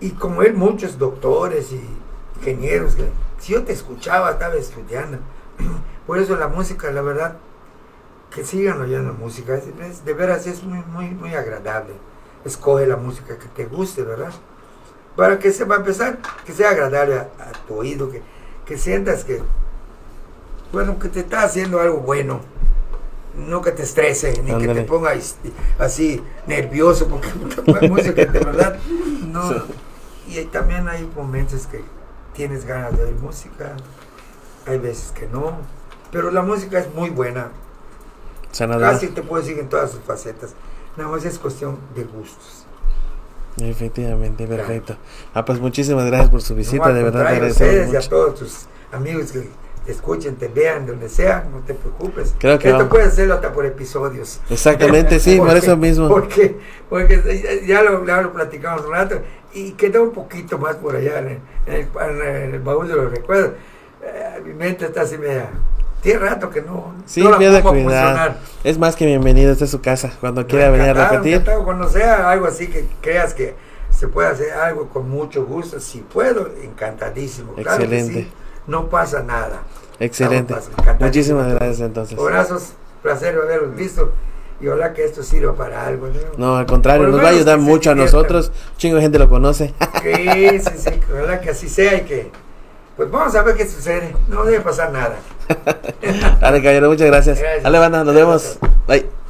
[0.00, 1.80] Y como él, muchos doctores y
[2.38, 3.08] ingenieros, que
[3.38, 5.18] si yo te escuchaba, estaba estudiando.
[6.06, 7.36] Por eso la música, la verdad,
[8.30, 9.56] que sigan oyendo música.
[10.04, 11.94] De veras es muy, muy, muy agradable.
[12.44, 14.32] Escoge la música que te guste, ¿verdad?
[15.16, 18.22] Para que se va a empezar, que sea agradable a, a tu oído, que,
[18.66, 19.42] que sientas que,
[20.72, 22.40] bueno, que te está haciendo algo bueno.
[23.36, 25.12] No que te estrese, ni que te ponga
[25.78, 27.28] así nervioso, porque
[27.88, 28.78] música de verdad
[29.28, 29.52] no.
[29.52, 29.62] Sí.
[30.28, 31.84] Y también hay momentos que
[32.34, 33.76] tienes ganas de oír música,
[34.66, 35.52] hay veces que no,
[36.10, 37.50] pero la música es muy buena,
[38.52, 38.90] Sanador.
[38.90, 40.54] casi te puedo decir en todas sus facetas,
[40.96, 42.64] nada más es cuestión de gustos.
[43.58, 44.96] Efectivamente, perfecto.
[45.32, 47.98] Ah, pues muchísimas gracias por su visita, No, de verdad contrario, a ustedes y a
[47.98, 48.08] mucho.
[48.10, 49.48] todos tus amigos que
[49.92, 52.34] escuchen, te vean, donde sea, no te preocupes.
[52.38, 52.90] Creo que Esto vamos.
[52.92, 54.40] puedes hacerlo hasta por episodios.
[54.50, 56.08] Exactamente, sí, por Porque- eso mismo.
[56.08, 56.56] Porque,
[56.88, 59.20] porque ya lo, ya lo platicamos un rato
[59.54, 61.88] y quedó un poquito más por allá en el, en
[62.20, 63.52] el- en el baúl de los recuerdos.
[64.02, 65.48] Eh, mi mente está así media.
[66.02, 68.38] Tiene rato que no, Sí, no la funcionar.
[68.62, 70.12] Es más que bienvenido, esta es su casa.
[70.20, 71.32] Cuando quiera venir a repetir.
[71.34, 71.64] encantado.
[71.64, 73.54] Cuando sea algo así que creas que
[73.90, 77.54] se puede hacer algo con mucho gusto, si puedo, encantadísimo.
[77.54, 78.14] Claro que Excelente.
[78.24, 78.28] sí,
[78.66, 79.62] no pasa nada.
[79.98, 80.54] Excelente.
[81.00, 82.18] Muchísimas gracias entonces.
[82.18, 82.72] Abrazos,
[83.02, 84.12] placer haberlos visto
[84.60, 86.08] y ojalá que esto sirva para algo.
[86.08, 86.14] ¿no?
[86.38, 88.52] No, al contrario, nos va a ayudar mucho a nosotros.
[88.76, 89.74] Chingo de gente lo conoce.
[90.02, 92.30] Sí, sí, sí, ojalá que así sea y que.
[92.96, 94.14] Pues vamos a ver qué sucede.
[94.28, 95.16] No debe pasar nada.
[96.40, 97.38] Dale, caballero, muchas gracias.
[97.38, 97.62] Gracias.
[97.62, 98.58] Dale, banda, nos vemos.
[98.86, 99.25] Bye.